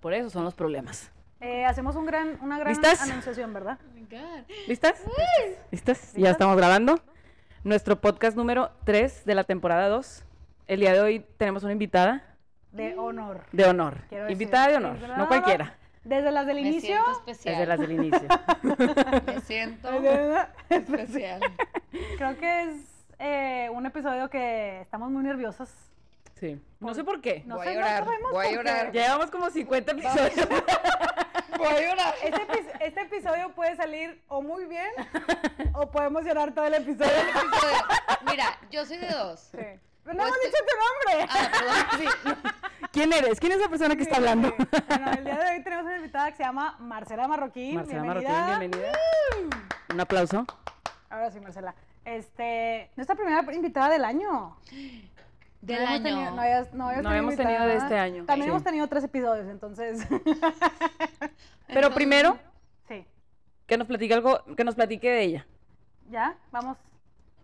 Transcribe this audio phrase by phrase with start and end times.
[0.00, 1.10] Por eso son los problemas.
[1.40, 3.02] Eh, hacemos un gran, una gran ¿Listas?
[3.02, 3.78] anunciación, ¿verdad?
[4.68, 5.02] ¿Listas?
[5.70, 6.12] ¿Listas?
[6.14, 7.00] Ya estamos grabando.
[7.64, 10.24] Nuestro podcast número 3 de la temporada 2.
[10.66, 12.36] El día de hoy tenemos una invitada
[12.72, 13.44] De honor.
[13.52, 13.98] de honor.
[14.08, 14.40] quiero decir.
[14.42, 15.76] Invitada de honor, no cualquiera.
[16.04, 16.80] Desde las del Me inicio.
[17.02, 17.54] siento especial.
[17.54, 18.28] Desde las del inicio.
[19.26, 19.88] Me siento
[20.68, 21.40] especial.
[22.18, 22.76] Creo que es
[23.18, 25.72] eh, un episodio que estamos muy nerviosas.
[26.38, 26.60] Sí.
[26.80, 27.42] No sé por qué.
[27.46, 28.92] No Voy sé, a no llorar, sabemos voy a llorar.
[28.92, 30.48] Llevamos como 50 episodios.
[31.56, 32.14] Voy a llorar.
[32.22, 34.90] Este, epi- este episodio puede salir o muy bien
[35.74, 37.12] o podemos llorar todo el episodio.
[37.12, 37.76] Episodio.
[38.26, 39.40] Mira, yo soy de dos.
[39.52, 39.58] Sí.
[40.02, 40.76] Pero no hemos Pues dicho tu
[41.14, 41.28] nombre.
[41.30, 42.52] Ah, perdón.
[42.92, 43.40] ¿Quién eres?
[43.40, 44.52] ¿Quién es la persona que está hablando?
[44.88, 47.76] Bueno, el día de hoy tenemos una invitada que se llama Marcela Marroquín.
[47.76, 48.30] Marcela bienvenida.
[48.30, 48.98] Marroquín, bienvenida.
[49.92, 50.46] Un aplauso.
[51.10, 51.74] Ahora sí, Marcela.
[52.04, 54.56] Este, nuestra primera invitada del año.
[55.60, 56.02] Del No año.
[56.02, 57.56] tenido- no habías- no habías No habíamos invitada.
[57.56, 58.24] tenido de este año.
[58.26, 58.50] También Sí.
[58.50, 60.06] hemos tenido tres episodios, entonces.
[61.68, 62.38] Pero primero,
[62.88, 63.06] sí.
[63.66, 65.46] que nos platique algo, que nos platique de ella.
[66.10, 66.36] ¿Ya?
[66.52, 66.76] Vamos.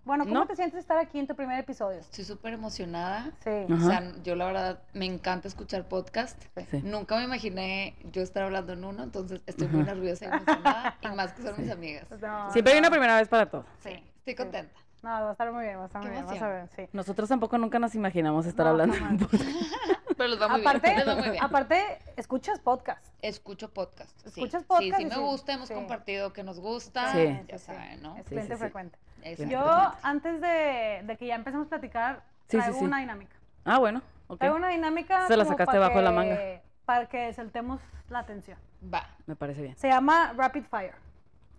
[0.05, 0.47] Bueno, ¿cómo ¿No?
[0.47, 1.99] te sientes estar aquí en tu primer episodio?
[2.01, 3.31] Estoy súper emocionada.
[3.45, 3.51] Sí.
[3.51, 3.75] Ajá.
[3.75, 6.43] O sea, yo la verdad me encanta escuchar podcast.
[6.71, 6.81] Sí.
[6.83, 10.97] Nunca me imaginé yo estar hablando en uno, entonces estoy muy nerviosa y emocionada.
[11.03, 12.07] y más que son mis amigas.
[12.21, 12.87] No, Siempre hay no.
[12.87, 13.65] una primera vez para todo.
[13.81, 13.91] Sí.
[14.19, 14.73] Estoy contenta.
[15.03, 16.25] No, va a estar muy bien, va a estar Qué muy bien.
[16.27, 16.69] Vas a emoción.
[16.77, 16.91] ver, sí.
[16.93, 18.97] Nosotros tampoco nunca nos imaginamos estar No, hablando.
[20.17, 20.99] Pero les va muy Aparte, bien.
[20.99, 21.43] Les va muy bien.
[21.45, 21.83] aparte,
[22.17, 23.07] escuchas podcast.
[23.23, 24.11] Escucho podcast.
[24.21, 24.29] sí.
[24.41, 24.97] ¿Escuchas Sí, podcast?
[24.97, 25.75] sí, y me sí, gusta, hemos sí.
[25.75, 27.13] compartido que nos gusta.
[27.13, 27.41] Sí.
[27.49, 27.65] Ya sí.
[27.67, 28.17] saben, ¿no?
[28.17, 28.57] Es Sí, sí, sí.
[28.57, 28.99] frecuente.
[29.25, 29.53] Exacto.
[29.53, 32.85] Yo, antes de, de que ya empecemos a platicar, Sí, traigo sí.
[32.85, 33.37] una dinámica.
[33.65, 34.03] Ah, bueno.
[34.27, 34.39] ok.
[34.39, 35.27] Traigo una dinámica.
[35.29, 36.37] Se la sacaste bajo la manga.
[36.85, 38.59] Para que saltemos la atención.
[38.93, 39.07] Va.
[39.27, 39.77] Me parece bien.
[39.77, 40.95] Se llama Rapid Fire.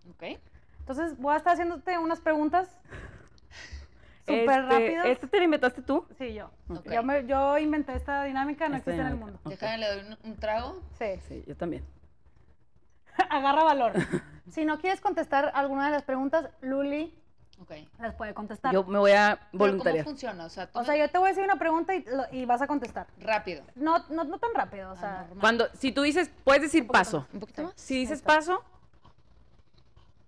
[0.09, 0.39] Ok.
[0.79, 2.67] Entonces, voy a estar haciéndote unas preguntas
[4.25, 5.05] súper Este, rápidas.
[5.05, 6.05] ¿Este te lo inventaste tú?
[6.17, 6.49] Sí, yo.
[6.91, 9.39] Yo, me- yo inventé esta dinámica, no Esta existe en el mundo.
[9.43, 9.51] Ok.
[9.51, 10.81] Déjame, le doy un, un trago.
[10.97, 11.19] Sí.
[11.27, 11.85] Sí, yo también.
[13.29, 13.93] Agarra valor.
[14.49, 17.13] si no quieres contestar alguna de las preguntas, Luli
[17.99, 18.73] Las puede contestar.
[18.73, 20.05] Yo me voy a Pero ¿cómo voluntariar.
[20.05, 20.45] funciona?
[20.45, 22.25] O sea, tú o sea, me- yo te voy a decir una pregunta y, lo-
[22.31, 23.07] y vas a contestar.
[23.19, 23.63] rápido.
[23.75, 25.27] No, no, no tan rápido, o sea.
[25.39, 27.25] Cuando, si tú dices, puedes decir paso.
[27.33, 27.73] ¿Un poquito más?
[27.75, 28.63] Si dices paso,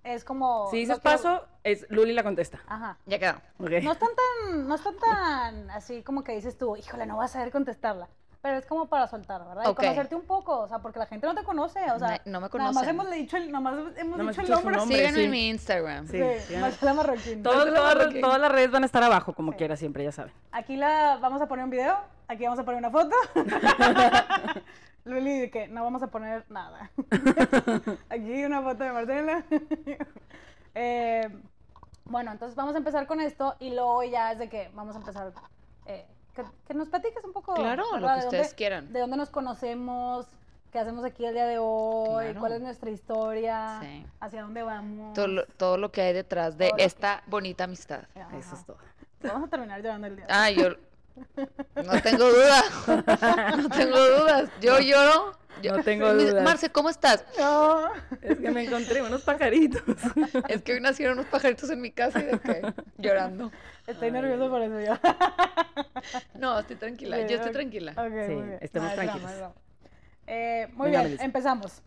[0.03, 0.67] Es como.
[0.69, 2.59] si dices que- paso, es Luli la contesta.
[2.67, 2.97] Ajá.
[3.05, 3.35] Ya quedó.
[3.59, 3.83] Ok.
[3.83, 7.33] No están tan, no están tan así como que dices tú, híjole, no vas a
[7.39, 8.09] saber contestarla.
[8.43, 9.71] Pero es como para soltar, ¿verdad?
[9.71, 12.21] Y conocerte un poco, o sea, porque la gente no te conoce, o sea.
[12.25, 14.75] No- no me Nada más hemos dicho el, nada más hemos dicho el nombre.
[14.75, 14.97] nombre.
[14.97, 15.23] Síganme sí.
[15.23, 16.07] en mi Instagram.
[16.09, 16.19] Sí.
[16.59, 17.41] Marcela Marroquín.
[17.41, 18.19] Todas, Marroquín.
[18.19, 19.59] todas las redes van a estar abajo, como Sí.
[19.59, 20.33] quiera, siempre, ya saben.
[20.51, 21.95] Aquí la vamos a poner un video,
[22.27, 23.15] aquí vamos a poner una foto.
[25.05, 26.91] Luli, de que no vamos a poner nada.
[28.09, 29.43] aquí una foto de Marcela.
[30.75, 31.29] Eh,
[32.05, 34.99] bueno, entonces vamos a empezar con esto y luego ya es de que vamos a
[34.99, 35.31] empezar.
[35.85, 37.53] eh, que, que nos platiques un poco.
[37.53, 38.93] Claro, lo que de ustedes dónde- quieran.
[38.93, 40.27] De dónde nos conocemos,
[40.71, 42.39] qué hacemos aquí el día de hoy, Claro.
[42.39, 44.05] cuál es nuestra historia, Sí.
[44.19, 45.13] hacia dónde vamos.
[45.13, 48.03] Todo lo, todo lo que hay detrás de Todo lo que- esta bonita amistad.
[48.15, 48.37] Ajá.
[48.37, 48.77] Eso es todo.
[49.21, 50.25] Vamos a terminar llorando el día.
[50.29, 50.69] Ah, yo
[51.75, 52.63] no tengo duda.
[53.57, 54.49] No tengo dudas.
[54.61, 55.37] Yo lloro.
[55.61, 56.43] Yo- No tengo dudas.
[56.43, 57.23] Marce, ¿cómo estás?
[57.37, 57.87] No.
[58.21, 59.81] Es que me encontré unos pajaritos.
[60.49, 63.51] Es que hoy nacieron unos pajaritos en mi casa y de que llorando.
[63.87, 64.93] Estoy nerviosa por eso yo.
[66.39, 67.17] No, estoy tranquila.
[67.17, 67.91] Sí, Yo estoy tranquila.
[67.91, 67.97] Ok,
[68.27, 68.57] Sí, muy bien.
[68.61, 69.31] estemos es broma, tranquilos.
[69.31, 69.53] es broma.
[70.27, 71.25] Eh, muy Venga, bien, Melissa.
[71.25, 71.81] empezamos.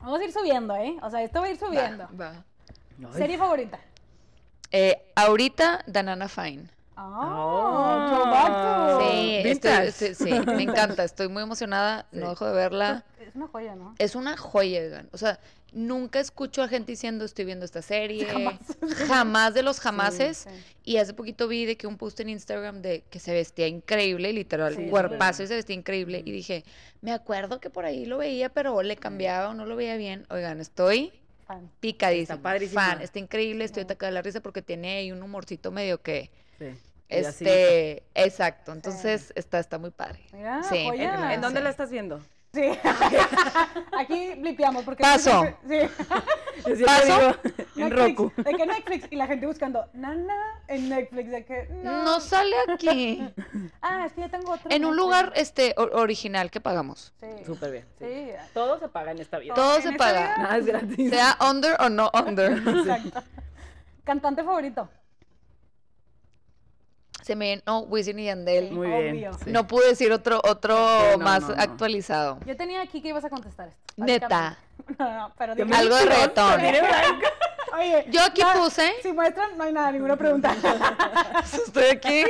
[0.00, 0.96] Vamos a ir subiendo, ¿eh?
[1.02, 2.08] O sea, esto va a ir subiendo.
[2.20, 2.32] Va,
[3.04, 3.12] va.
[3.12, 3.78] Serie favorita.
[4.72, 6.68] Eh, ahorita, Danana Fine.
[7.02, 8.98] Oh, Oh.
[8.98, 9.88] to- Sí, estoy- vintage.
[9.88, 11.04] estoy- sí, me encanta.
[11.04, 12.06] Estoy muy emocionada.
[12.12, 12.18] Sí.
[12.18, 13.04] No dejo de verla.
[13.20, 13.94] Es una joya, ¿no?
[13.98, 15.08] Es una joya, oigan.
[15.12, 15.38] O sea,
[15.72, 18.26] nunca escucho a gente diciendo estoy viendo esta serie.
[18.26, 19.54] Jamás.
[19.54, 20.38] de los jamases.
[20.48, 20.50] Sí.
[20.84, 24.32] Y hace poquito vi de que un post en Instagram de que se vestía increíble,
[24.32, 26.22] literal, Sí, cuerpazo y se vestía increíble.
[26.24, 26.64] Y dije,
[27.02, 30.26] me acuerdo que por ahí lo veía, pero le cambiaba o no lo veía bien.
[30.30, 31.12] Oigan, estoy
[31.46, 31.70] Fan.
[31.80, 32.34] picadísima.
[32.34, 32.82] Está padrísima.
[32.86, 36.30] Fan, está increíble, estoy atacada de la risa porque tiene ahí un humorcito medio que.
[37.10, 38.72] Este, exacto.
[38.72, 40.20] Entonces está, está muy padre.
[40.32, 41.14] Mira, Sí, joya.
[41.26, 41.64] ¿En, en dónde Sí.
[41.64, 42.20] la estás viendo?
[42.52, 42.62] Sí.
[43.98, 45.02] Aquí blipeamos porque...
[45.02, 45.46] Paso.
[45.68, 45.78] Sí.
[46.84, 47.04] ¿Paso?
[47.04, 47.36] digo,
[47.76, 48.32] en Netflix, Roku.
[48.36, 50.36] De que Netflix y la gente buscando nana
[50.68, 52.02] en Netflix de que no.
[52.02, 53.24] No sale aquí.
[53.80, 54.70] Ah, es que yo tengo otro.
[54.70, 54.96] en un Netflix.
[54.96, 57.12] lugar este original que pagamos.
[57.20, 57.26] Sí.
[57.46, 57.84] Súper bien.
[57.98, 58.04] sí.
[58.06, 58.30] Sí.
[58.52, 59.54] Todo se paga en esta vida.
[59.54, 60.20] Todo en se paga.
[60.20, 61.10] vida- Nada es gratis.
[61.10, 62.52] Sea under o no under.
[62.52, 63.22] Exacto.
[64.04, 64.88] Cantante favorito.
[67.30, 68.72] Se me Wisin y Yandel.
[68.72, 69.10] Muy bien.
[69.14, 69.32] Obvio.
[69.34, 69.52] sí.
[69.52, 71.62] No pude decir otro, otro Sí, no, más no, no.
[71.62, 72.40] actualizado.
[72.44, 73.80] Yo tenía aquí que ibas a contestar esto.
[73.96, 74.58] Neta.
[74.98, 75.76] No, no, pero dime.
[75.76, 76.60] Algo de reggaetón.
[77.78, 78.92] Oye, Yo aquí nada, puse.
[79.02, 80.52] Si muestran, no hay nada, ninguna pregunta.
[81.44, 82.24] Estoy aquí.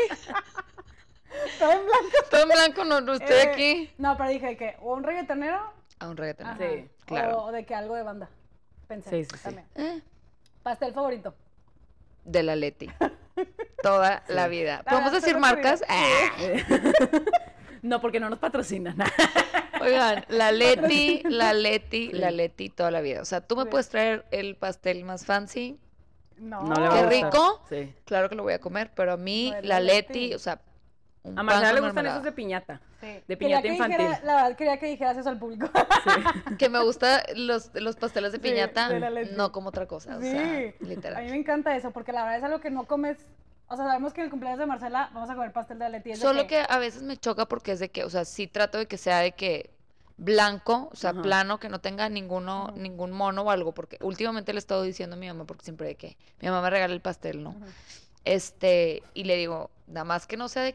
[1.59, 2.29] Todo en blanco.
[2.31, 3.91] Todo en blanco, no, no estoy Eh, aquí.
[3.97, 6.55] No, pero dije que o un reggaetonero A un reggaetonero.
[6.63, 7.45] ajá, Sí, claro.
[7.45, 8.29] o de que algo de banda.
[8.87, 9.09] Pensé.
[9.09, 9.43] Sí, sí, sí.
[9.45, 9.67] también.
[9.77, 10.03] Eh,
[10.63, 11.35] Pastel favorito.
[12.25, 12.89] De la Leti.
[13.83, 14.83] Toda la vida.
[14.85, 15.83] La ¿Podemos decir marcas?
[15.89, 16.29] Ah.
[17.83, 18.95] No, porque no nos patrocinan.
[19.81, 23.23] Oigan, la Leti, la Leti, la Leti toda la vida.
[23.23, 23.69] O sea, tú me Sí.
[23.71, 25.79] puedes traer el pastel más fancy.
[26.37, 26.63] No.
[26.63, 27.25] No le va Qué a gustar.
[27.25, 27.63] rico.
[27.71, 27.95] Sí.
[28.05, 30.13] Claro que lo voy a comer, pero a mí No, la Leti.
[30.27, 30.61] Leti, o sea,
[31.23, 32.17] un A Marcela le gustan mermelada.
[32.17, 32.81] esos de piñata.
[33.01, 33.07] Sí.
[33.07, 33.99] De Quería piñata que infantil.
[33.99, 35.69] dijera- la verdad, quería que dijeras eso al público.
[36.59, 39.35] Que me gusta los, los pasteles de Sí, piñata, de Leti.
[39.37, 40.31] no como otra cosa, o Sí.
[40.31, 41.25] sea, A mí literal.
[41.27, 43.19] me encanta eso, porque la verdad es algo que no comes.
[43.69, 46.17] O sea, sabemos que en el cumpleaños de Marcela vamos a comer pastel de Leti.
[46.17, 48.87] Solo que a veces me choca porque es de que, o sea, sí trato de
[48.87, 49.71] que sea de que
[50.17, 51.23] blanco, o sea, Ajá.
[51.23, 55.17] plano, que no tenga ninguno, ningún mono o algo, porque últimamente le he estado diciendo
[55.17, 57.55] a mi mamá, porque siempre de que mi mamá me regala el pastel, ¿no?
[58.25, 60.75] Este, y le digo, nada más que no sea de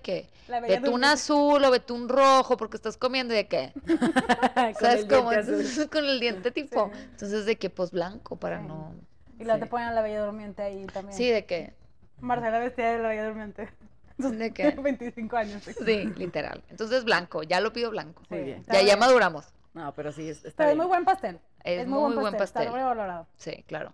[0.62, 1.08] bella betún durmiente.
[1.08, 3.74] azul o betún rojo, porque estás comiendo y de qué,
[4.80, 5.30] ¿sabes cómo?
[5.92, 7.00] con el diente tipo, Sí.
[7.12, 8.68] entonces de que pues blanco para Sí.
[8.68, 8.94] no,
[9.40, 9.64] Y luego Sí.
[9.64, 11.16] te ponen a la bella durmiente ahí también.
[11.18, 11.74] sí, de que,
[12.20, 13.70] Marcela vestida de la bella durmiente.
[14.18, 15.62] de que, 25 años.
[15.64, 15.74] Sí.
[15.86, 16.64] sí, literal.
[16.70, 18.24] Entonces blanco, ya lo pido blanco.
[18.30, 18.64] Muy bien.
[18.72, 19.46] Ya, ya maduramos.
[19.74, 20.78] No, pero sí, es- está Pero es bien.
[20.78, 21.40] muy buen pastel.
[21.66, 22.62] Es muy buen pastel.
[22.64, 23.28] Está sobrevalorado.
[23.38, 23.94] Sí, claro.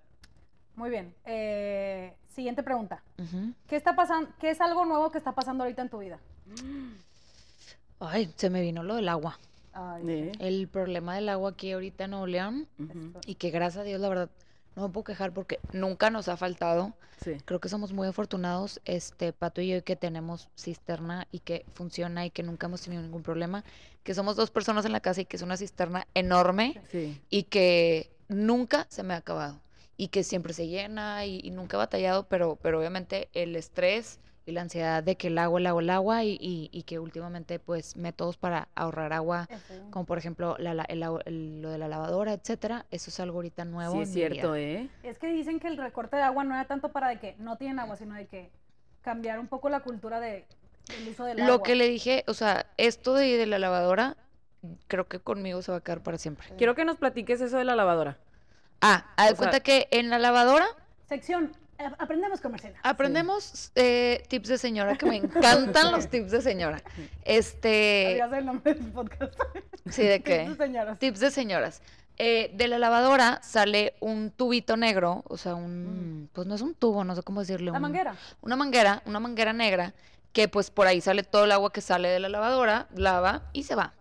[0.75, 1.15] Muy bien.
[1.25, 3.03] Eh, siguiente pregunta.
[3.67, 4.29] ¿Qué está pasando?
[4.39, 6.19] ¿Qué es algo nuevo que está pasando ahorita en tu vida?
[7.99, 9.39] Ay, se me vino lo del agua.
[9.73, 10.31] Ay.
[10.39, 12.67] El problema del agua aquí ahorita en Nuevo León
[13.25, 14.29] y que gracias a Dios, la verdad,
[14.75, 16.93] no me puedo quejar porque nunca nos ha faltado.
[17.23, 17.37] Sí.
[17.45, 22.25] Creo que somos muy afortunados, este Pato y yo, que tenemos cisterna y que funciona
[22.25, 23.63] y que nunca hemos tenido ningún problema.
[24.03, 27.21] Que somos dos personas en la casa y que es una cisterna enorme Sí.
[27.29, 29.59] y que nunca se me ha acabado
[29.97, 34.19] y que siempre se llena y, y nunca he batallado, pero, pero obviamente el estrés
[34.45, 36.97] y la ansiedad de que el agua, el agua, el agua y, y- y que
[36.97, 39.47] últimamente pues métodos para ahorrar agua,
[39.91, 43.65] como por ejemplo la, la- el lo de la lavadora, etcétera, eso es algo ahorita
[43.65, 43.95] nuevo.
[43.95, 44.59] Sí, es cierto, vida.
[44.59, 44.89] ¿eh?
[45.03, 47.57] Es que dicen que el recorte de agua no era tanto para de que no
[47.57, 48.49] tienen agua, sino de que
[49.03, 50.45] cambiar un poco la cultura de,
[50.89, 51.57] del uso del agua.
[51.57, 54.17] Lo que le dije, o sea, esto de, de la lavadora,
[54.87, 56.47] creo que conmigo se va a quedar para siempre.
[56.57, 58.17] Quiero que nos platiques eso de la lavadora.
[58.81, 60.65] Ah, haz de cuenta sea- que en la lavadora
[61.07, 62.73] Sección, eh, aprendemos comercial.
[62.83, 65.15] aprendemos eh, tips de señora, que me
[65.75, 66.81] encantan los tips de señora.
[67.23, 69.33] Este, el nombre del podcast.
[69.89, 70.39] sí, ¿de qué?
[70.45, 70.99] Tips de señoras.
[70.99, 71.81] Tips de señoras.
[72.17, 76.75] Eh, de la lavadora sale un tubito negro, o sea, un, pues no es un
[76.75, 77.71] tubo, no sé cómo decirle.
[77.71, 78.15] La un- manguera.
[78.41, 79.93] Una manguera, una manguera negra,
[80.33, 83.63] que pues por ahí sale todo el agua que sale de la lavadora, lava y
[83.63, 83.93] se va.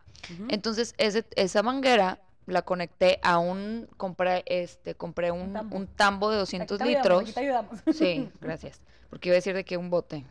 [0.49, 2.19] Entonces, ese- esa manguera
[2.51, 5.77] la conecté a un, compré, este, compré un, tambo.
[5.77, 7.35] un tambo de Aquí 200 te ayudamos, aquí litros.
[7.35, 7.81] te ayudamos.
[7.93, 8.81] Sí, gracias.
[9.09, 10.25] Porque iba a decir de que un bote.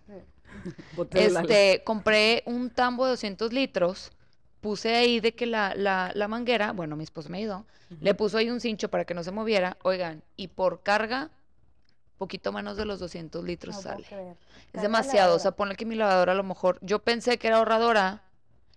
[1.14, 4.12] Este, compré un tambo de 200 litros,
[4.62, 7.66] puse ahí de que la, la, la manguera, bueno, mi esposo me ayudó,
[8.02, 11.30] le puso ahí un cincho para que no se moviera, oigan, y por carga,
[12.18, 14.06] poquito menos de los 200 litros No sale.
[14.74, 17.58] Es demasiado, o sea, ponle que mi lavadora a lo mejor, yo pensé que era
[17.58, 18.24] ahorradora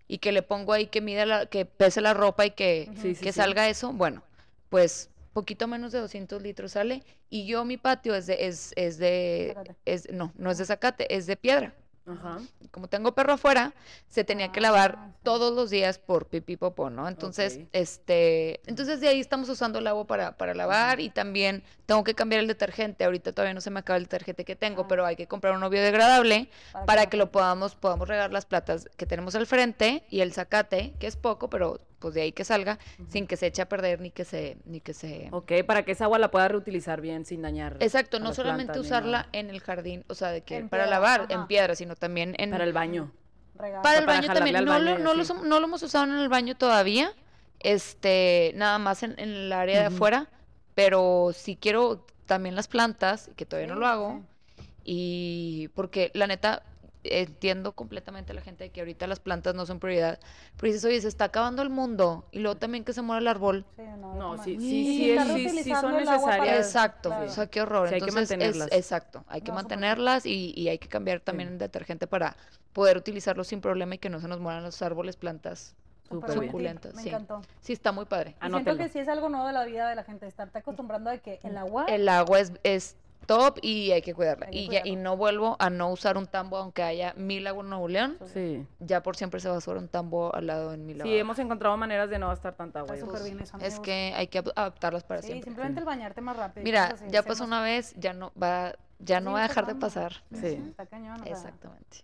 [0.09, 3.15] y que le pongo ahí que mida la, que pese la ropa y que, Sí,
[3.15, 3.37] sí, que sí.
[3.39, 4.23] salga eso, bueno,
[4.69, 8.99] pues poquito menos de 200 litros sale y yo mi patio es de, es, es
[8.99, 11.75] de, es, no, no es de zacate, es de piedra.
[12.07, 12.39] Ajá.
[12.73, 13.75] Como tengo perro afuera,
[14.09, 15.19] se tenía que lavar Ah, sí.
[15.23, 17.07] todos los días por pipí popó, ¿no?
[17.07, 22.03] Entonces, este, entonces de ahí estamos usando el agua para, para lavar y también tengo
[22.03, 23.05] que cambiar el detergente.
[23.05, 24.87] Ahorita todavía no se me acaba el detergente que tengo, Ah.
[24.89, 28.89] pero hay que comprar uno biodegradable Para para que lo podamos, podamos regar las platas
[28.97, 32.45] que tenemos al frente y el zacate, que es poco, pero pues de ahí que
[32.45, 32.79] salga,
[33.09, 35.29] sin que se eche a perder ni que se, ni que se.
[35.31, 37.77] Ok, para que esa agua la pueda reutilizar bien sin dañar.
[37.81, 40.69] Exacto, a no las solamente plantas usarla en el jardín, o sea, de que En
[40.69, 41.33] para piedra, lavar ajá.
[41.35, 43.13] en piedra, sino también en Para el baño.
[43.55, 43.83] Regar.
[43.83, 44.65] Para el para baño también.
[44.65, 47.13] No, baño lo, no, lo, no hemos usado en el baño todavía.
[47.61, 50.29] Este, nada más en, en el área de afuera.
[50.75, 54.23] Pero si quiero también las plantas, que todavía no Sí, lo hago.
[54.57, 54.63] sí.
[54.85, 56.63] Y porque la neta,
[57.05, 60.19] entiendo completamente a la gente de que ahorita las plantas no son prioridad.
[60.57, 62.27] Pero dices, oye, se está acabando el mundo.
[62.31, 63.65] Y luego también que se muera el árbol.
[63.77, 66.67] Sí, no, No, sí, sí, sí, es- sí, sí son necesarias.
[66.67, 67.27] Exacto, claro.
[67.27, 67.89] o sea, qué horror.
[67.89, 68.69] Sí, hay que Entonces, es- mantenerlas.
[68.73, 72.37] exacto, hay que No, mantenerlas y, y hay que cambiar también el detergente para
[72.73, 75.75] poder utilizarlo sin problema y que no se nos mueran los árboles, plantas.
[76.09, 77.09] Súper Suculentas, Me sí.
[77.09, 77.41] encantó.
[77.63, 78.37] Sí, está muy padre.
[78.47, 81.09] Y siento que sí es algo nuevo de la vida de la gente, estarte acostumbrando
[81.11, 84.47] a que el agua El agua es, es top y hay que cuidarla.
[84.47, 87.47] Hay que y, ya, y no vuelvo a no usar un tambo aunque haya mil
[87.47, 88.19] agua en Nuevo León.
[88.33, 88.67] Sí.
[88.81, 91.21] Ya por siempre se va a usar un tambo al lado en mi Sí, lavadora.
[91.21, 92.95] hemos encontrado maneras de no gastar tanta agua.
[92.95, 93.37] Está yo súper creo.
[93.49, 95.45] bien Es que hay que ap- adaptarlas para Sí, siempre.
[95.47, 96.65] simplemente el bañarte más rápido.
[96.65, 99.49] Mira, así, ya pasó más- una vez, ya no va, ya Sí, no va a
[99.49, 100.13] dejar de pasar.
[100.33, 100.47] Sí.
[100.71, 101.33] Está cañón, o sea.
[101.33, 101.99] Exactamente.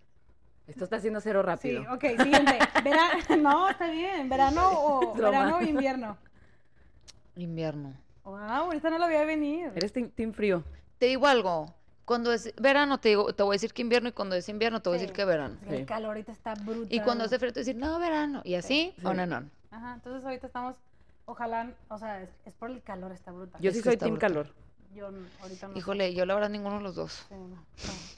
[0.67, 1.81] Esto está haciendo cero Sí, rápido.
[1.93, 2.59] ok, siguiente.
[2.83, 3.09] Vera-
[3.41, 4.29] No, está bien.
[4.29, 6.15] ¿Verano o, verano o invierno?
[7.35, 7.93] Invierno.
[8.23, 9.71] Wow, ahorita no lo voy a venir.
[9.75, 10.63] Eres team, team frío.
[10.99, 11.73] Te digo algo.
[12.05, 14.81] Cuando es verano, te digo, te voy a decir que invierno y cuando es invierno,
[14.81, 15.03] te voy a Sí.
[15.05, 15.57] decir que verano.
[15.67, 15.75] Sí.
[15.75, 16.87] El calor ahorita está brutal.
[16.89, 18.41] Y cuando hace frío, te voy a decir, no, verano.
[18.43, 19.05] Y así, Sí.
[19.05, 19.51] on and on.
[19.71, 20.75] Ajá, entonces ahorita estamos,
[21.25, 23.61] ojalá, o sea, es, es por el calor, está brutal.
[23.61, 24.29] Yo Es sí que soy team brutal.
[24.31, 24.53] calor.
[24.95, 25.05] Yo
[25.41, 25.73] ahorita no.
[25.73, 25.79] sé.
[25.79, 27.25] Híjole, yo la verdad ninguno de los dos.
[27.29, 27.63] Sí, no, no.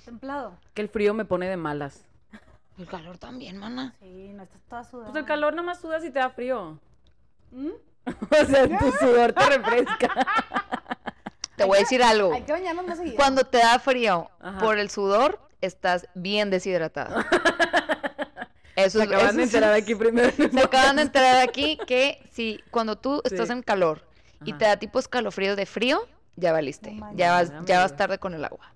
[0.05, 0.57] Templado.
[0.73, 2.05] Que el frío me pone de malas.
[2.77, 3.93] El calor también, mana.
[3.99, 5.11] Sí, no estás toda sudada.
[5.11, 6.79] Pues el calor nomás sudas y te da frío.
[7.51, 7.67] ¿Mm?
[8.41, 10.09] o sea, tu sudor te refresca.
[11.61, 12.33] Te voy a decir algo.
[12.33, 13.15] Hay que bañarnos más seguido.
[13.15, 14.59] Cuando te da frío Ajá.
[14.59, 17.25] por el sudor, estás bien deshidratada.
[18.75, 20.31] Eso Se acaban eso de es- enterar aquí primero.
[20.51, 24.01] Se acaban de enterar aquí que si cuando tú estás en calor
[24.45, 26.97] y te da tipo escalofrío de frío, ya valiste.
[27.13, 27.67] Ya vas, manches.
[27.67, 28.71] ya vas tarde con el agua.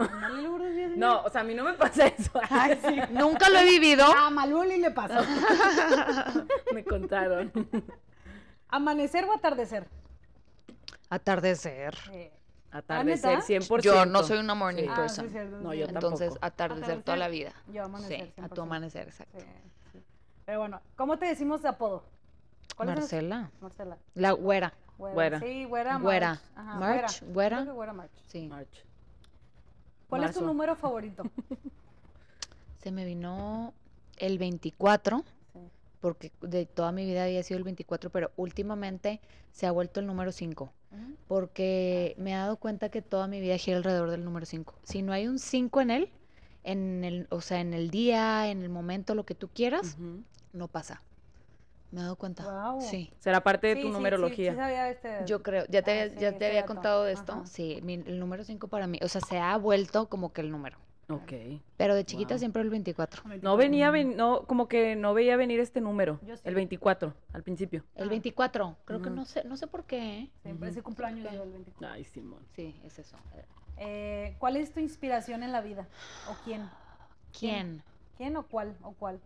[0.98, 2.30] No, o sea, a mí no me pasa eso.
[2.50, 3.00] Ay, sí.
[3.12, 4.06] Nunca lo he vivido.
[4.06, 5.26] A Maluli le pasó.
[6.74, 7.52] me contaron.
[8.68, 9.88] ¿Amanecer o atardecer?
[11.10, 11.96] Atardecer.
[12.12, 12.32] Eh,
[12.78, 13.46] Atardecer, neta?
[13.46, 13.82] 100%.
[13.82, 14.90] Yo no soy una morning Sí.
[14.92, 15.26] Ah, person.
[15.28, 15.86] sí, cierto, No, sí, yo.
[15.86, 16.46] Entonces, tampoco.
[16.46, 17.54] atardecer toda la vida.
[17.72, 18.26] Yo amanecer.
[18.26, 18.54] Sí, a 100%.
[18.56, 19.40] tu amanecer, exacto.
[19.40, 19.46] Sí,
[19.94, 20.04] sí.
[20.46, 22.04] Pero bueno, ¿cómo te decimos de apodo?
[22.76, 23.52] ¿Cuál es el- Marcela.
[23.62, 23.98] Marcela.
[24.16, 24.74] La güera.
[24.98, 25.14] Güera.
[25.14, 25.40] Güera.
[25.40, 25.98] Sí, güera.
[25.98, 26.30] Güera.
[26.30, 26.42] March.
[26.56, 27.58] Ajá, March, güera.
[27.60, 27.74] güera.
[27.74, 28.12] Güera March.
[28.28, 28.48] Sí.
[28.48, 28.86] March.
[30.10, 30.46] ¿Cuál es tu Marzo.
[30.54, 31.24] número favorito?
[32.80, 33.74] Se me vino
[34.18, 35.60] el 24, Sí.
[36.00, 39.20] porque de toda mi vida había sido el 24, pero últimamente
[39.52, 40.72] se ha vuelto el número 5.
[41.28, 44.76] Porque me he dado cuenta que toda mi vida gira alrededor del número 5.
[44.84, 46.10] Si no hay un 5 en él,
[46.64, 49.98] en el, o sea, en el día, en el momento, lo que tú quieras,
[50.54, 51.02] no pasa.
[51.92, 52.44] Me he dado cuenta.
[52.82, 53.12] Sí.
[53.20, 54.52] Será parte de Sí, tu sí, numerología.
[54.52, 55.10] Sí, sí sabía este...
[55.26, 56.74] Yo creo, ya te, Ah, había- sí, ya este te había dato.
[56.74, 57.32] contado de esto.
[57.34, 57.46] Ajá.
[57.46, 60.52] Sí, mi- el número 5 para mí, o sea, se ha vuelto como que el
[60.52, 60.78] número.
[61.08, 61.34] Ok.
[61.78, 62.40] Pero de chiquita Wow.
[62.40, 63.24] siempre el 24.
[63.42, 66.20] No venía, ven- no, como que no veía venir este número.
[66.26, 66.42] Yo sí.
[66.46, 67.84] El 24, al principio.
[67.96, 68.10] El Ah.
[68.10, 70.20] 24, creo que no sé, no sé por qué.
[70.20, 70.30] ¿eh?
[70.42, 71.94] Siempre ese cumpleaños yo el 24.
[71.96, 72.40] Ay, Simón.
[72.56, 73.18] Sí, es eso.
[73.78, 75.88] Eh, ¿Cuál es tu inspiración en la vida?
[76.32, 76.68] ¿O quién?
[77.38, 77.84] ¿Quién?
[78.18, 78.76] ¿Quién o cuál?
[78.82, 79.20] ¿O cuál?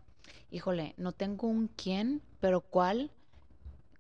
[0.52, 3.12] Híjole, no tengo un quién, pero cuál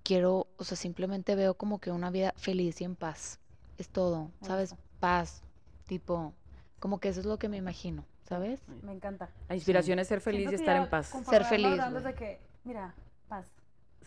[0.03, 3.39] quiero, o sea, simplemente veo como que una vida feliz y en paz.
[3.77, 4.75] Es todo, ¿sabes?
[4.99, 5.43] Paz,
[5.87, 6.33] tipo,
[6.79, 8.61] como que eso es lo que me imagino, ¿sabes?
[8.83, 9.29] Me encanta.
[9.47, 11.13] La inspiración es ser feliz Siento y estar en paz.
[11.29, 12.93] Ser feliz, de que, mira,
[13.27, 13.45] paz.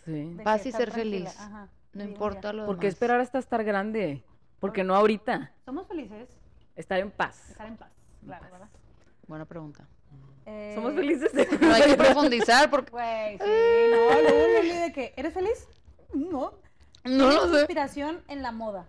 [0.05, 0.33] Sí.
[0.33, 1.39] de Paz y ser tranquila, feliz.
[1.39, 4.23] ajá, No importa lo ¿Por qué esperar hasta estar grande?
[4.59, 5.51] Porque no ahorita.
[5.65, 6.29] Somos felices,
[6.75, 7.51] Estar en paz.
[7.51, 7.91] estar en paz,
[8.25, 8.51] claro, paz.
[8.51, 8.69] ¿verdad?
[9.27, 9.87] Buena pregunta.
[10.75, 13.43] Somos Eh, felices de No hay que profundizar porque Güey, sí,
[13.91, 15.67] no, luego de que, ¿eres feliz?
[16.13, 16.53] No.
[17.05, 17.57] no ¿Cuál es lo sé.
[17.59, 18.87] inspiración en la moda?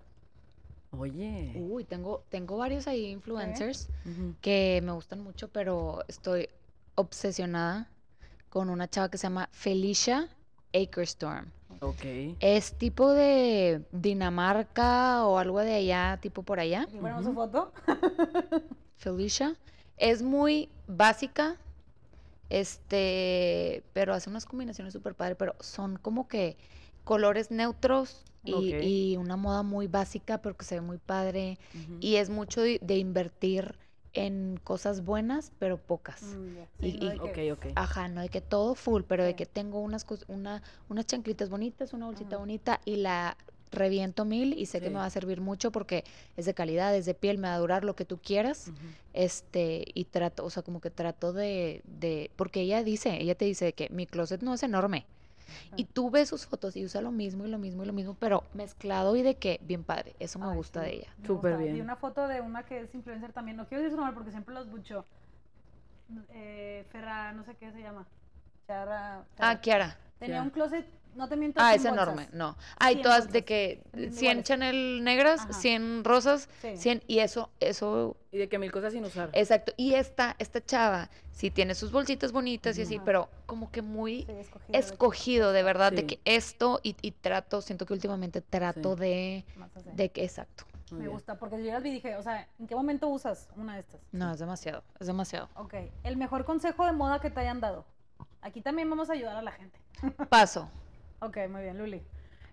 [0.98, 1.52] Oye.
[1.56, 3.88] Uy, tengo, tengo varios ahí influencers
[4.40, 6.48] que me gustan mucho, pero estoy
[6.94, 7.88] obsesionada
[8.48, 10.28] con una chava que se llama Felicia
[10.72, 11.50] Akerstorm.
[11.80, 12.04] Ok.
[12.40, 16.86] Es tipo de Dinamarca o algo de allá, tipo por allá.
[17.00, 17.72] Ponemos su foto.
[18.96, 19.56] Felicia.
[19.96, 21.56] Es muy básica,
[22.48, 26.56] este, pero hace unas combinaciones súper padres, pero son como que
[27.04, 28.76] colores neutros y,
[29.12, 31.58] y una moda muy básica, pero que se ve muy padre.
[32.00, 33.78] Y es mucho de, de invertir
[34.12, 36.22] en cosas buenas, pero pocas.
[36.22, 36.86] Mm.
[36.86, 37.18] Y- no y-.
[37.76, 41.92] Ajá, no de que todo full, pero de que tengo unas una, unas chanclitas bonitas,
[41.92, 43.36] una bolsita bonita y la
[43.72, 46.04] reviento mil y sé que me va a servir mucho porque
[46.36, 48.70] es de calidad, es de piel, me va a durar lo que tú quieras.
[49.12, 53.44] Este, y trato, o sea, como que trato de, de, porque ella dice, ella te
[53.44, 55.06] dice que mi closet no es enorme.
[55.76, 58.14] Y tú ves sus fotos y usa lo mismo y lo mismo y lo mismo,
[58.18, 60.14] pero mezclado y de que bien padre.
[60.18, 61.08] Eso me Ay, gusta sí, de ella.
[61.26, 61.80] Súper bien.
[61.80, 63.56] una foto de una que es influencer también.
[63.56, 65.04] No quiero decir su nombre porque siempre los bucho.
[66.30, 68.06] Eh, Ferra, no sé qué se llama.
[68.66, 69.24] Chara.
[69.38, 69.60] Ah, Chara.
[69.60, 69.98] Kiara.
[70.18, 70.86] Tenía un closet,
[71.16, 71.61] no te miento.
[71.62, 72.14] Ah, es enorme.
[72.14, 72.35] bolsas.
[72.35, 72.56] No.
[72.78, 74.44] Hay 100 todas de que también 100 iguales.
[74.44, 75.52] Chanel negras, Ajá.
[75.52, 76.76] 100 rosas, Sí.
[76.76, 79.30] 100 y eso eso Y de que mil cosas sin usar.
[79.33, 79.73] exacto.
[79.76, 84.23] Y esta esta chava sí tiene sus bolsitas bonitas y así, pero como que muy
[84.25, 84.66] Sí, escogido.
[84.66, 88.94] de que escogido de verdad de que esto y, y trato, siento que últimamente trato
[88.94, 89.00] Sí.
[89.00, 89.44] de
[89.94, 90.64] de que exacto.
[90.90, 91.12] Muy Me bien.
[91.14, 93.80] gusta porque yo ya vi y dije, o sea, ¿en qué momento usas una de
[93.80, 94.00] estas?
[94.12, 95.49] No, es demasiado, es demasiado.
[95.56, 95.75] Ok.
[96.04, 97.85] El mejor consejo de moda que te hayan dado.
[98.42, 99.80] Aquí también vamos a ayudar a la gente.
[100.28, 100.68] Paso.
[101.24, 102.02] Ok, muy bien, Luli.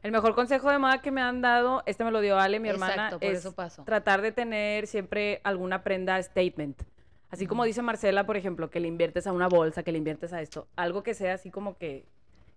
[0.03, 2.69] El mejor consejo de moda que me han dado, este me lo dio Ale, mi
[2.69, 3.83] hermana, Exacto, por es eso paso.
[3.83, 6.81] tratar de tener siempre alguna prenda statement.
[7.29, 10.33] Así como dice Marcela, por ejemplo, que le inviertes a una bolsa, que le inviertes
[10.33, 10.67] a esto.
[10.75, 12.05] Algo que sea así como que,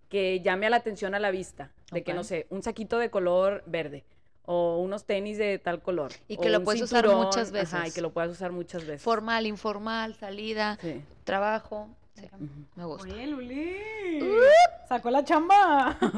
[0.08, 1.70] que llame a la atención a la vista.
[1.92, 2.16] De que, Ok.
[2.16, 4.04] no sé, un saquito de color verde.
[4.46, 6.12] O unos tenis de tal color.
[6.28, 7.94] Y o que lo un puedes usar cinturón, muchas Ajá, y veces.
[7.94, 9.02] que lo puedas usar muchas veces.
[9.02, 11.02] Formal, informal, salida, Sí.
[11.24, 11.88] trabajo.
[12.14, 12.28] Sí,
[12.76, 13.12] me gusta.
[13.12, 13.76] Oye, Luli.
[14.88, 15.98] Sacó la chamba.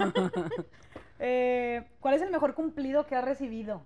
[1.18, 3.82] Eh, ¿Cuál es el mejor cumplido que has recibido?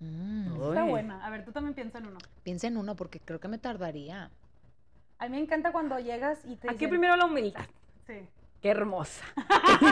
[0.00, 0.62] Mm.
[0.68, 1.24] Está buena.
[1.24, 2.18] A ver, tú también piensa en uno.
[2.42, 4.30] Piensa en uno porque creo que me tardaría.
[5.18, 6.90] A mí me encanta cuando llegas y te Aquí dicen...
[6.90, 7.64] primero la humildad.
[8.06, 8.28] Sí.
[8.62, 9.22] Qué hermosa.
[9.80, 9.86] Qué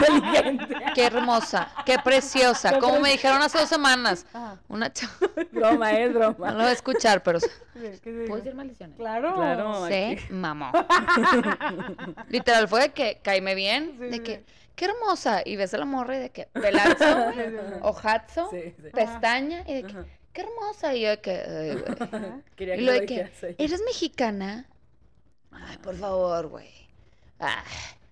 [0.50, 0.74] inteligente.
[0.94, 2.72] Qué hermosa, qué preciosa.
[2.72, 4.26] Qué Como me dijeron hace dos semanas.
[4.32, 4.58] Ajá.
[4.68, 5.12] Una chava.
[5.52, 6.50] broma, es No broma.
[6.52, 7.38] lo voy a escuchar, pero.
[7.40, 7.48] Sí.
[8.26, 8.96] ¿Puedo decir maldiciones?
[8.96, 9.34] Claro.
[9.36, 9.86] Claro.
[9.86, 10.32] Se aquí.
[10.32, 10.72] mamó.
[12.28, 14.44] Literal, fue de que caíme bien, Sí, de sí, que, sí.
[14.76, 15.42] qué hermosa.
[15.44, 17.74] Y ves a la morra y de que, pelazo, Sí, sí, sí.
[17.82, 18.90] ojazo, Sí, sí.
[18.92, 20.04] pestaña, y de que, Ajá.
[20.32, 20.94] qué hermosa.
[20.94, 22.32] Y yo de que, "Ay, güey".
[22.52, 23.30] Y que lo de que.
[23.58, 24.66] ¿eres mexicana?
[25.52, 26.70] Ay, por favor, güey.
[27.38, 27.62] Ay,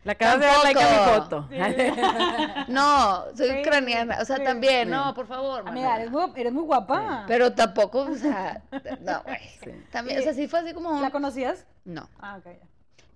[0.04, 1.46] La acabas de dar like a mi Tampoco.
[1.46, 1.48] foto.
[2.68, 4.18] no, soy Sí, ucraniana.
[4.20, 4.44] O sea, sí.
[4.44, 4.90] también, Sí.
[4.94, 5.60] no, por favor.
[5.60, 5.96] Amiga, Manuela.
[5.96, 7.24] eres muy, eres muy guapa.
[7.28, 8.62] Pero tampoco, o sea,
[9.00, 9.38] no, güey.
[9.62, 9.70] Sí.
[9.92, 11.66] También, o sea, sí fue así como ¿La conocías?
[11.84, 12.44] No, Ah, ok.
[12.46, 12.66] ya.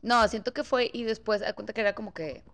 [0.03, 2.45] no, siento que fue y después, a cuenta que era como que,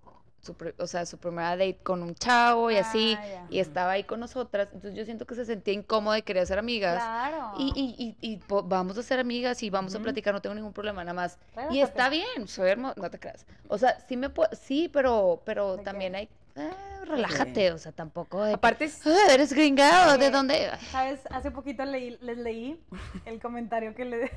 [0.43, 4.03] su, o sea, su primera date con un chavo y así, Ah, y estaba ahí
[4.03, 7.03] con nosotras, entonces yo siento que se sentía incómoda y quería ser amigas.
[7.03, 7.53] Claro.
[7.59, 10.55] Y, y, y, y po- vamos a ser amigas y vamos a platicar, no tengo
[10.57, 11.39] ningún problema, nada más.
[11.71, 13.47] Y está bien, soy hermosa, no te creas.
[13.69, 16.71] O sea, sí me puedo, sí, pero, pero también hay, eh,
[17.05, 20.71] relájate, o sea, tampoco de Aparte, "Ah, eres gringado, ¿de dónde?
[20.91, 21.21] ¿Sabes?
[21.31, 22.83] Hace poquito leí, les leí
[23.27, 24.31] el comentario que le...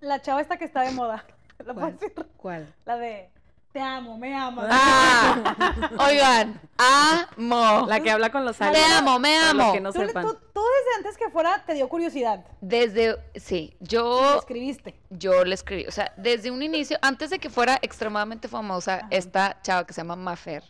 [0.00, 1.24] La chava esta que está de moda.
[2.38, 2.72] ¿Cuál?
[2.86, 3.30] La de...
[3.72, 4.66] Te amo, me amas.
[4.70, 7.86] Ah, oigan, amo.
[7.86, 8.92] la que habla con los Te aliens.
[8.98, 9.72] amo, me amo.
[9.72, 10.24] que no Tú, sepan.
[10.26, 12.44] tú- tú desde antes que fuera te dio curiosidad.
[12.62, 14.98] Desde, sí, Y le yo, escribiste.
[15.10, 19.08] yo le escribí, o sea, desde un inicio, antes de que fuera extremadamente famosa, Ajá.
[19.10, 20.62] esta chava que se llama Mafer,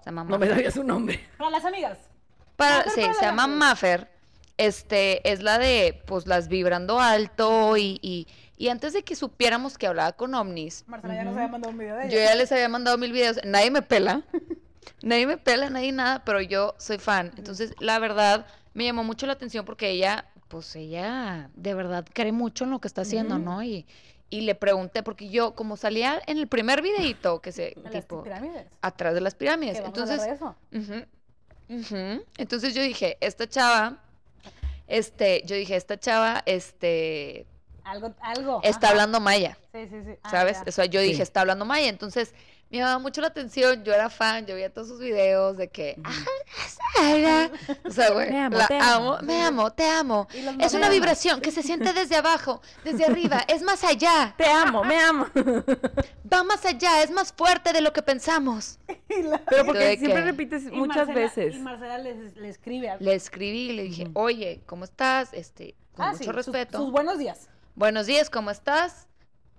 [0.00, 1.26] se llama No me sabía su nombre.
[1.38, 1.98] Para las amigas.
[2.56, 3.58] Para, sí, para se llama amigas.
[3.70, 4.10] Mafer,
[4.58, 9.76] este, es la de, pues, las vibrando alto y, y, y antes de que supiéramos
[9.78, 12.30] que hablaba con ovnis, Marcela ya nos había mandado un video de yo ella.
[12.30, 14.22] ya les había mandado mil videos, nadie me pela,
[15.02, 17.32] nadie me pela, nadie nada, pero yo soy fan.
[17.36, 22.32] Entonces, la verdad, me llamó mucho la atención porque ella, pues ella de verdad cree
[22.32, 23.38] mucho en lo que está haciendo.
[23.38, 23.62] ¿no?
[23.62, 23.86] Y,
[24.30, 28.66] y le pregunté, porque yo, como salía en el primer videito, que se, tipo, pirámides.
[28.82, 30.22] atrás de las pirámides, entonces...
[30.22, 30.56] de eso.
[30.72, 31.04] Ujú,
[31.68, 32.24] ujú.
[32.38, 33.98] Entonces yo dije, esta chava,
[34.86, 37.46] este, yo dije, esta chava, este,
[37.84, 38.60] Algo, algo.
[38.62, 38.92] está ajá.
[38.92, 39.56] hablando maya.
[39.72, 40.12] Sí, sí, sí.
[40.22, 40.56] Ah, ¿sabes?
[40.58, 40.64] ya.
[40.68, 41.22] O sea, yo dije, Sí.
[41.22, 41.88] está hablando maya.
[41.88, 42.34] Entonces,
[42.70, 43.84] me llamaba mucho la atención.
[43.84, 45.96] Yo era fan, yo veía todos sus videos de que.
[46.02, 47.48] "Ah,
[47.84, 48.30] O sea, güey.
[48.30, 49.18] Me amo, la te amo, amo.
[49.26, 50.28] me amo, te amo.
[50.32, 54.46] Y Es una vibración que se siente desde abajo, desde arriba, es más allá, Te
[54.46, 55.26] amo, me amo.
[56.32, 58.78] va más allá, es más fuerte de lo que pensamos.
[59.08, 61.54] Y la- Pero ¿De porque siempre repites y muchas Marcela- veces.
[61.54, 62.90] Y Marcela le, le escribe.
[62.90, 65.32] a- Le escribí y le dije, oye, ¿cómo estás?
[65.34, 66.78] Este, con Ah, mucho sí, sus- respeto.
[66.78, 67.48] Sus, buenos días.
[67.74, 69.08] Buenos días, ¿cómo estás?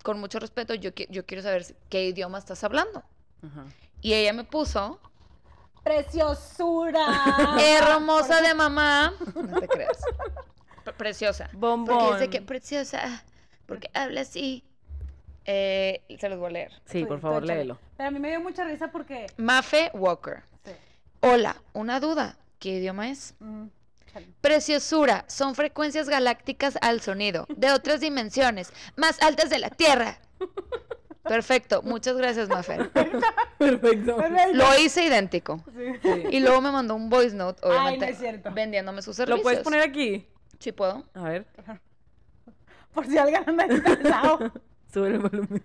[0.03, 3.03] Con mucho respeto, yo, qui- yo quiero saber qué idioma estás hablando.
[4.01, 4.99] Y ella me puso,
[5.83, 7.05] Preciosura.
[7.59, 9.13] hermosa de mamá.
[9.35, 9.99] No te creas.
[10.83, 11.45] Pre- Preciosa.
[11.45, 12.13] Porque Bombón.
[12.13, 13.23] dice que preciosa,
[13.67, 14.63] porque habla así.
[15.45, 16.71] Eh, se los voy a leer.
[16.85, 17.77] Sí, por favor, léelo.
[17.97, 19.27] Pero a mí me dio mucha risa porque.
[19.37, 20.41] Mafe Walker.
[20.63, 20.71] Sí.
[21.21, 22.37] Hola, una duda.
[22.57, 23.35] ¿Qué idioma es?
[23.39, 23.65] mm.
[24.41, 30.19] Preciosura, son frecuencias galácticas al sonido, de otras dimensiones, más altas de la Tierra.
[31.23, 32.91] Perfecto, muchas gracias, Mafer.
[32.91, 34.17] Perfecto.
[34.17, 34.53] Perfecto.
[34.53, 35.63] Lo hice idéntico.
[35.75, 35.93] Sí.
[36.03, 36.23] Sí.
[36.31, 38.51] Y luego me mandó un voice note, Ay, no es cierto.
[38.53, 39.39] vendiéndome sus servicios.
[39.39, 40.27] ¿Lo puedes poner aquí?
[40.59, 41.03] Sí, puedo.
[41.15, 41.47] A ver,
[42.93, 44.51] Por si alguien anda interesado.
[44.93, 45.61] sube el volumen.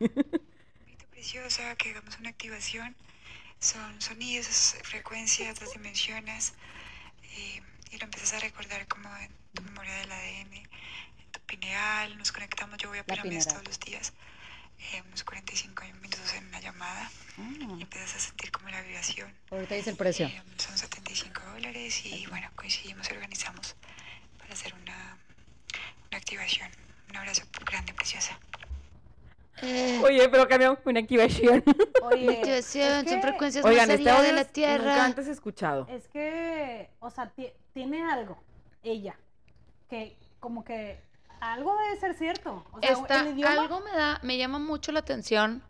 [1.10, 2.96] Preciosa, que hagamos una activación.
[3.58, 6.54] Son sonidos, frecuencias, otras dimensiones.
[7.36, 7.60] Y,
[7.90, 12.16] y lo empiezas a recordar como en tu memoria del ADN, en tu pineal.
[12.18, 14.12] Nos conectamos, yo voy a pirámides todos los días.
[14.92, 17.10] eh, unos 45 minutos en una llamada.
[17.78, 19.34] Y empiezas a sentir como la vibración.
[19.50, 20.26] Ahorita dice el precio.
[20.26, 23.76] Eh, son 75 dólares y bueno, coincidimos y organizamos
[24.38, 25.16] para hacer una,
[26.08, 26.70] una activación.
[27.10, 28.38] Un abrazo grande, preciosa.
[29.62, 31.62] Eh, Oye, pero cambiamos una activación.
[32.02, 35.04] Oye, activación, es son frecuencias Oigan, más este allá de la es- nunca Tierra.
[35.04, 35.86] antes he escuchado.
[35.90, 38.38] Es que, o sea, ti- tiene algo,
[38.82, 39.18] ella,
[39.88, 41.00] que como que
[41.40, 42.64] algo debe ser cierto.
[42.72, 45.62] O sea, Está, el idioma, algo me da, me llama mucho la atención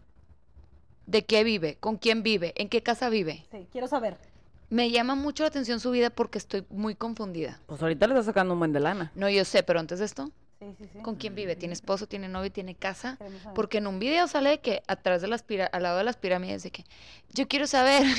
[1.06, 3.44] de qué vive, con quién vive, en qué casa vive.
[3.50, 4.16] Sí, quiero saber.
[4.68, 7.58] Me llama mucho la atención su vida porque estoy muy confundida.
[7.66, 9.10] Pues ahorita le está sacando un buen de lana.
[9.16, 10.98] No, yo sé, pero antes de esto, Sí, sí, sí.
[11.00, 11.56] ¿con quién vive?
[11.56, 12.06] ¿Tiene esposo?
[12.06, 12.52] ¿Tiene novio?
[12.52, 13.16] ¿Tiene casa?
[13.54, 16.18] Porque en un video sale de que atrás de las pira- al lado de las
[16.18, 16.84] pirámides de que
[17.32, 18.18] yo quiero saber, Es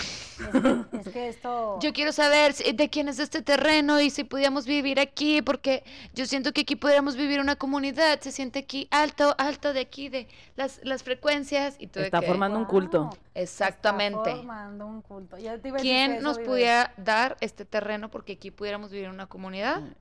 [0.49, 1.77] que, es que esto...
[1.84, 5.84] yo quiero saber si- de quién es este terreno y si pudiéramos vivir aquí, porque
[6.15, 10.10] yo siento que aquí pudiéramos vivir una comunidad, se siente aquí alto, alto de aquí,
[10.10, 12.04] de las, las frecuencias y todo.
[12.06, 13.12] Está que- formando un culto.
[13.36, 14.17] Exactamente.
[14.32, 15.38] Está formando un culto.
[15.38, 16.49] Ya te iba a decir que ¿Quién eso nos vive.
[16.49, 19.82] pudiera dar este terreno porque aquí pudiéramos vivir una comunidad?
[19.82, 19.93] Mm.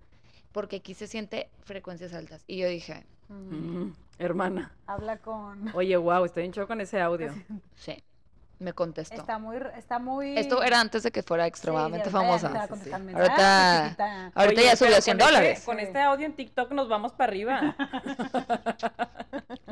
[0.53, 2.45] Porque aquí se siente frecuencias altas.
[2.47, 3.07] Y yo dije.
[3.29, 4.75] Mm, hermana.
[4.87, 5.71] Habla con...
[5.75, 7.33] Oye, wow, estoy en shock con ese audio.
[7.77, 8.03] sí,
[8.61, 9.15] me contestó.
[9.17, 9.57] Está muy...
[9.77, 10.37] Está muy...
[10.39, 12.77] Esto era antes de que fuera extremadamente sí, ahorita ya famosa.
[12.77, 12.91] Sí, sí.
[13.15, 14.33] Ahorita- chiquita.
[14.35, 15.63] Ahorita Oye, ya subió pero a 100 con este- dólares.
[15.65, 15.83] con Sí.
[15.85, 17.75] este audio en TikTok nos vamos para arriba.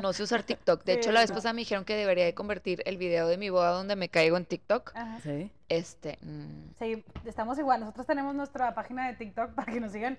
[0.01, 0.83] No sé usar TikTok.
[0.85, 1.35] De Sí, hecho, la vez no.
[1.35, 4.37] pasada me dijeron que debería de convertir el video de mi boda donde me caigo
[4.37, 4.91] en TikTok.
[4.95, 5.19] Ajá.
[5.21, 5.51] Sí.
[5.67, 6.17] Este.
[6.21, 7.81] mm, Sí, estamos igual.
[7.81, 10.17] Nosotros tenemos nuestra página de TikTok para que nos sigan.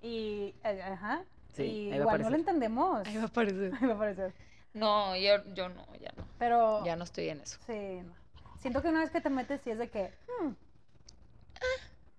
[0.00, 1.22] Y, eh, ajá.
[1.52, 3.06] Sí, y igual no lo entendemos.
[3.06, 3.72] Ahí va a aparecer.
[3.80, 4.32] Ahí va a aparecer.
[4.74, 6.24] No, yo, yo no, ya no.
[6.38, 7.58] Pero, Ya no estoy en eso.
[7.66, 8.14] sí, no.
[8.60, 10.12] Siento que una vez que te metes, sí es de que.
[10.42, 10.50] hmm,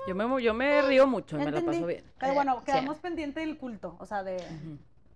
[0.07, 1.77] Yo me, yo me río mucho me la entendí.
[1.77, 2.03] paso bien.
[2.19, 2.65] Pero bueno, sí.
[2.65, 3.95] quedamos pendiente del culto.
[3.99, 4.43] O sea, de.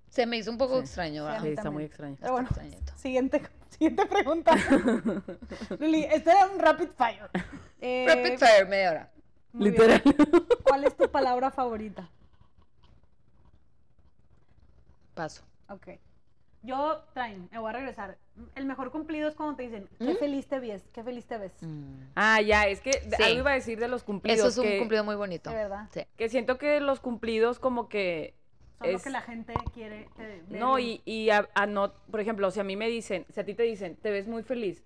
[0.09, 0.81] Se me hizo un poco Sí.
[0.81, 1.41] extraño, Sí, a ¿verdad?
[1.41, 1.73] mí Sí, está también.
[1.73, 2.17] muy extraño.
[2.21, 2.93] Pero bueno, extrañito.
[2.95, 4.51] siguiente, siguiente pregunta.
[5.79, 7.29] Lili, este era un rapid fire.
[7.81, 9.11] Eh, Rapid fire, media hora.
[9.51, 9.81] muy bien.
[9.89, 10.03] Literal.
[10.63, 12.07] ¿Cuál es tu palabra favorita?
[15.15, 15.43] Paso.
[15.69, 15.87] Ok.
[16.65, 18.17] Yo, traen, me voy a regresar.
[18.55, 20.17] El mejor cumplido es cuando te dicen, qué ¿Mm?
[20.17, 21.53] feliz te ves, qué feliz te ves.
[21.61, 22.01] Mm.
[22.15, 23.23] Ah, ya, es que Sí.
[23.23, 24.39] algo iba a decir de los cumplidos.
[24.39, 25.49] Eso es un que, cumplido muy bonito.
[25.49, 25.87] De verdad.
[25.91, 26.01] Sí.
[26.17, 28.33] que siento que los cumplidos como que...
[28.79, 30.09] Son lo que la gente quiere.
[30.17, 33.39] te- No, y, y a, a no, por ejemplo, si a mí me dicen, si
[33.39, 34.83] a ti te dicen, te ves muy feliz,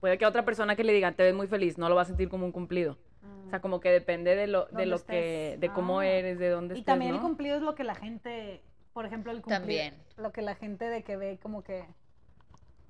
[0.00, 2.02] puede que a otra persona que le digan, te ves muy feliz, no lo va
[2.02, 2.98] a sentir como un cumplido.
[3.46, 6.06] O sea, como que depende de lo, de lo que, de cómo Ah.
[6.06, 9.32] eres, de dónde Y estés, también el cumplido es lo que la gente, por ejemplo,
[9.32, 9.60] el cumplido.
[9.60, 9.94] También.
[10.16, 11.84] Lo que la gente de que ve como que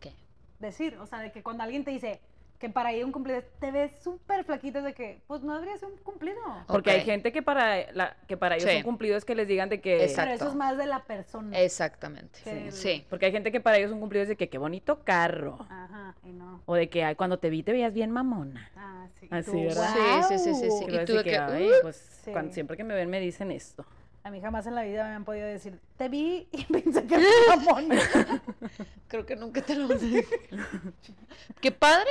[0.01, 0.13] ¿Qué?
[0.59, 0.97] decir.
[0.99, 2.21] O sea, de que cuando alguien te dice
[2.59, 5.77] que para ir a un cumplido te ves súper flaquita, de que, pues no debería
[5.79, 6.39] ser un cumplido.
[6.69, 8.77] Porque hay gente que para, la, que para ellos Sí.
[8.77, 10.05] un cumplido es que les digan de que...
[10.05, 10.23] Exacto.
[10.31, 11.59] Pero eso es más de la persona.
[11.59, 12.39] Exactamente.
[12.47, 13.05] El- Sí.
[13.11, 15.59] Porque hay gente que para ellos un cumplido es de que qué bonito carro.
[15.69, 16.63] Ajá, y no.
[16.67, 18.71] O de que ay, cuando te vi te veías bien mamona.
[18.77, 19.27] Ah, sí.
[19.33, 20.23] Así, ¿verdad?
[20.29, 20.85] Sí, sí, sí, sí, sí.
[20.87, 21.73] Y tú tú de que, que, ay, "Uh".
[21.83, 22.31] pues Sí.
[22.31, 23.85] cuando- siempre que me ven me dicen esto.
[24.25, 27.17] A mí jamás en la vida me han podido decir, te vi y pensé que
[27.17, 27.97] era mamona.
[29.09, 30.25] Creo que nunca te lo voy a decir.
[31.61, 32.09] ¡Qué padre!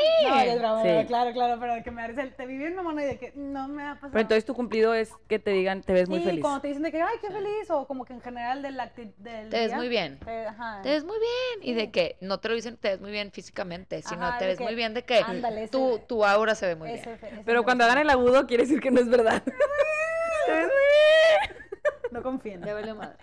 [0.61, 1.07] No, Sí.
[1.07, 3.67] claro, claro, pero de que me dice, te vi bien mamona y de que no
[3.69, 4.11] me ha pasado.
[4.11, 6.41] Pero entonces tu cumplido es que te digan te ves muy sí, feliz.
[6.41, 8.75] cuando te dicen de que, ay, qué feliz, o como que en general del,
[9.17, 10.19] del Te ves día, muy bien.
[10.19, 10.81] te- ajá.
[10.83, 11.69] Te ves muy bien.
[11.69, 14.47] Y de que no te lo dicen, te ves muy bien físicamente, sino Ajá, te
[14.47, 17.15] ves que, muy bien de que ándale, ese- tu, tu aura se ve muy Ese
[17.15, 17.19] bien.
[17.35, 19.41] ese Pero cuando hagan el agudo quiere decir que no es verdad.
[19.43, 21.60] Te ves muy bien.
[22.11, 22.61] No confíen.
[22.63, 23.17] Ya valió madre.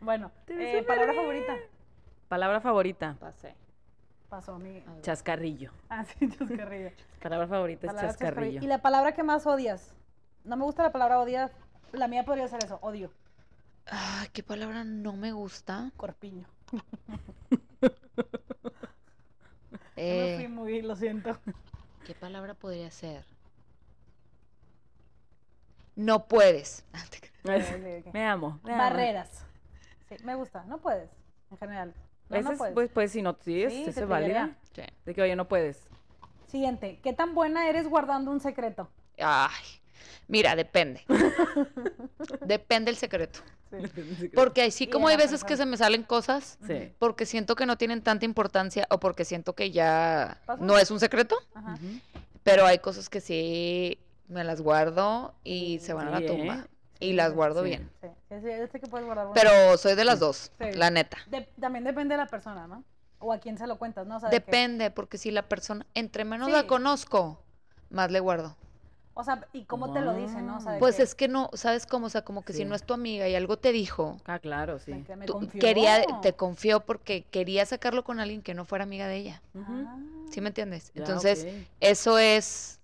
[0.00, 1.56] Bueno, eh, palabra favorita.
[2.28, 3.16] Palabra favorita.
[3.20, 3.54] Pasé.
[4.28, 4.82] Pasó, mi.
[5.02, 5.72] Chascarrillo.
[5.88, 6.90] Ah, sí, chascarrillo.
[7.20, 8.62] Palabra favorita es Palabra chascarrillo.
[8.62, 9.94] ¿Y la palabra que más odias?
[10.44, 11.50] No me gusta la palabra odiar.
[11.92, 13.12] La mía podría ser eso, odio.
[13.86, 15.90] Ay, qué palabra no me gusta.
[15.96, 16.46] Corpiño.
[17.82, 17.86] Yo
[19.96, 21.38] me fui Eh, muy, lo siento.
[22.06, 23.24] ¿Qué palabra podría ser?
[26.00, 26.84] No puedes.
[27.42, 27.56] Ah.
[28.12, 28.60] Me amo.
[28.62, 28.82] me amo.
[28.82, 29.30] Barreras.
[30.10, 30.62] Sí, me gusta.
[30.64, 31.08] No puedes,
[31.50, 31.94] en general.
[32.28, 32.74] No, Ese no es, puedes.
[32.74, 34.26] pues, pues si no, sí, es, Sí, válida.
[34.28, 34.50] llega.
[34.74, 34.82] Sí.
[35.06, 35.88] De que, oye, no puedes.
[36.48, 37.00] Siguiente.
[37.02, 38.90] ¿Qué tan buena eres guardando un secreto?
[39.18, 39.64] Ay,
[40.28, 41.02] mira, depende.
[42.46, 43.40] depende el secreto.
[43.70, 44.28] Sí.
[44.34, 46.92] Porque así como hay veces que se me salen cosas, Sí.
[46.98, 50.62] porque siento que no tienen tanta importancia o porque siento que ya ¿Pasa?
[50.62, 51.78] no es un secreto, Ajá.
[52.42, 53.98] Pero hay cosas que sí
[54.30, 56.26] me las guardo y se van a la ¿eh?
[56.26, 56.66] tumba.
[56.98, 57.68] Sí, Y las guardo sí.
[57.70, 57.90] bien.
[58.00, 60.72] Sí, sí, sí, yo sé que puedes guardar una- Pero soy de las dos, Sí.
[60.74, 61.18] la neta.
[61.28, 62.84] De- también depende de la persona, ¿no?
[63.18, 64.16] O a quién se lo cuentas, ¿no?
[64.16, 66.52] O sea, de que- Depende, porque si la persona, entre menos Sí.
[66.52, 67.42] la conozco,
[67.90, 68.56] más le guardo.
[69.12, 70.56] o sea, y cómo te lo dicen, ¿no?
[70.56, 72.06] O sea, de Pues que- es que no, ¿sabes cómo?
[72.06, 74.78] O sea, como que si no es tu amiga y algo te dijo, Ah, claro,
[74.78, 74.92] sí.
[75.14, 79.16] me tú- quería, te confió porque quería sacarlo con alguien que no fuera amiga de
[79.16, 79.42] ella.
[80.30, 80.90] ¿Sí me entiendes?
[80.94, 81.46] Ya, Entonces,
[81.80, 82.79] eso es,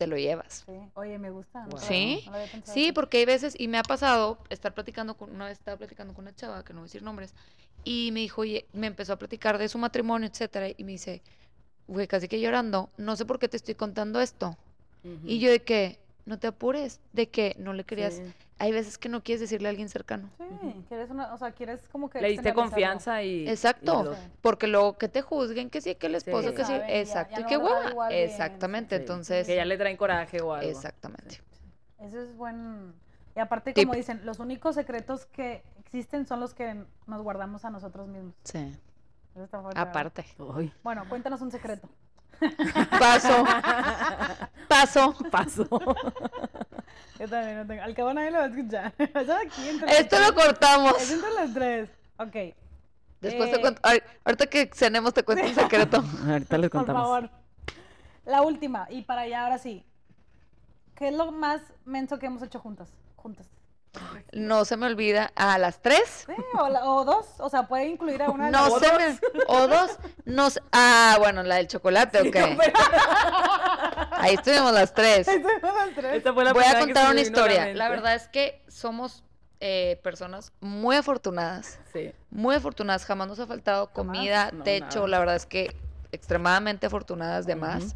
[0.00, 0.64] te lo llevas.
[0.64, 0.72] sí.
[0.94, 1.66] Oye, me gusta.
[1.66, 1.78] no Wow.
[1.78, 2.24] ¿Sí?
[2.26, 5.76] no Sí, porque hay veces, y me ha pasado estar platicando con, una vez estaba
[5.76, 7.34] platicando con una chava, que no voy a decir nombres,
[7.84, 11.20] y me dijo, oye, me empezó a platicar de su matrimonio, etcétera, y me dice,
[11.86, 14.56] güey, casi que llorando, no sé por qué te estoy contando esto.
[15.26, 18.22] Y yo de que, no te apures, de que no le querías, Sí.
[18.60, 20.28] Hay veces que no quieres decirle a alguien cercano.
[20.38, 23.48] Sí, quieres una, o sea, quieres como que Le diste confianza y...
[23.48, 24.00] Exacto.
[24.02, 24.20] y lo- Sí.
[24.42, 26.54] Porque luego que te juzguen, que sí, que el esposo, Sí.
[26.54, 26.72] que sí.
[26.72, 27.34] Saben y ya- Exacto.
[27.34, 28.08] ya y no qué hueva.
[28.08, 28.96] bien, Exactamente.
[28.96, 29.00] Sí.
[29.00, 30.68] Entonces, Que ya le traen coraje o algo.
[30.70, 31.40] exactamente.
[31.98, 32.94] Eso es buen...
[33.34, 33.84] Y aparte, Tip.
[33.84, 38.34] como dicen, los únicos secretos que existen son los que nos guardamos a nosotros mismos.
[38.44, 38.58] Sí.
[39.34, 39.90] Eso está fuerte, ¿verdad?
[39.90, 40.24] Aparte.
[40.56, 41.88] Ay, Bueno, cuéntanos un secreto.
[42.98, 43.44] Paso.
[44.68, 45.14] Paso.
[45.30, 45.68] paso.
[47.18, 47.82] Yo también no tengo.
[47.82, 48.94] Al cabo nadie lo va a escuchar.
[48.98, 50.46] Esto lo tres.
[50.46, 51.02] cortamos.
[51.02, 51.90] Es entre las tres.
[52.18, 52.54] Ok,
[53.20, 53.52] Después Eh.
[53.52, 53.80] te cuento.
[53.84, 56.02] ay, Ahorita que cenemos te cuento un secreto.
[56.26, 57.02] Ahorita les por contamos.
[57.02, 57.30] favor.
[58.24, 59.84] La última, y para allá ahora sí.
[60.94, 62.88] ¿Qué es lo más menso que hemos hecho juntas?
[63.16, 63.46] Juntas.
[64.32, 65.32] No se me olvida.
[65.34, 66.24] A las tres.
[66.26, 67.26] Sí, o, la- o dos.
[67.38, 68.98] O sea, puede incluir a una de No las se dos.
[68.98, 69.40] me.
[69.48, 69.90] O dos.
[70.24, 72.36] No se- Ah, bueno, la del chocolate, ok.
[74.12, 75.26] Ahí estuvimos las tres.
[75.26, 76.14] Estuvimos las tres.
[76.16, 77.74] Esta fue la Voy a contar una historia.
[77.74, 79.24] La verdad es que somos
[79.60, 81.78] eh, personas muy afortunadas.
[81.92, 82.12] Sí.
[82.30, 83.04] Muy afortunadas.
[83.04, 84.86] Jamás nos ha faltado comida, No, techo.
[85.00, 85.08] nada.
[85.08, 85.74] La verdad es que
[86.12, 87.94] extremadamente afortunadas de más.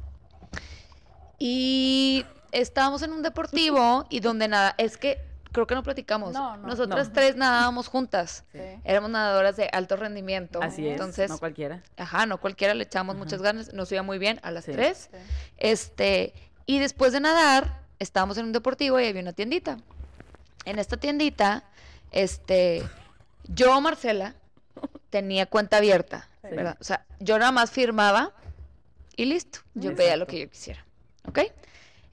[1.39, 5.19] Y estábamos en un deportivo y donde nada, es que
[5.55, 6.35] creo que no platicamos.
[6.35, 6.67] No, no.
[6.69, 7.13] Nosotras No.
[7.15, 8.45] tres nadábamos juntas.
[8.53, 8.59] Sí.
[8.85, 10.61] Éramos nadadoras de alto rendimiento.
[10.63, 10.93] Así es.
[10.93, 11.83] Entonces, no cualquiera.
[11.97, 13.73] ajá, no cualquiera le echamos muchas ganas.
[13.73, 14.73] Nos iba muy bien a las Sí.
[14.73, 15.09] tres.
[15.11, 15.19] Sí.
[15.57, 16.35] Este,
[16.67, 19.79] y después de nadar, estábamos en un deportivo y había una tiendita.
[20.67, 21.65] En esta tiendita,
[22.11, 22.83] este,
[23.45, 24.35] yo, Marcela,
[25.11, 26.49] tenía cuenta abierta, Sí.
[26.55, 26.77] ¿verdad?
[26.81, 28.33] O sea, yo nada más firmaba
[29.17, 29.61] y listo.
[29.75, 30.85] Yo pedía lo que yo quisiera,
[31.29, 31.41] ¿ok?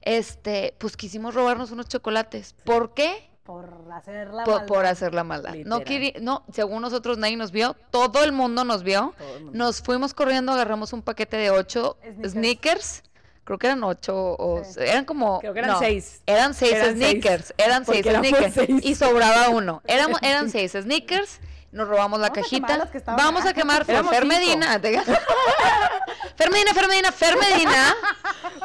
[0.02, 2.54] Este, pues quisimos robarnos unos chocolates.
[2.64, 3.28] ¿Por qué?
[3.44, 4.92] Por hacer la Por, por maldad.
[4.92, 5.54] hacer la maldad.
[5.64, 9.14] No, querí- no, según nosotros nadie nos vio, todo el mundo nos vio.
[9.42, 9.50] Mundo.
[9.52, 12.32] Nos fuimos corriendo, agarramos un paquete de ocho Snickers.
[12.32, 13.02] sneakers.
[13.44, 14.78] Creo que eran ocho o Sí.
[14.78, 15.40] eran como.
[15.40, 16.22] Creo que eran no, seis.
[16.26, 17.10] Eran seis Eran seis.
[17.10, 17.54] sneakers.
[17.58, 18.54] Eran Porque seis eran por sneakers.
[18.54, 18.84] seis.
[18.84, 19.82] Y sobraba uno.
[19.88, 21.40] Éramos, eran seis sneakers.
[21.72, 22.90] Nos robamos la Vamos cajita.
[22.90, 23.84] que Vamos a quemar.
[23.86, 24.26] Fer cinco.
[24.26, 24.78] Medina.
[26.36, 27.94] Fer Medina, Fer Medina, Fer Medina.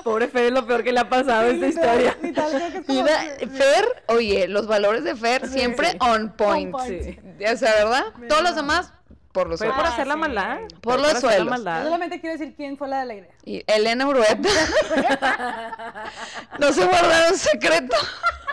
[0.04, 2.18] Pobre Fer es lo peor que le ha pasado a esta historia.
[2.22, 3.18] es como- Mira,
[3.56, 5.98] Fer, oye, los valores de Fer siempre Sí.
[6.02, 6.74] on point.
[6.76, 7.04] On point.
[7.04, 7.46] Sí.
[7.46, 8.06] O sea, ¿verdad?
[8.28, 8.92] Todos los demás
[9.38, 9.76] por los Fue suelos.
[9.78, 10.20] por Ah, hacer la sí.
[10.20, 10.60] maldad.
[10.82, 11.64] Por Fue los hacer la suelos.
[11.64, 13.32] Yo solamente quiero decir quién fue la de la idea.
[13.46, 14.50] Y Elena Urueta.
[16.60, 17.96] no se guardaron secreto.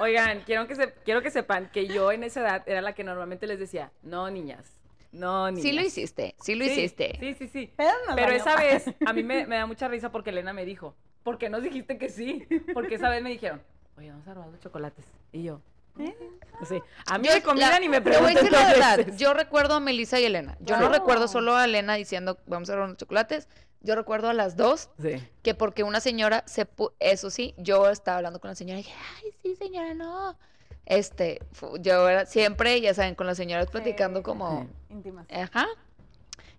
[0.01, 3.03] Oigan, quiero que, se, quiero que sepan que yo en esa edad era la que
[3.03, 4.67] normalmente les decía, no, niñas,
[5.13, 5.63] no, niñas.
[5.63, 7.17] Sí lo hiciste, sí lo Sí, hiciste.
[7.19, 7.73] Sí, sí, sí.
[7.77, 11.39] Pero, esa vez a mí me, me da mucha risa porque Elena me dijo, ¿por
[11.39, 12.47] qué nos dijiste que sí?
[12.75, 13.63] Porque esa vez me dijeron,
[13.97, 15.07] oye, vamos a robar los chocolates.
[15.33, 15.61] Y yo,
[15.99, 16.17] "Eh".
[16.69, 16.81] sí.
[17.07, 19.17] A mí Yo- de comida la- ni me Te voy a pregunten decir la verdad.
[19.17, 20.57] Yo recuerdo a Melissa y Elena.
[20.61, 23.49] Yo no recuerdo solo a Elena diciendo vamos a robar unos chocolates.
[23.81, 25.23] Yo recuerdo a las dos Sí.
[25.43, 26.67] que porque una señora se
[27.01, 30.39] eso sí, yo estaba hablando con la señora y dije, ay, sí, señora, no.
[30.87, 31.41] Este,
[31.81, 34.25] yo era siempre, ya saben, con las señoras platicando Sí.
[34.25, 35.27] como, Íntimas.
[35.31, 35.67] ajá.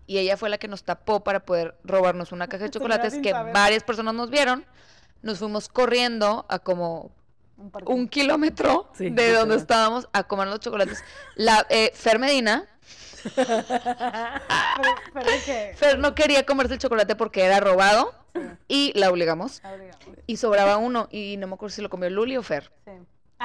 [0.07, 2.69] Y ella fue la que nos tapó para poder robarnos una caja de
[3.09, 4.63] chocolates que varias personas nos vieron.
[5.23, 7.09] Nos fuimos corriendo a como
[7.85, 11.03] Un kilómetro Sí, de donde estábamos a comer los chocolates.
[11.35, 12.67] La eh, Fer Medina,
[15.45, 15.73] que...
[15.75, 18.13] Fer no quería comerse el chocolate porque era robado
[18.67, 19.61] y la obligamos.
[19.63, 22.71] Ah, digamos, Y sobraba uno y no me acuerdo si lo comió Luli o Fer.
[22.85, 22.91] sí.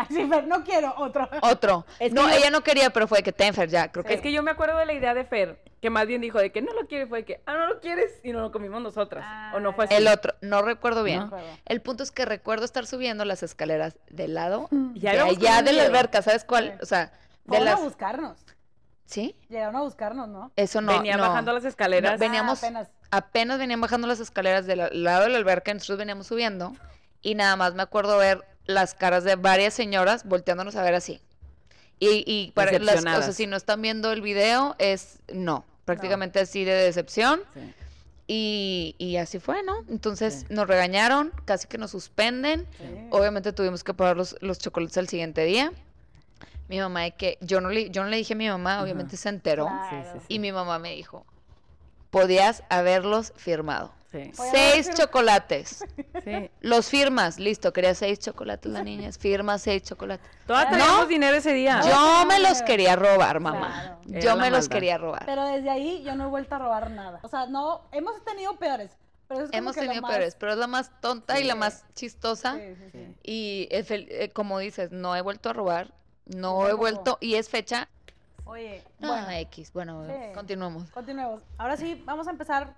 [0.08, 1.28] Pero no quiero otro.
[1.42, 1.86] Otro.
[1.98, 4.14] Es no, yo- ella no quería, pero fue de que ten Fer ya, creo que
[4.14, 6.52] Es que yo me acuerdo de la idea de Fer, que más bien dijo de
[6.52, 8.80] que no lo quiere, fue de que, ah, no lo quieres, y no lo comimos
[8.82, 9.24] nosotras.
[9.54, 9.94] o no fue así.
[9.94, 11.18] el otro, no recuerdo bien.
[11.20, 11.24] No.
[11.26, 11.46] recuerdo.
[11.66, 15.72] El punto es que recuerdo estar subiendo las escaleras del lado Ya de allá de
[15.72, 16.72] la alberca, ¿sabes cuál?
[16.72, 16.78] Sí.
[16.82, 17.12] O sea,
[17.44, 18.38] de las a buscarnos.
[19.06, 19.34] ¿Sí?
[19.48, 20.52] Llegaron a buscarnos, ¿no?
[20.54, 20.92] Eso no.
[20.92, 21.24] Venía no.
[21.28, 22.12] bajando las escaleras.
[22.12, 22.88] No, veníamos Ah, apenas.
[23.10, 26.72] apenas venían bajando las escaleras del lado de la alberca, nosotros veníamos subiendo
[27.20, 28.38] y nada más me acuerdo ver
[28.70, 31.20] las caras de varias señoras volteándonos a ver así.
[31.98, 36.40] Y, y para las, o sea, si no están viendo el video, es no, prácticamente
[36.40, 37.42] así de decepción.
[37.54, 37.74] Sí.
[38.32, 39.84] Y, y así fue, ¿no?
[39.88, 40.54] Entonces Sí.
[40.54, 42.66] nos regañaron, casi que nos suspenden.
[42.78, 42.84] Sí.
[43.10, 45.72] Obviamente tuvimos que pagar los, los chocolates al siguiente día.
[46.68, 49.16] Mi mamá de que yo no le, yo no le dije a mi mamá, obviamente
[49.16, 49.66] se enteró.
[49.66, 50.22] Claro.
[50.28, 51.26] Y mi mamá me dijo,
[52.10, 53.92] podías haberlos firmado.
[54.10, 54.32] Sí.
[54.34, 55.84] Seis chocolates.
[56.24, 56.50] sí.
[56.60, 60.26] Los firmas, listo, quería seis chocolates la niña, firma seis chocolates.
[60.46, 60.70] Todas No.
[60.78, 61.80] teníamos dinero ese día.
[61.82, 62.66] Yo me no, los no.
[62.66, 63.98] quería robar, mamá.
[64.04, 64.20] Claro.
[64.20, 64.74] Yo me los maldad.
[64.74, 65.26] quería robar.
[65.26, 67.20] Pero desde ahí yo no he vuelto a robar nada.
[67.22, 68.90] O sea, no, hemos tenido peores.
[69.28, 72.56] Pero es Hemos tenido más- peores, pero es la más tonta y la más chistosa.
[72.56, 73.14] Sí, sí, sí.
[73.22, 75.94] Y eh, como dices, no he vuelto a robar,
[76.26, 77.88] no he vuelto, y es fecha,
[78.44, 80.12] Oye, no, bueno, X, bueno, Sí.
[80.34, 80.90] continuamos.
[80.90, 81.44] continuemos.
[81.58, 82.74] Ahora sí, vamos a empezar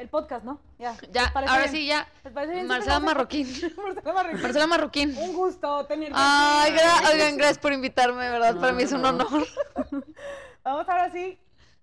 [0.00, 0.60] el podcast, ¿no?
[0.78, 0.96] Ya.
[1.12, 1.74] Ya, ¿les parece ahora bien?
[1.74, 2.08] sí, ya.
[2.24, 3.00] ¿Les parece bien si Marcela?
[3.00, 3.46] Marroquín.
[3.76, 4.42] Marcela Marroquín.
[4.42, 5.16] Marcela Marroquín.
[5.18, 6.14] Un gusto tenerte.
[6.16, 8.58] Ay, gra- oigan, gracias por invitarme, verdad.
[8.58, 9.08] Para mí es un No.
[9.10, 9.46] honor.
[10.64, 11.38] Vamos ahora sí.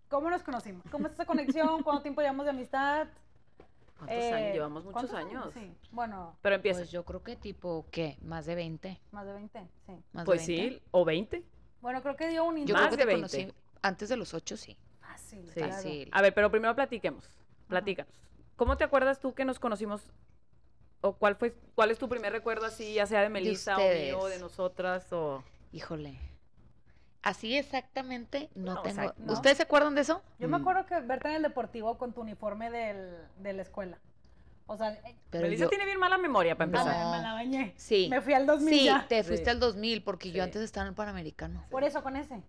[0.09, 0.83] ¿Cómo nos conocimos?
[0.89, 1.83] ¿Cómo es esa conexión?
[1.83, 3.07] ¿Cuánto tiempo llevamos de amistad?
[3.97, 4.53] ¿Cuántos Eh, años?
[4.53, 5.53] Llevamos muchos ¿cuántos años.
[5.53, 5.71] Sí.
[5.91, 6.79] Bueno, Pero empieza.
[6.79, 8.17] Pues yo creo que tipo, ¿qué?
[8.21, 9.01] Más de 20.
[9.11, 9.93] más de 20, sí.
[10.13, 10.75] Más Pues, de 20.
[10.75, 11.43] sí, o 20.
[11.81, 13.37] Bueno, creo que dio un Yo inicio creo Más que de te 20.
[13.45, 14.77] conocí antes de los 8, sí.
[15.01, 15.45] fácil.
[15.47, 15.53] Sí.
[15.55, 15.73] claro.
[15.73, 16.09] Fácil.
[16.13, 17.29] A ver, pero primero platiquemos.
[17.67, 18.13] Platícanos.
[18.55, 20.01] ¿Cómo te acuerdas tú que nos conocimos?
[21.01, 24.25] ¿O cuál fue, cuál es tu primer recuerdo así, ya sea de Melissa o mío,
[24.25, 26.17] de nosotras o Híjole.
[27.21, 28.95] Así exactamente no, No, o tengo.
[29.01, 29.33] sea, no.
[29.33, 30.21] ¿Ustedes se acuerdan de eso?
[30.39, 30.61] Yo me Mm.
[30.61, 33.99] acuerdo que verte en el deportivo con tu uniforme del, de la escuela.
[34.65, 37.05] O sea, eh, Pero Melissa yo- tiene bien mala memoria para empezar.
[37.11, 37.73] me, me la bañé.
[37.77, 38.07] Sí.
[38.09, 39.05] Me fui al 2000 Sí, ya.
[39.07, 39.51] te fuiste Sí.
[39.51, 41.65] al 2000 porque yo antes estaba en el Panamericano.
[41.69, 42.41] Por eso, con ese.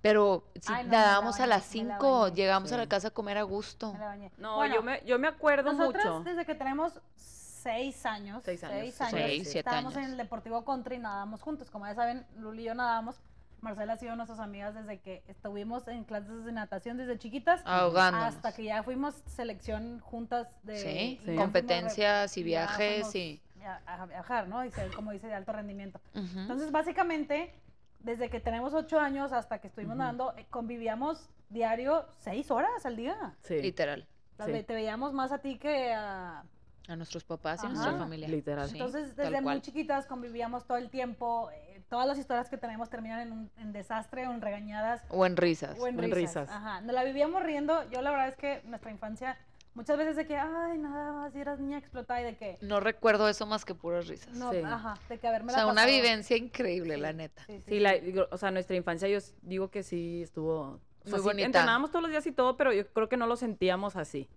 [0.00, 2.34] Pero si Ay, no, me la nadábamos a las me la 5, bañé.
[2.36, 3.92] llegamos a la casa a comer a gusto.
[3.92, 4.30] Me la bañé.
[4.38, 6.24] No, Bueno, yo, me, yo me acuerdo Nosotras, mucho.
[6.24, 10.06] desde que tenemos seis años, Seis años, seis años, Seis, siete estábamos años.
[10.06, 11.68] en el Deportivo Country y nadábamos juntos.
[11.70, 13.16] Como ya saben, Luli y yo nadábamos.
[13.60, 18.28] Marcela ha sido nuestras amigas desde que estuvimos en clases de natación desde chiquitas Ahogándonos.
[18.36, 21.34] hasta que ya fuimos selección juntas de Sí, Sí.
[21.34, 23.42] competencias y viajes y...
[23.64, 24.64] a, a viajar, ¿no?
[24.64, 26.00] Y ser, como dice, de alto rendimiento.
[26.14, 27.52] Entonces, básicamente,
[28.00, 29.98] desde que tenemos ocho años hasta que estuvimos Ujú.
[30.00, 33.34] nadando, eh, convivíamos diario seis horas al día.
[33.42, 34.06] Sí, Literal.
[34.44, 34.62] Sí.
[34.62, 36.44] Te veíamos más a ti que a...
[36.86, 38.28] A nuestros papás y a nuestra familia.
[38.28, 38.66] Literal.
[38.68, 41.50] Sí, Entonces, desde muy chiquitas convivíamos todo el tiempo.
[41.50, 45.26] eh, todas las historias que tenemos terminan en, un- en desastre o en regañadas O
[45.26, 45.78] en risas.
[45.78, 46.44] o en En risas.
[46.44, 46.48] risas.
[46.50, 46.80] Ajá.
[46.80, 47.82] Nos la vivíamos riendo.
[47.90, 49.36] Yo la verdad es que nuestra infancia,
[49.78, 52.80] muchas veces de que, ay, nada más, y eras niña explotada y de que, No
[52.80, 54.34] recuerdo eso más que puras risas.
[54.36, 54.58] no, Sí.
[54.58, 57.44] ajá, de que haberme o sea, la una vivencia increíble, Sí, la neta.
[57.46, 60.60] Sí, sí, Sí, la, digo, o sea, nuestra infancia yo digo que sí estuvo...
[60.62, 61.46] O sea, Muy sí bonita.
[61.46, 64.28] entrenábamos todos los días y todo, pero yo creo que no lo sentíamos así.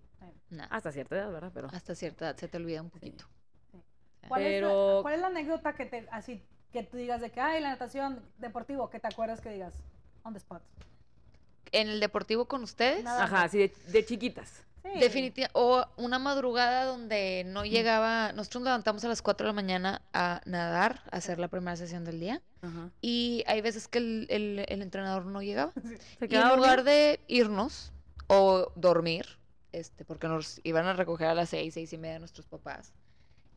[0.50, 1.50] Nah, Hasta cierta edad, ¿verdad?
[1.52, 1.68] Pero...
[1.72, 3.24] Hasta cierta edad se te olvida un poquito.
[4.28, 6.40] ¿Cuál, es la, Pero- ¿Cuál es la anécdota que te, así,
[6.72, 9.74] que tú digas de que, ay, la natación deportivo, que te acuerdas que digas,
[10.22, 10.62] on the spot?
[11.72, 13.24] En el deportivo con ustedes, Nada.
[13.24, 14.64] Ajá, sí, de, de chiquitas.
[14.82, 14.98] Sí.
[14.98, 19.54] definitivamente, o una madrugada donde no llegaba, nosotros nos levantamos a las 4 de la
[19.54, 22.90] mañana a nadar, a hacer la primera sesión del día, Ajá.
[23.00, 25.72] y hay veces que el, el- el entrenador no llegaba.
[26.18, 27.92] Se Y en lugar de irnos
[28.26, 29.38] o dormir,
[29.70, 32.92] este, porque nos iban a recoger a las seis, seis y media nuestros papás,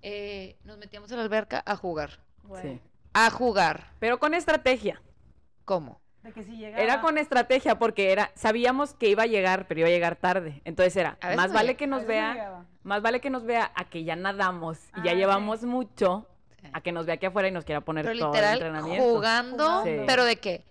[0.03, 2.19] eh, nos metíamos a la alberca a jugar.
[2.43, 2.79] Bueno, Sí.
[3.13, 3.91] A jugar.
[3.99, 5.01] Pero con estrategia.
[5.63, 5.99] ¿Cómo?
[6.25, 6.81] De que si llegaba...
[6.83, 10.61] Era con estrategia porque era sabíamos que iba a llegar, pero iba a llegar tarde.
[10.65, 14.03] Entonces era, A más vale que nos vea, más vale que nos vea a que
[14.03, 16.27] ya nadamos y ya Ah, llevamos mucho
[16.73, 19.03] a que nos vea aquí afuera y nos quiera poner Pero todo el entrenamiento.
[19.03, 19.83] jugando, Jugando.
[19.83, 20.03] Sí.
[20.07, 20.65] pero de qué?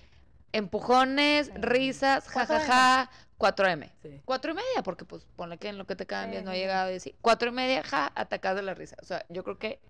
[0.53, 1.53] Empujones, Sí.
[1.57, 2.47] risas, 4M.
[2.47, 3.91] jajaja, 4M.
[4.03, 4.21] Sí.
[4.25, 6.55] Cuatro y media, porque pues ponle que en lo que te cambias Sí, no ha
[6.55, 7.15] llegado y así.
[7.21, 8.97] Cuatro y media, ja, atacado de la risa.
[9.03, 9.81] O sea, yo creo que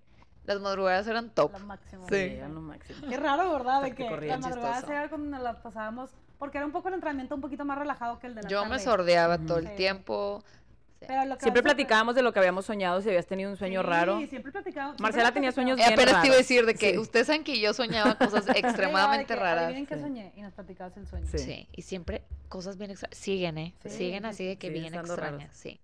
[0.45, 1.51] las madrugadas eran top.
[1.53, 2.07] Lo máximo.
[2.09, 3.07] Sí, era lo máximo.
[3.07, 3.81] Qué raro, ¿verdad?
[3.83, 7.35] De Que que las madrugadas era cuando las pasábamos, porque era un poco el entrenamiento
[7.35, 8.73] un poquito más relajado que el de la Yo tarde.
[8.73, 9.75] me sordeaba todo el Sí.
[9.75, 10.43] tiempo.
[10.99, 11.05] Sí.
[11.07, 13.81] Pero lo que Siempre platicábamos de lo que habíamos soñado, si habías tenido un sueño
[13.81, 14.19] Sí, raro.
[14.27, 14.99] siempre platicábamos.
[14.99, 15.77] Marcela tenía sueños.
[15.77, 16.37] Eh, bien apenas te iba a raros.
[16.37, 16.97] decir de que Sí.
[16.97, 19.73] ustedes saben que yo soñaba cosas extremadamente que, raras.
[19.73, 20.01] Qué Sí.
[20.01, 21.27] soñé y nos platicabas el sueño.
[21.29, 21.37] Sí.
[21.39, 23.17] Sí, y siempre cosas bien extrañas.
[23.17, 23.75] Siguen, ¿eh?
[23.83, 24.45] Sí, Siguen sí, así sí.
[24.47, 25.41] de que bien estando raros.
[25.43, 25.79] extrañas, sí.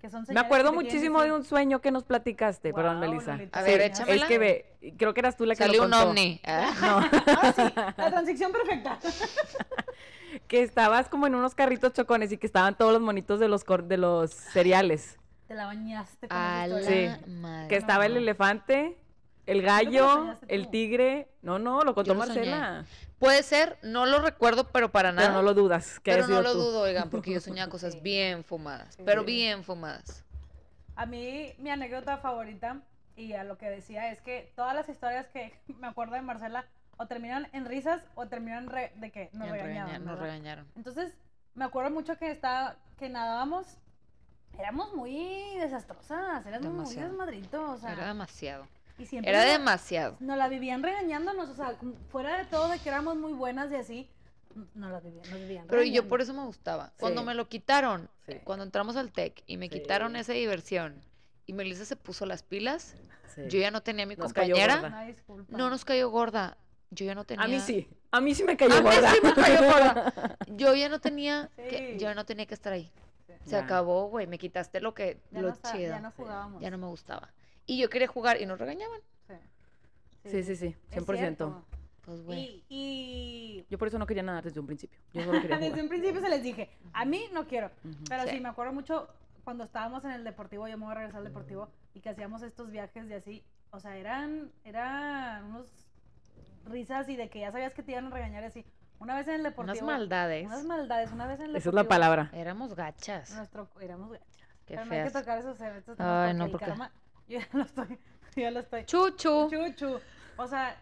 [0.00, 3.32] Que son Me acuerdo muchísimo de un sueño que nos platicaste, perdón, "Guau, Melissa.
[3.36, 4.22] Lolita, A ver, sí, échamela.
[4.22, 6.10] Es que ve, creo que eras tú la que Salió lo un contó.
[6.10, 6.40] ovni.
[6.46, 6.72] Ah.
[6.80, 7.62] No, Ahora sí,
[7.96, 8.98] la transición perfecta.
[10.46, 13.64] que estabas como en unos carritos chocones y que estaban todos los monitos de los
[13.64, 15.18] cor- de los cereales.
[15.48, 16.82] Te la bañaste con A la.
[16.82, 17.08] Sí.
[17.26, 17.68] madre.
[17.68, 18.18] Que estaba el no.
[18.20, 18.98] elefante,
[19.46, 21.28] el lo gallo, el tigre.
[21.42, 22.84] No, no, lo contó lo soñé.
[23.18, 25.28] Puede ser, no lo recuerdo, pero para nada.
[25.28, 25.98] Pero no lo dudas.
[26.00, 26.58] Que Pero no lo tú.
[26.58, 28.96] dudo, oigan, porque yo soñaba cosas bien fumadas.
[29.04, 30.24] Pero bien fumadas.
[30.94, 32.80] A mí, mi anécdota favorita,
[33.16, 36.64] y a lo que decía, es que todas las historias que me acuerdo de Marcela,
[36.96, 40.66] o terminan en risas, o terminan re- de que nos regañaron, nos regañaron.
[40.76, 41.14] Entonces,
[41.54, 43.66] me acuerdo mucho que estaba, que nadábamos,
[44.58, 48.66] éramos muy desastrosas, éramos muy desmadritos, o sea, Era demasiado.
[48.98, 50.16] Y siempre Era nos- demasiado.
[50.20, 51.76] nos la vivían regañándonos, o sea,
[52.10, 54.08] fuera de todo de que éramos muy buenas y así,
[54.74, 56.92] nos la vivían, nos vivían Pero yo por eso me gustaba.
[56.98, 57.26] Cuando Sí.
[57.26, 58.34] me lo quitaron, Sí.
[58.44, 59.80] cuando entramos al TEC y me Sí.
[59.80, 61.00] quitaron esa diversión
[61.46, 62.94] y Melissa se puso las pilas,
[63.34, 63.42] Sí.
[63.48, 65.06] yo ya no tenía a mi Nos compañera.
[65.48, 66.56] No nos cayó gorda.
[66.90, 67.44] Yo ya no tenía.
[67.44, 67.86] A mí sí.
[68.10, 69.10] A mí sí me cayó A mí gorda.
[69.12, 70.12] sí me cayó gorda.
[70.48, 72.90] Yo ya no tenía que, yo no tenía que estar ahí.
[73.44, 73.64] Se Ya.
[73.64, 74.26] acabó, güey.
[74.26, 75.90] Me quitaste lo que Ya lo no chido.
[75.90, 76.62] ya no jugábamos.
[76.62, 77.28] Ya no me gustaba.
[77.68, 79.00] Y yo quería jugar y nos regañaban.
[80.24, 80.74] Sí, sí, sí.
[80.90, 81.16] Es 100%.
[81.16, 81.64] cierto.
[82.04, 82.64] Pues güey.
[82.68, 84.98] Y, y Yo por eso no quería nadar desde un principio.
[85.12, 85.82] Yo solo quería desde jugar.
[85.84, 87.70] un principio se les dije, a mí no quiero.
[88.08, 88.30] Pero sí.
[88.30, 88.40] Sí.
[88.40, 89.08] me acuerdo mucho
[89.44, 92.42] cuando estábamos en el deportivo, yo me voy a regresar al deportivo, y que hacíamos
[92.42, 95.66] estos viajes de así, o sea, eran, eran unos
[96.66, 98.64] risas y de que ya sabías que te iban a regañar así.
[98.98, 99.72] Una vez en el deportivo.
[99.72, 100.46] Unas maldades.
[100.46, 101.82] Unas maldades, una vez en el Esa es deportivo.
[101.82, 102.30] la palabra.
[102.34, 103.34] Éramos gachas.
[103.34, 104.26] Nuestro, éramos gachas.
[104.66, 106.92] Qué Pero no hay que tocar esos eventos Ay, no, el porque- karma-
[107.28, 107.98] yo ya lo estoy,
[108.36, 108.84] ya lo estoy.
[108.84, 109.48] Chuchu.
[109.50, 109.98] Chuchu.
[110.36, 110.76] O sea,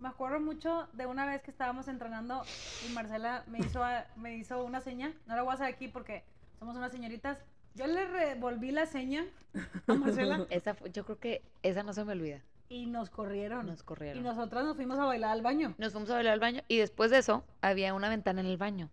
[0.00, 2.42] me acuerdo mucho de una vez que estábamos entrenando
[2.88, 5.12] y Marcela me hizo, a- me hizo una seña.
[5.26, 6.24] No la voy a hacer aquí porque
[6.58, 7.38] somos unas señoritas.
[7.74, 9.24] Yo le revolví la seña
[9.86, 12.40] a Marcela Esa fue- yo creo que esa no se me olvida.
[12.68, 13.66] y nos corrieron.
[13.66, 14.18] Nos corrieron.
[14.18, 15.74] Y nosotras nos fuimos a bailar al baño.
[15.78, 18.56] Nos fuimos a bailar al baño y después de eso había una ventana en el
[18.56, 18.88] baño.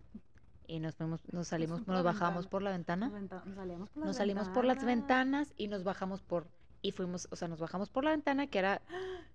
[0.67, 2.49] Y nos fuimos, nos salimos, nos la bajamos ventana.
[2.49, 3.05] por la ventana.
[3.07, 6.47] Nos, venta- nos salíamos por Nos salimos por las ventanas y nos bajamos por
[6.83, 8.81] y fuimos, o sea, nos bajamos por la ventana que era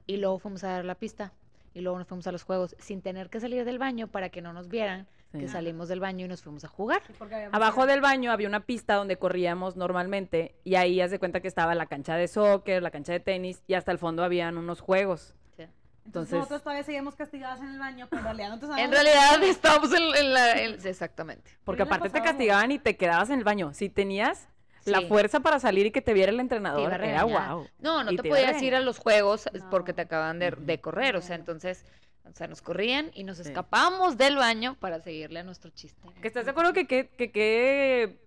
[0.06, 1.32] y luego fuimos a dar la pista
[1.74, 4.40] y luego nos fuimos a los juegos sin tener que salir del baño para que
[4.40, 5.40] no nos vieran Sí.
[5.40, 7.02] que salimos del baño y nos fuimos a jugar.
[7.06, 7.12] Sí,
[7.52, 11.48] Abajo del baño había una pista donde corríamos normalmente y ahí haz de cuenta que
[11.48, 14.80] estaba la cancha de soccer, la cancha de tenis y hasta el fondo habían unos
[14.80, 15.34] juegos.
[15.58, 15.74] Entonces,
[16.06, 19.42] entonces- nosotros todavía seguíamos castigadas en el baño, pero en realidad no te En realidad
[19.42, 21.50] estábamos en, en la en- sí, exactamente.
[21.64, 23.74] Porque Sí, aparte te castigaban y te quedabas en el baño.
[23.74, 24.48] Si tenías
[24.88, 27.66] la fuerza para salir y que te viera el entrenador, era wow.
[27.78, 31.16] No, no Y te, podías ir a los juegos es porque te acaban de, correr,
[31.16, 31.84] o sea, entonces,
[32.24, 33.44] o sea, nos corrían y nos Sí.
[33.44, 36.00] escapamos del baño para seguirle a nuestro chiste.
[36.20, 38.18] Que estás de acuerdo que que-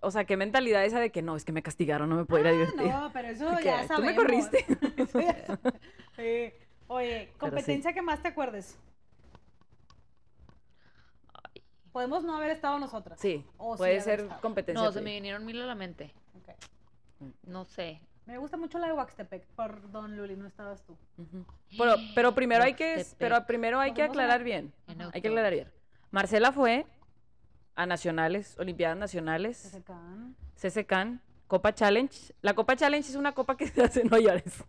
[0.00, 2.42] o sea, qué mentalidad esa de que no, es que me castigaron, no me puedo
[2.42, 2.88] ir a divertir.
[2.92, 3.96] Ah, No, pero eso Que, ya "Ay, sabemos.
[3.98, 4.64] tú me corriste.
[6.16, 6.52] Sí.
[6.88, 8.76] Oye, competencia que más te acuerdes.
[11.92, 13.18] Podemos no haber estado nosotras.
[13.20, 14.40] Sí, O puede ser estado.
[14.40, 14.84] competencia.
[14.84, 16.12] No, se me vinieron mil a la mente.
[17.44, 18.00] No sé.
[18.26, 19.46] Me gusta mucho la de Waxtepec.
[19.56, 20.96] Perdón, Luli, no estabas tú.
[21.76, 24.72] Pero, pero primero hay que, pero primero hay que aclarar bien.
[24.86, 25.72] En Hay que aclarar bien.
[26.10, 26.86] Marcela fue
[27.74, 29.72] a nacionales, Olimpiadas Nacionales.
[30.60, 32.34] CCCAN, Copa Challenge.
[32.42, 34.62] La Copa Challenge es una copa que se hace en Ollares.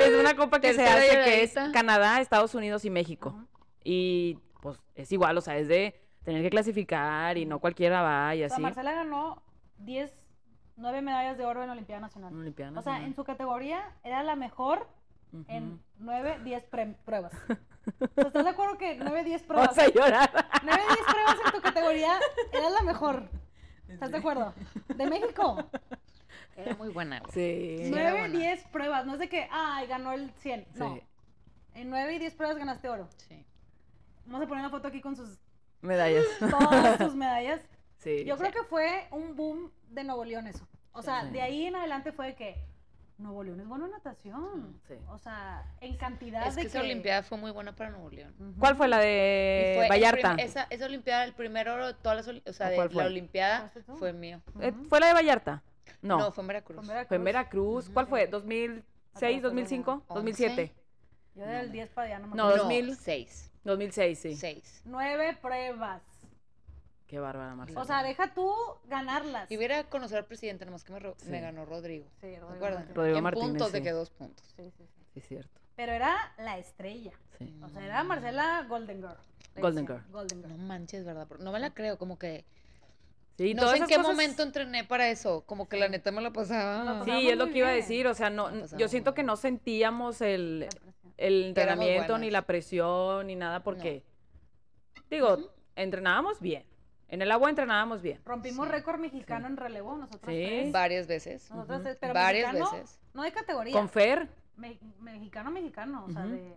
[0.00, 1.54] es una copa que se hace que es.
[1.72, 3.34] Canadá, Estados Unidos y México.
[3.82, 8.34] Y pues es igual, o sea, es de tener que clasificar y no cualquiera va
[8.34, 8.62] y O sea, así.
[8.62, 9.42] Marcela ganó
[9.78, 10.12] 10,
[10.76, 12.34] 9 medallas de oro en la Olimpiada Nacional.
[12.34, 13.14] Olimpiada O sea, en Nacional.
[13.16, 14.88] su categoría era la mejor
[15.32, 15.44] Ujú.
[15.48, 17.32] en 9, 10 pre- pruebas.
[17.86, 19.76] O sea, ¿Estás de acuerdo que 9, 10 pruebas?
[19.76, 20.30] Vamos a llorar.
[20.64, 22.18] 9, 10 pruebas en tu categoría
[22.52, 23.28] era la mejor.
[23.88, 24.52] ¿Estás de acuerdo?
[24.88, 25.64] De México.
[26.56, 27.20] Era muy buena.
[27.20, 27.30] güey.
[27.32, 27.84] Sí.
[27.84, 28.38] Sí, era 9, buena.
[28.38, 29.06] 10 pruebas.
[29.06, 30.66] No es de que, ay, ganó el 100.
[30.74, 30.94] No.
[30.96, 31.02] Sí.
[31.74, 33.08] En 9 y 10 pruebas ganaste oro.
[33.28, 33.46] Sí.
[34.26, 35.38] Vamos a poner una foto aquí con sus
[35.82, 36.24] Medallas.
[36.50, 37.60] todas sus medallas.
[37.98, 38.24] Sí.
[38.24, 40.68] Yo creo que fue un boom de Nuevo León eso.
[40.92, 41.30] O sea, Sí.
[41.30, 42.62] de ahí en adelante fue de que
[43.18, 44.78] Nuevo León es bueno en natación.
[44.86, 44.94] Sí.
[45.08, 48.34] O sea, en cantidad Es de que esa Olimpiada fue muy buena para Nuevo León.
[48.60, 50.34] ¿Cuál fue la de fue Vallarta?
[50.34, 52.76] prim- esa, esa Olimpiada, el primer oro de todas las, oli- o sea, ¿O de
[52.76, 53.02] cuál fue?
[53.02, 54.42] la Olimpiada fue mío.
[54.60, 54.72] Eh.
[54.88, 55.62] ¿Fue la de Vallarta?
[56.02, 56.76] No, No, fue en Veracruz.
[56.76, 57.08] Con Veracruz.
[57.08, 57.88] fue en Veracruz.
[57.88, 58.10] ¿Cuál Ujú.
[58.10, 58.30] fue?
[58.30, 58.82] ¿2006,
[59.14, 60.14] Atrás, 2005, once.
[60.14, 60.72] 2007?
[61.34, 62.64] Yo del 10 para allá no me No, acuerdo.
[62.64, 62.94] 2000.
[62.96, 63.50] seis.
[63.66, 64.34] 2006, sí.
[64.36, 64.80] Seis.
[64.84, 66.02] Nueve pruebas.
[67.06, 67.80] Qué bárbara, Marcela.
[67.80, 68.52] O sea, deja tú
[68.88, 69.50] ganarlas.
[69.50, 71.30] Y hubiera a conocer al presidente, nomás que me, ro- Sí.
[71.30, 72.06] me ganó Rodrigo.
[72.20, 72.72] Sí, ¿Se Rodrigo acuerdan?
[72.80, 72.96] Martínez.
[72.96, 73.84] Rodrigo en Martínez, puntos de sí.
[73.84, 74.44] que dos puntos.
[74.56, 75.02] Sí, sí, sí.
[75.14, 75.60] Sí, es cierto.
[75.76, 77.12] Pero era la estrella.
[77.38, 77.54] Sí.
[77.62, 79.16] O sea, era Marcela Golden Girl.
[79.54, 80.12] le Golden decían, Girl.
[80.12, 80.56] Golden Girl.
[80.56, 81.26] No manches, ¿verdad?
[81.28, 82.44] Pero No me la creo, como que...
[83.38, 85.42] Sí, no todas sé en esas qué cosas- momento entrené para eso.
[85.46, 86.82] Como que la neta me la pasaba.
[86.84, 87.82] La Sí, pasamos es lo muy que iba a bien.
[87.82, 88.06] decir.
[88.06, 89.26] O sea, no, pasamos yo siento muy que bien.
[89.26, 90.66] no sentíamos el.
[91.16, 94.04] El entrenamiento, ni la presión, ni nada, porque,
[95.10, 95.38] digo,
[95.74, 96.64] entrenábamos bien.
[97.08, 98.20] En el agua entrenábamos bien.
[98.24, 98.72] Rompimos Sí.
[98.72, 100.44] récord mexicano en relevo, nosotros Sí.
[100.44, 100.72] tres.
[100.72, 101.50] Varias veces.
[101.50, 102.98] Nosotros tres, pero Varias mexicano, veces.
[103.14, 103.72] no de categoría.
[103.72, 106.52] Con Fer, Me- mexicano, mexicano, o sea, de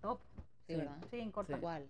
[0.00, 0.20] top.
[0.66, 0.76] Sí, Sí.
[0.76, 0.96] ¿verdad?
[1.10, 1.56] Sí, en corta.
[1.58, 1.88] Igual.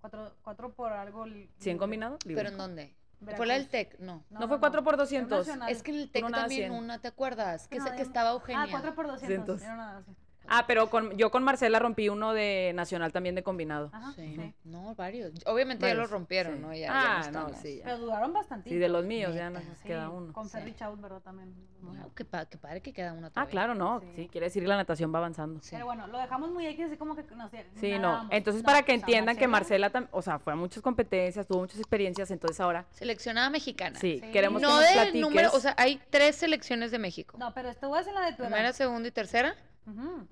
[0.00, 1.26] Cuatro, cuatro por algo.
[1.26, 1.78] li- 100 libre.
[1.78, 2.18] combinado.
[2.24, 2.36] libre.
[2.42, 2.94] ¿Pero en dónde?
[3.20, 3.36] Veracruz.
[3.36, 3.98] ¿Fue la del TEC?
[4.00, 4.24] No.
[4.30, 5.46] No, fue 4 por 200.
[5.46, 5.70] nacional.
[5.70, 6.72] Es que en el TEC no también 100.
[6.72, 7.68] una, ¿te acuerdas?
[7.68, 8.62] Que, No, se- que estaba Eugenia.
[8.64, 9.60] Ah, 4 por 200.
[9.60, 9.62] Cientos.
[9.62, 10.04] era una.
[10.48, 13.90] Ah, pero con, yo con Marcela rompí uno de nacional también de combinado.
[13.92, 14.34] Ajá, Sí.
[14.36, 14.54] sí.
[14.64, 15.32] No, varios.
[15.46, 16.60] Obviamente ya lo rompieron, sí.
[16.60, 16.72] ¿no?
[16.74, 17.78] Ya, ya ah, no, sí.
[17.78, 17.84] ya.
[17.84, 18.68] Pero duraron bastante.
[18.68, 20.32] Sí, de los míos ya nos queda uno.
[20.32, 20.58] Con Sí.
[20.58, 21.20] Ferry Chaut, ¿verdad?
[21.20, 21.54] También.
[21.80, 23.50] Wow, qué, pa- qué padre que queda una Ah, todavía.
[23.50, 24.00] claro, no.
[24.00, 24.06] Sí.
[24.16, 25.60] Sí, quiere decir que la natación va avanzando.
[25.62, 25.70] Sí.
[25.72, 27.66] Pero bueno, lo dejamos muy X, así como que no sé.
[27.76, 28.28] Sí, no.
[28.30, 31.60] Entonces, No, para que entiendan que Marcela, tam- o sea, fue a muchas competencias, tuvo
[31.60, 33.98] muchas experiencias, entonces ahora Seleccionada mexicana.
[33.98, 34.30] sí, Sí.
[34.32, 35.20] queremos No que nos de platiques.
[35.20, 37.36] número, o sea, hay tres selecciones de México.
[37.38, 38.50] No, pero esto es en la de tu edad.
[38.50, 39.54] Primera, segunda y tercera.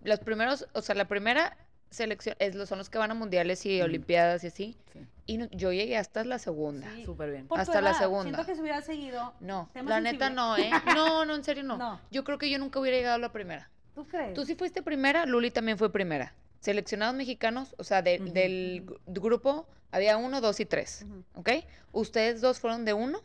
[0.05, 1.57] Los primeros, o sea, la primera
[1.91, 4.77] selección es, los- son los que van a mundiales y olimpiadas y así.
[4.93, 6.89] Sí, Y no- yo llegué hasta la segunda.
[6.95, 7.05] Sí.
[7.05, 7.47] súper bien.
[7.49, 8.25] Por tu Hasta la segunda.
[8.25, 9.33] Siento que si hubiera seguido.
[9.41, 10.71] No, la neta no, ¿eh?
[10.97, 11.77] No, no, en serio no.
[11.79, 12.01] No.
[12.11, 13.71] Yo creo que yo nunca hubiera llegado a la primera.
[13.95, 14.35] ¿Tú crees?
[14.35, 16.33] Tú sí fuiste primera, Luli también fue primera.
[16.61, 21.05] Seleccionados mexicanos, o sea, de- del gru- grupo Había uno, dos y tres.
[21.35, 21.51] ¿ok?
[21.91, 23.21] Ustedes dos fueron de uno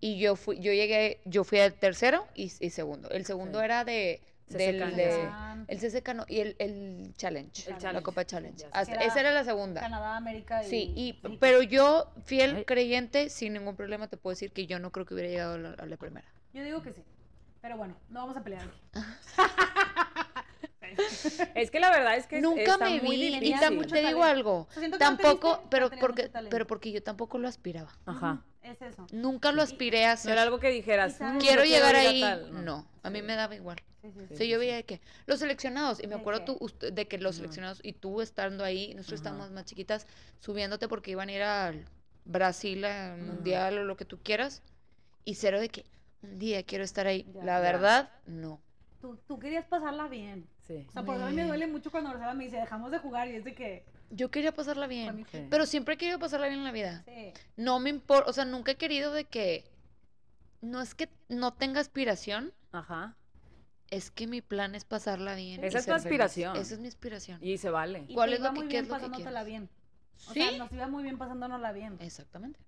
[0.00, 3.08] y yo fui, yo llegué, yo fui al tercero y, y segundo.
[3.10, 3.64] El segundo Sí.
[3.64, 4.20] era de,
[4.58, 5.28] del, de-
[5.68, 8.66] el CCK no, y el, el challenge, El la challenge, Copa Challenge.
[8.72, 9.80] Hasta- Era esa era la segunda.
[9.80, 10.68] Canadá, América y...
[10.68, 11.36] Sí, y, México.
[11.40, 15.14] pero yo, fiel creyente, sin ningún problema, te puedo decir que yo no creo que
[15.14, 16.26] hubiera llegado a la, a la primera.
[16.52, 17.02] Yo digo que sí.
[17.60, 18.80] Pero bueno, no vamos a pelear aquí.
[21.54, 23.56] Es que la verdad es que Nunca está me muy vi, y difícil.
[23.60, 27.38] tam- mucho te digo algo, O sea, no tampoco, pero porque, pero porque yo tampoco
[27.38, 27.92] lo aspiraba.
[28.06, 28.42] Ajá.
[28.62, 29.06] Es eso.
[29.12, 30.32] Nunca lo aspiré a No hacer.
[30.32, 32.20] era algo que dijeras, "Mm, Quiero llegar ahí.
[32.20, 32.64] tal".
[32.64, 33.80] No, a mí me daba igual.
[34.34, 37.18] Sí, yo veía de que los seleccionados, y me ¿De acuerdo tú, usted- de que
[37.18, 39.28] los seleccionados, y tú estando ahí, nosotros Ajá.
[39.30, 40.06] estábamos más chiquitas,
[40.38, 41.84] subiéndote porque iban a ir al
[42.24, 44.62] Brasil, al mundial o lo que tú quieras,
[45.24, 45.84] y cero de que
[46.22, 47.26] un día quiero estar ahí.
[47.34, 47.44] Ya.
[47.44, 47.60] La Ya.
[47.60, 48.60] verdad, no.
[49.00, 50.46] Tú, tú querías pasarla bien.
[50.66, 50.86] Sí.
[50.88, 52.98] O sea, por eso a mí me duele mucho cuando Marcela me dice, dejamos de
[52.98, 53.84] jugar y es de que...
[54.10, 55.46] Yo quería pasarla bien, Sí.
[55.50, 57.02] pero siempre he querido pasarla bien en la vida.
[57.06, 57.32] Sí.
[57.56, 59.64] No me importa, o sea, nunca he querido de que,
[60.60, 63.16] no es que no tenga aspiración, Ajá.
[63.90, 65.62] Es que mi plan es pasarla bien.
[65.64, 66.04] Esa es tu feliz.
[66.04, 66.56] aspiración.
[66.56, 67.38] Esa es mi aspiración.
[67.42, 68.04] Y se vale.
[68.08, 69.68] Y ¿Cuál te es lo iba que- muy bien es lo que bien.
[70.28, 70.40] O ¿Sí?
[70.42, 71.96] sea, nos iba muy bien pasándonosla bien.
[72.00, 72.60] Exactamente.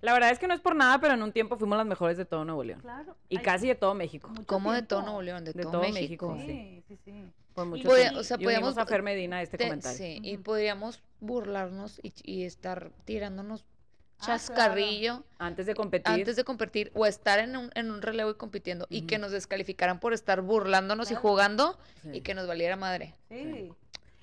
[0.00, 2.16] La verdad es que no es por nada, pero en un tiempo fuimos las mejores
[2.16, 2.80] de todo Nuevo León.
[2.80, 3.16] Claro.
[3.28, 4.32] Y Ay, casi de todo México.
[4.46, 6.32] Como de todo Nuevo León, de, De todo, todo México.
[6.34, 7.24] México, Sí, sí, sí.
[7.54, 8.20] Por mucho Podía- tiempo.
[8.20, 9.98] o sea, Y podíamos- a Fer Medina este Te- comentario.
[9.98, 13.66] sí, y podríamos burlarnos y, y estar tirándonos
[14.20, 14.38] Ah, claro.
[14.38, 16.12] chascarrillo Antes de competir.
[16.12, 19.32] antes de competir o estar en un, en un relevo y compitiendo y que nos
[19.32, 21.20] descalificaran por estar burlándonos Claro.
[21.20, 22.10] y jugando Sí.
[22.14, 23.14] y que nos valiera madre.
[23.28, 23.72] Sí.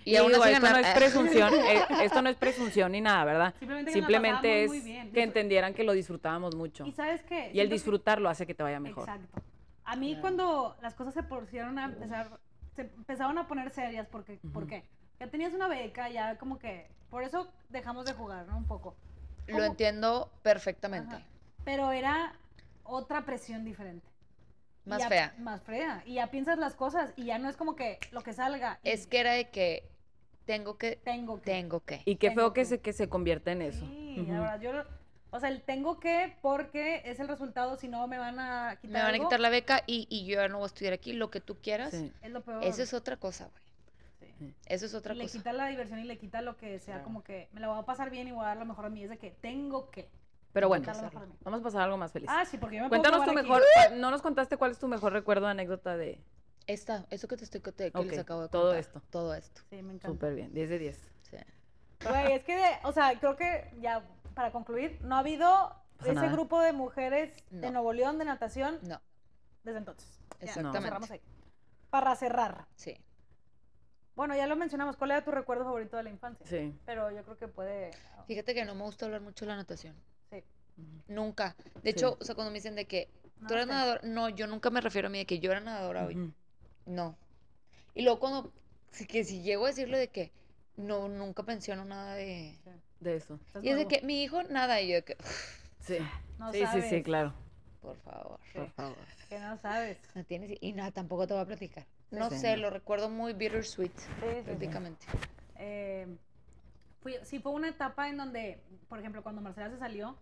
[0.06, 3.02] Y, Y aún digo, así esto no es presunción, eh, esto no es presunción ni
[3.02, 3.54] nada, ¿verdad?
[3.60, 5.12] Simplemente, que es pasábamos muy bien.
[5.12, 6.86] que entendieran que lo disfrutábamos mucho.
[6.86, 7.52] ¿Y sabes qué?
[7.54, 9.04] Y el disfrutarlo hace que te vaya mejor.
[9.10, 9.42] Exacto.
[9.84, 10.22] A mí Claro.
[10.22, 12.30] cuando las cosas se pusieron a empezar,
[12.76, 14.84] se empezaban a poner serias, porque, ¿por qué?
[15.20, 18.58] Ya tenías una beca, ya como que, por eso dejamos de jugar, ¿no?
[18.58, 18.96] Un poco.
[19.48, 21.16] Lo entiendo perfectamente.
[21.16, 21.26] Ajá.
[21.66, 22.34] Pero era
[22.84, 24.08] otra presión diferente.
[24.86, 25.36] Más ya- fea.
[25.40, 26.02] Más fea.
[26.06, 28.80] Y ya piensas las cosas y ya no es como que lo que salga.
[28.84, 29.84] y Es que era de que
[30.46, 31.52] tengo que, tengo que.
[31.52, 32.02] tengo que.
[32.06, 32.66] Y qué Tengo feo que que.
[32.66, 33.86] se, que se convierta en eso.
[33.86, 34.32] Sí, Ujú.
[34.32, 34.86] la verdad, yo, lo-
[35.30, 38.92] o sea, el tengo que porque es el resultado, si no me van a quitar
[38.94, 41.12] Me van a quitar la beca y, y yo ya no voy a estudiar aquí,
[41.12, 41.92] lo que tú quieras.
[41.92, 42.14] Sí.
[42.22, 42.64] Es lo peor.
[42.64, 43.67] Eso es otra cosa, güey.
[44.66, 45.38] Eso es otra y le cosa.
[45.38, 47.04] quita la diversión y le quita lo que sea Claro.
[47.06, 48.90] como que me la voy a pasar bien y voy a dar lo mejor a
[48.90, 49.04] mí.
[49.04, 50.10] Es de que tengo que.
[50.54, 50.86] Pero bueno,
[51.44, 52.30] vamos a pasar a algo más feliz.
[52.32, 53.42] Ah, sí, porque yo me puedo Cuéntanos tu aquí.
[53.42, 53.62] mejor,
[53.98, 56.20] no nos contaste cuál es tu mejor recuerdo, anécdota de...
[56.66, 58.80] Esta, eso que te estoy que te- que les acabo de todo contar.
[58.80, 59.02] esto.
[59.10, 59.62] Todo esto.
[59.70, 60.08] Sí, me encanta.
[60.08, 61.12] Súper bien, 10 de 10.
[61.22, 61.38] Sí.
[62.04, 65.48] Güey, es que, de- o sea, creo que ya para concluir, no ha habido
[65.98, 66.32] Pasa ese nada.
[66.32, 67.72] grupo de mujeres de.
[67.72, 69.00] Nuevo León de natación No,
[69.64, 70.20] desde entonces.
[70.40, 70.82] Ya, Exactamente.
[70.82, 71.22] cerramos ahí.
[71.90, 72.66] Para cerrar.
[72.76, 72.98] sí.
[74.18, 74.98] Bueno, ya lo mencionamos.
[74.98, 76.44] ¿Cuál era tu recuerdo favorito de la infancia?
[76.48, 76.74] Sí.
[76.88, 77.92] Pero yo creo que puede.
[78.26, 79.96] Fíjate que no me gusta hablar mucho de la natación.
[80.32, 80.44] Sí.
[81.08, 81.56] Nunca.
[81.76, 81.90] De Sí.
[81.90, 83.10] hecho, o sea, cuando me dicen de que
[83.48, 83.74] tú eres Nadaste.
[83.74, 86.34] nadadora, no, yo nunca me refiero a mí de que yo era nadadora hoy.
[86.88, 87.16] No.
[87.94, 88.52] Y luego cuando,
[88.92, 90.32] si- que si llego a decirle de que
[90.78, 92.58] no, nunca menciono nada de...
[93.00, 93.40] De eso.
[93.62, 95.18] Y es de que mi hijo nada, y yo de que,
[95.80, 96.00] Sí.
[96.40, 97.36] No sí, sí, sí, claro.
[97.82, 98.40] Por favor.
[98.54, 98.98] Por favor.
[99.30, 99.98] Que no sabes.
[100.16, 101.86] No tienes, y nada, tampoco te voy a platicar.
[102.12, 102.64] No Sí, sé, no.
[102.64, 104.42] lo recuerdo muy bittersweet, Sí, sí, sí.
[104.44, 105.06] prácticamente.
[105.56, 106.18] Eh,
[107.02, 110.16] fui- sí fue una etapa en donde, por ejemplo, cuando Marcela se salió,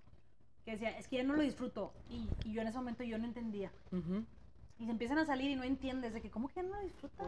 [0.65, 1.93] que decía, es que ya no lo disfruto.
[2.09, 3.71] Y, y yo en ese momento yo no entendía.
[3.91, 4.23] Ujú.
[4.79, 6.81] Y se empiezan a salir y no entiendes de que, ¿cómo que ya no lo
[6.81, 7.27] disfrutas?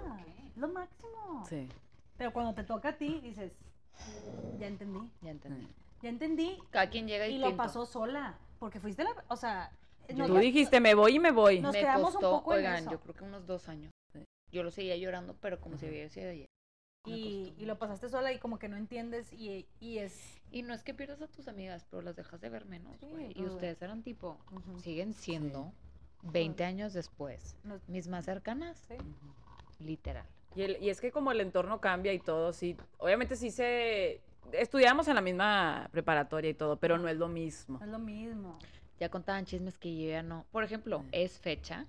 [0.50, 1.46] Es lo máximo.
[1.48, 1.70] Sí.
[2.18, 3.54] Pero cuando te toca a ti, dices,
[4.60, 5.10] ya entendí.
[5.22, 5.68] Ya entendí.
[6.02, 6.58] Ya entendí.
[6.72, 7.52] Cada quien llega Y distinto.
[7.52, 8.36] lo pasó sola.
[8.60, 9.12] Porque fuiste la.
[9.28, 9.72] O sea.
[10.08, 11.60] Tú nos- dijiste, me voy y me voy.
[11.60, 12.92] Nos me quedamos un costó, poco en oigan, eso.
[12.92, 13.92] yo creo que unos dos años.
[14.14, 14.24] Sí.
[14.52, 16.48] Yo lo seguía llorando, pero como si hubiera sido ayer.
[17.06, 19.32] Y, y lo pasaste sola y como que no entiendes.
[19.32, 20.42] Y, y es.
[20.52, 23.08] Y no es que pierdas a tus amigas, pero las dejas de ver menos, Sí,
[23.10, 23.32] güey.
[23.36, 24.38] y ustedes eran tipo,
[24.82, 25.72] siguen siendo
[26.24, 28.96] 20 años después, no- mis más cercanas, sí.
[29.80, 30.26] literal.
[30.56, 34.22] Y, el- y es que como el entorno cambia y todo, sí, obviamente sí se...
[34.54, 37.78] Estudiamos en la misma preparatoria y todo, pero no es lo mismo.
[37.80, 38.58] No es lo mismo.
[39.00, 40.46] Ya contaban chismes que yo ya no.
[40.52, 41.10] Por ejemplo, Sí.
[41.14, 41.86] es fecha.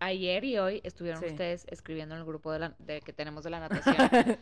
[0.00, 1.28] Ayer y hoy estuvieron Sí.
[1.30, 3.96] ustedes escribiendo en el grupo de, la, de que tenemos de la natación.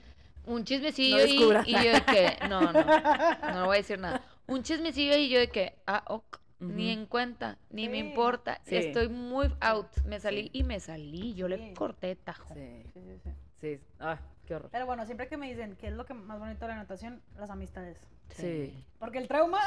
[0.46, 2.72] un chismecillo No y, y yo de que, no, no,
[3.54, 4.22] no voy a decir nada.
[4.46, 8.60] Un chismecillo y yo de que, ah, ok, ni en cuenta, ni me importa.
[8.64, 8.76] Sí.
[8.76, 9.88] Estoy muy out.
[10.04, 10.50] Me salí Sí.
[10.54, 11.34] y me salí.
[11.34, 11.56] Yo Sí.
[11.56, 12.54] le corté tajo.
[12.54, 13.30] Sí, Sí, sí, sí.
[13.60, 13.80] sí.
[13.98, 14.68] Ah, Qué horror.
[14.70, 17.20] Pero bueno, siempre que me dicen qué es lo que más bonito de la natación,
[17.36, 17.98] las amistades.
[18.30, 18.84] Sí.
[18.98, 19.60] Porque el trauma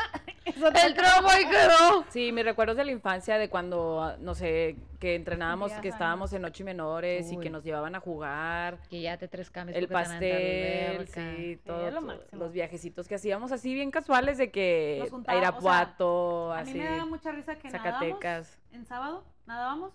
[0.45, 2.03] El trauma ahí quedó.
[2.09, 6.34] Sí, mis recuerdos de la infancia, de cuando, ah, no sé, que entrenábamos, que estábamos
[6.34, 8.80] en ocho y menores y que nos llevaban a jugar.
[8.89, 9.77] Que ya te tres cambios.
[9.77, 12.43] El a pastel, sí, todo, es lo todo, máximo.
[12.43, 16.86] los viajecitos que hacíamos así bien casuales de que a Irapuato, A mí así, me
[16.97, 18.59] da mucha risa que Zacatecas.
[18.71, 19.93] en sábado, nadábamos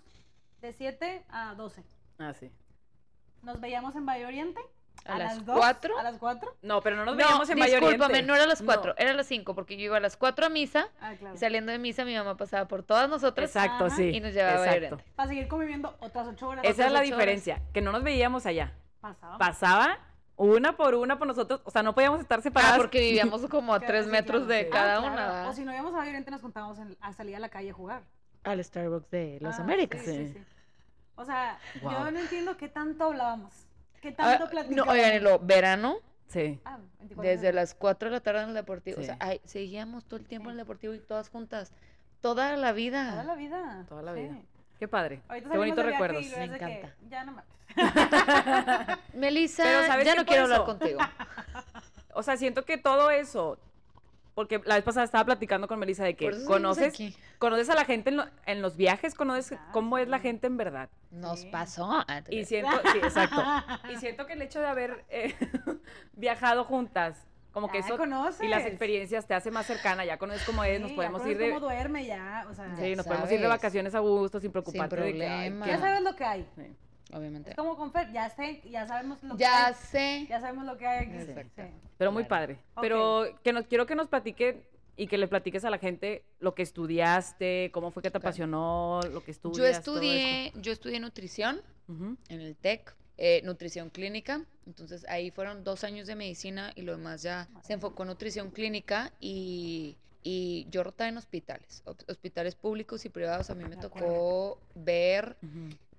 [0.62, 1.84] de 7 a 12.
[2.18, 2.50] así.
[3.42, 4.60] Nos veíamos en Valle Oriente.
[5.04, 5.98] ¿A las dos, cuatro?
[5.98, 6.56] A las 4.
[6.62, 8.66] No, pero no nos No, veíamos en Valle discúlpame, no era a las No.
[8.66, 11.34] cuatro, era a las cinco, porque yo iba a las cuatro a misa Ah, claro.
[11.34, 14.10] y saliendo de misa mi mamá pasaba por todas nosotras Exacto, sí.
[14.14, 14.94] y nos llevaba a Valle exacto.
[14.96, 15.12] Oriente.
[15.16, 16.64] Para seguir conviviendo otras 8 horas.
[16.64, 17.10] Esa es la horas.
[17.10, 18.72] diferencia, que no nos veíamos allá.
[19.00, 19.36] Pasaba.
[19.38, 19.98] Pasaba
[20.36, 22.74] una por una por nosotros, o sea, no podíamos estar separadas.
[22.74, 24.70] Ah, porque vivíamos como a tres sí, metros claro, de sí.
[24.70, 25.48] cada Ah, una.
[25.48, 27.70] O si no íbamos a Valle Oriente, nos juntábamos en- a salir a la calle
[27.70, 28.02] a jugar.
[28.42, 30.00] Al Starbucks de las Ah, Américas.
[30.02, 30.32] Sí, sí, Sí.
[30.34, 30.44] sí.
[31.16, 33.63] O sea, yo no entiendo qué tanto hablábamos.
[34.04, 34.94] ¿Qué Ah, tanto no, platicábamos?
[34.94, 35.96] oigan, lo, verano,
[36.26, 36.60] Sí.
[36.64, 39.00] Ah, 24 desde las 4 de la tarde en el deportivo.
[39.00, 40.50] O sea, ay, seguíamos todo el tiempo Sí.
[40.50, 41.72] en el deportivo y todas juntas.
[42.20, 43.10] Toda la vida.
[43.12, 43.84] Toda la vida.
[43.88, 44.20] Toda la sí.
[44.20, 44.36] vida.
[44.78, 45.22] Qué padre.
[45.28, 46.24] Ahorita Qué bonitos recuerdos.
[46.36, 46.94] Me encanta.
[47.08, 47.54] Ya no mames.
[49.14, 51.00] Melissa, Pero ¿sabes ya no quiero hablar contigo.
[52.16, 53.58] O sea, siento que todo eso,
[54.34, 56.94] porque la vez pasada estaba platicando con Melissa de que conoces,
[57.38, 60.46] conoces a la gente en, lo- en los viajes, conoces Ah, cómo es la gente
[60.46, 60.88] en verdad.
[61.10, 61.48] Nos Sí.
[61.52, 62.04] pasó.
[62.30, 63.42] Y siento, sí, exacto.
[63.92, 65.34] Y siento que el hecho de haber eh,
[66.14, 68.42] viajado juntas, como que Ya eso conoces.
[68.44, 71.48] y las experiencias te hace más cercana, ya conoces cómo es, nos podemos ir de
[71.50, 74.50] cómo duerme ya, o sea, Ya sí, nos podemos ir de vacaciones a gusto sin
[74.50, 76.48] preocuparte de que ay, ya sabes lo que hay.
[77.12, 77.50] Obviamente.
[77.50, 79.74] Es como con Fer, ya sé, ya sabemos lo que Ya hay.
[79.74, 80.26] sé.
[80.28, 81.16] Ya sabemos lo que hay aquí.
[81.30, 81.62] Exacto.
[81.62, 81.68] Sí.
[81.98, 82.58] Pero muy padre.
[82.80, 84.62] Pero que nos quiero que nos platique
[84.96, 89.00] y que le platiques a la gente lo que estudiaste, cómo fue que te apasionó,
[89.12, 89.56] lo que estudias.
[89.58, 94.44] Yo estudié, yo estudié nutrición en el TEC, eh, nutrición clínica.
[94.66, 98.50] Entonces ahí fueron dos años de medicina y lo demás ya se enfocó en nutrición
[98.50, 103.50] clínica y, y yo rotaba en hospitales, hos- hospitales públicos y privados.
[103.50, 105.36] A mí me tocó ver.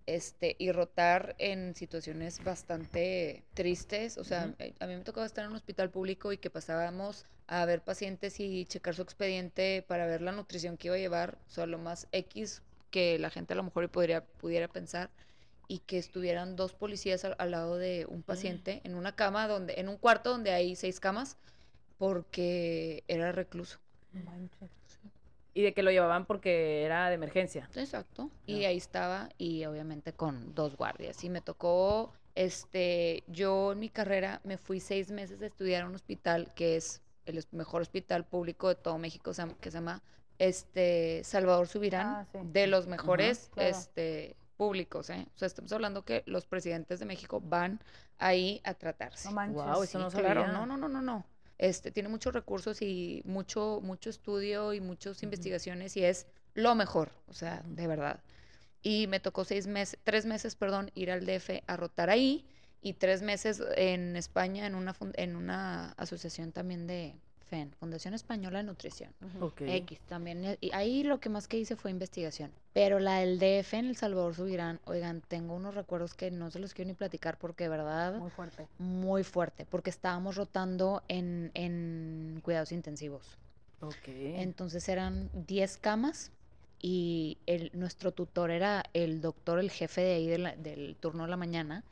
[0.06, 4.18] Este, y rotar en situaciones bastante tristes.
[4.18, 7.26] O sea, eh, a mí me tocaba estar en un hospital público y que pasábamos
[7.48, 11.38] a ver pacientes y checar su expediente para ver la nutrición que iba a llevar.
[11.48, 15.10] O sea, lo más X que la gente a lo mejor podría, pudiera pensar.
[15.68, 19.74] Y que estuvieran dos policías al, al lado de un paciente en una cama, donde,
[19.80, 21.38] en un cuarto donde hay seis camas,
[21.98, 23.80] porque era recluso.
[25.56, 27.68] Y de que lo llevaban porque era de emergencia.
[27.76, 28.30] Exacto.
[28.46, 28.68] Y Ya.
[28.68, 31.24] ahí estaba, y obviamente con dos guardias.
[31.24, 35.88] Y me tocó, este, yo en mi carrera me fui seis meses a estudiar a
[35.88, 39.78] un hospital que es el mejor hospital público de todo México, se llama- que se
[39.78, 40.04] llama
[40.40, 42.40] este Salvador Subirán, Ah, sí.
[42.44, 43.70] de los mejores claro.
[43.70, 45.10] este, públicos.
[45.10, 45.26] ¿eh?
[45.36, 47.80] O sea, estamos hablando que los presidentes de México van
[48.18, 49.30] ahí a tratarse.
[49.30, 49.56] No manches.
[49.56, 50.54] Guau, eso no Sí, claro, sabía.
[50.58, 51.26] no, no, no, no, no.
[51.58, 57.12] Este, tiene muchos recursos y mucho, mucho estudio y muchas investigaciones y es lo mejor,
[57.28, 58.22] o sea, de verdad.
[58.82, 62.46] Y me tocó seis meses, tres meses, perdón, ir al DF a rotar ahí
[62.82, 67.16] y tres meses en España en una, en una asociación también de
[67.50, 69.12] FEN, Fundación Española de Nutrición.
[69.40, 69.62] Ok.
[69.62, 70.44] X también.
[70.44, 72.52] eh, Y ahí lo que más que hice fue investigación.
[72.74, 76.60] Pero la del DF en El Salvador Subirán, oigan, tengo unos recuerdos que no se
[76.60, 78.68] los quiero ni platicar porque de verdad Muy fuerte.
[78.80, 83.38] muy fuerte, porque estábamos rotando en, en cuidados intensivos.
[83.82, 84.08] Ok.
[84.08, 86.32] Entonces eran 10 camas
[86.82, 91.24] y el, nuestro tutor era el doctor, el jefe de ahí de la- del turno
[91.24, 91.84] de la mañana.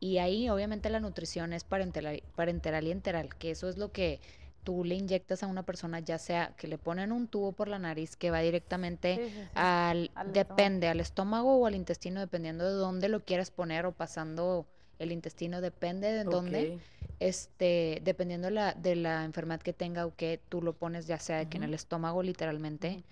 [0.00, 4.20] Y ahí obviamente la nutrición es parenteral, parenteral y enteral, que eso es lo que
[4.68, 7.78] tú le inyectas a una persona, ya sea que le ponen un tubo por la
[7.78, 9.48] nariz que va directamente Sí, sí, sí.
[9.54, 13.92] al, Al depende, al estómago o al intestino, dependiendo de dónde lo quieras poner o
[13.92, 14.66] pasando
[14.98, 16.78] el intestino, depende de dónde.
[17.18, 21.46] Este, dependiendo la, de la enfermedad que tenga o que tú lo pones ya sea
[21.46, 23.02] que en el estómago literalmente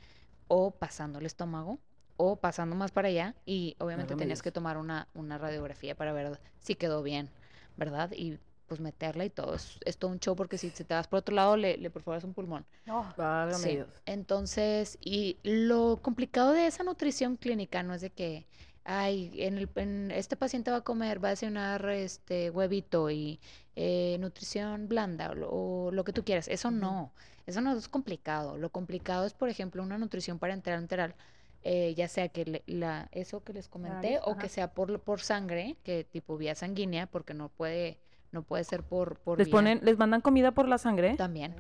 [0.49, 1.79] o pasando el estómago
[2.19, 6.39] o pasando más para allá y obviamente tenías que tomar una, una radiografía para ver
[6.61, 7.31] si quedó bien,
[7.77, 8.13] ¿verdad?
[8.13, 9.55] Y pues meterla y todo.
[9.55, 12.25] Es, es todo un show porque si, te vas por otro lado le, le perforas
[12.25, 12.67] un pulmón.
[12.87, 13.15] No.
[13.17, 13.71] Válgame Sí.
[13.71, 13.89] Dios.
[14.07, 18.47] Entonces, y lo complicado de esa nutrición clínica no es de que,
[18.85, 23.41] ay, en, el, en este paciente va a comer, va a desayunar este huevito y
[23.75, 26.49] eh, nutrición blanda o lo, o lo que tú quieras.
[26.49, 27.13] Eso no,
[27.47, 28.57] eso no es complicado.
[28.59, 31.15] Lo complicado es, por ejemplo, una nutrición parenteral enteral,
[31.63, 34.39] eh, ya sea que le- la, eso que les comenté o ajá.
[34.39, 37.99] que sea por, por sangre, que tipo vía sanguínea, porque no puede,
[38.37, 41.17] no puede ser por, por ¿Les vía- ponen, les mandan comida por la sangre?
[41.17, 41.57] También.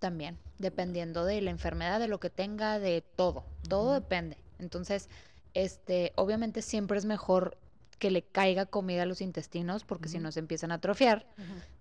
[0.00, 4.36] También, dependiendo de la enfermedad, de lo que tenga, de todo, todo depende.
[4.58, 5.08] Entonces,
[5.54, 7.56] este, obviamente siempre es mejor
[7.98, 11.26] que le caiga comida a los intestinos, porque si no se empiezan a atrofiar,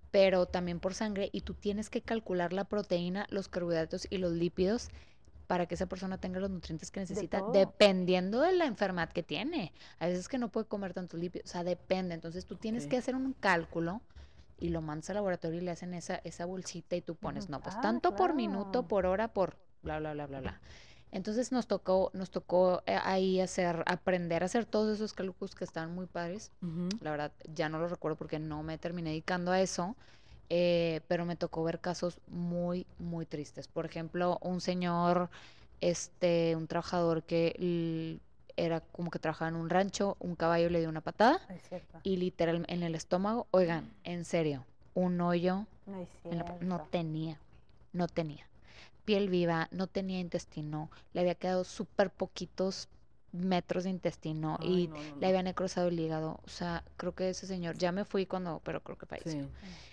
[0.09, 4.31] pero también por sangre, y tú tienes que calcular la proteína, los carbohidratos y los
[4.31, 4.89] lípidos
[5.45, 9.73] para que esa persona tenga los nutrientes que necesita, dependiendo de la enfermedad que tiene.
[9.99, 12.15] A veces que no puede comer tantos lípidos, o sea, depende.
[12.15, 14.01] Entonces tú tienes que hacer un cálculo
[14.57, 17.61] y lo mandas al laboratorio y le hacen esa, esa bolsita y tú pones, no,
[17.61, 20.61] pues Ah, tanto por minuto, por hora, por bla, bla, bla, bla, bla.
[21.11, 25.63] Entonces nos tocó, nos tocó eh, ahí hacer, aprender a hacer todos esos cálculos que
[25.63, 26.51] estaban muy padres.
[26.99, 29.95] La verdad, ya no lo recuerdo porque no me terminé dedicando a eso.
[30.49, 33.67] eh, pero me tocó ver casos muy, muy tristes.
[33.67, 35.29] Por ejemplo, un señor,
[35.81, 37.53] este, un trabajador que
[38.57, 41.39] era como que trabajaba en un rancho, un caballo le dio una patada
[42.03, 47.39] y literal en el estómago, oigan, en serio, un hoyo No en la tenía,
[47.93, 48.45] no tenía.
[49.05, 52.89] Piel viva, no tenía intestino, le había quedado súper poquitos
[53.31, 55.27] metros de intestino Ay, y no, no, le no.
[55.27, 56.39] había necrosado el hígado.
[56.45, 59.43] O sea, creo que ese señor, ya me fui cuando, pero creo que falleció.
[59.43, 59.49] Sí,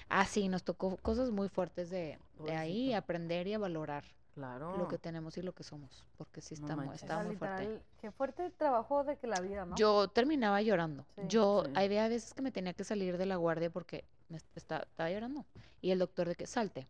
[0.09, 4.05] Ah, sí, nos tocó cosas muy fuertes de, de ahí, aprender y a valorar
[4.35, 4.77] claro.
[4.77, 6.75] lo que tenemos y lo que somos, porque sí No está.
[6.91, 7.81] O sea, muy fuerte.
[8.01, 9.77] qué fuerte trabajo de que la vida, ¿no?
[9.77, 11.07] Yo terminaba llorando.
[11.17, 11.23] Sí.
[11.29, 11.73] Yo, Sí.
[11.77, 15.11] había veces que me tenía que salir de la guardia porque me est- estaba, estaba
[15.11, 15.45] llorando.
[15.81, 16.89] Y el doctor de que salte.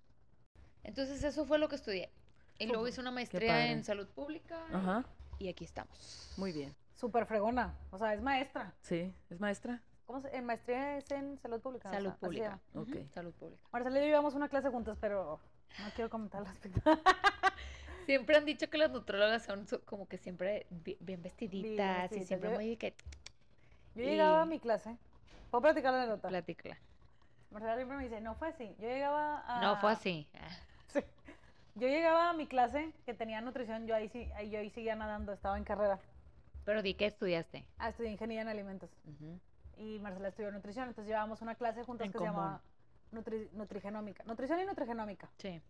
[0.82, 2.11] Entonces eso fue lo que estudié.
[2.59, 5.05] Y luego hice una maestría en salud pública Ajá,
[5.38, 6.32] y aquí estamos.
[6.36, 6.74] muy bien.
[6.95, 7.74] Súper fregona.
[7.90, 8.72] O sea, es maestra.
[8.80, 9.82] Sí, ¿es maestra?
[10.07, 11.88] ¿Cómo se, en maestría es en salud pública?
[11.88, 12.61] o Salud sea, así se pública.
[12.74, 12.82] llama.
[12.86, 13.12] Ujú, Ok.
[13.14, 13.62] Salud pública.
[13.72, 15.40] Marcela y yo llevamos una clase juntas, pero
[15.80, 16.80] no quiero comentar al respecto.
[18.06, 22.50] Siempre han dicho que las nutrólogas son como que siempre bi- bien vestiditas y siempre
[22.50, 22.94] Yo- muy que
[23.94, 24.96] Yo llegaba a mi clase.
[25.50, 26.28] ¿Puedo platicar la anécdota?
[26.28, 26.76] platícala.
[27.50, 28.74] Marcela siempre me dice, no fue así.
[28.78, 29.62] Yo llegaba a...
[29.62, 30.28] No fue así.
[30.88, 31.00] Sí.
[31.76, 34.94] Yo llegaba a mi clase que tenía nutrición, yo ahí, sí, ahí yo ahí seguía
[34.94, 35.98] nadando, estaba en carrera.
[36.64, 37.64] Pero di que estudiaste.
[37.78, 38.90] Ah, estudié ingeniería en alimentos.
[39.76, 42.32] Y Marcela estudió nutrición, entonces llevábamos una clase juntas En que común.
[42.32, 42.62] se llamaba
[43.14, 44.24] nutri- nutrigenómica.
[44.24, 45.28] Nutrición y nutrigenómica.
[45.38, 45.60] Sí.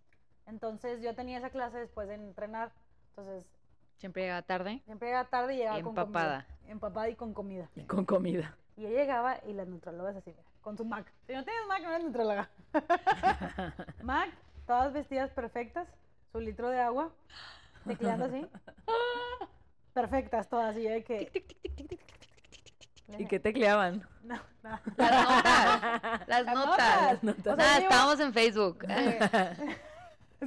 [0.46, 2.72] Entonces yo tenía esa clase después de entrenar.
[3.10, 3.44] Entonces
[3.96, 4.82] Siempre llegaba tarde.
[4.84, 6.44] siempre llegaba tarde y llegaba con Empapada.
[6.46, 6.70] comida.
[6.72, 7.70] Empapada y con comida.
[7.76, 8.56] Y con comida.
[8.76, 11.06] Y yo llegaba y las nutrólogas así, mira, con su Mac.
[11.26, 12.50] Si no tienes Mac, no eres nutróloga.
[14.02, 14.30] Mac,
[14.66, 15.86] todas vestidas perfectas,
[16.32, 17.12] su litro de agua,
[17.86, 18.44] tecleando así.
[19.94, 21.44] Perfectas todas, y yo de que...
[23.18, 24.06] ¿Y qué tecleaban?
[24.24, 24.80] No, no.
[24.96, 26.26] Las notas.
[26.26, 27.22] Las Las notas.
[27.22, 27.40] notas.
[27.40, 28.86] O sea, Nada, estábamos en Facebook.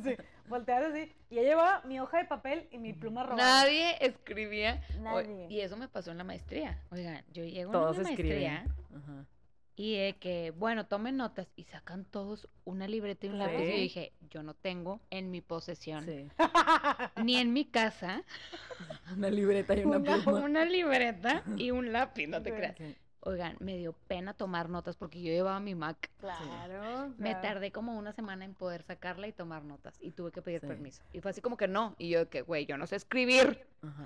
[0.03, 0.15] Sí,
[0.49, 1.13] volteas así.
[1.29, 3.43] Y yo llevaba mi hoja de papel y mi pluma robada.
[3.61, 4.81] Nadie escribía.
[4.97, 5.45] O- Nadie.
[5.47, 6.79] y eso me pasó en la maestría.
[6.91, 8.03] Oigan, yo llego a la escriben.
[8.03, 9.25] maestría Ajá.
[9.79, 13.59] Y de que, bueno, tomen notas y sacan todos una libreta y un lápiz.
[13.63, 16.27] Y yo dije, yo no tengo en mi posesión, Sí.
[17.23, 18.23] ni en mi casa,
[19.15, 20.39] Una libreta y una, Una- pluma.
[20.39, 22.55] una libreta y un lápiz, no te Sí.
[22.57, 22.75] creas.
[22.77, 22.95] Sí.
[23.21, 26.09] Oigan, me dio pena tomar notas porque yo llevaba mi Mac.
[26.17, 27.09] Claro.
[27.17, 27.41] Me claro.
[27.41, 30.67] tardé como una semana en poder sacarla y tomar notas y tuve que pedir Sí.
[30.67, 31.03] permiso.
[31.13, 31.93] Y fue así como que no.
[31.97, 33.65] Y yo de que, güey, yo no sé escribir.
[33.81, 34.05] Ajá.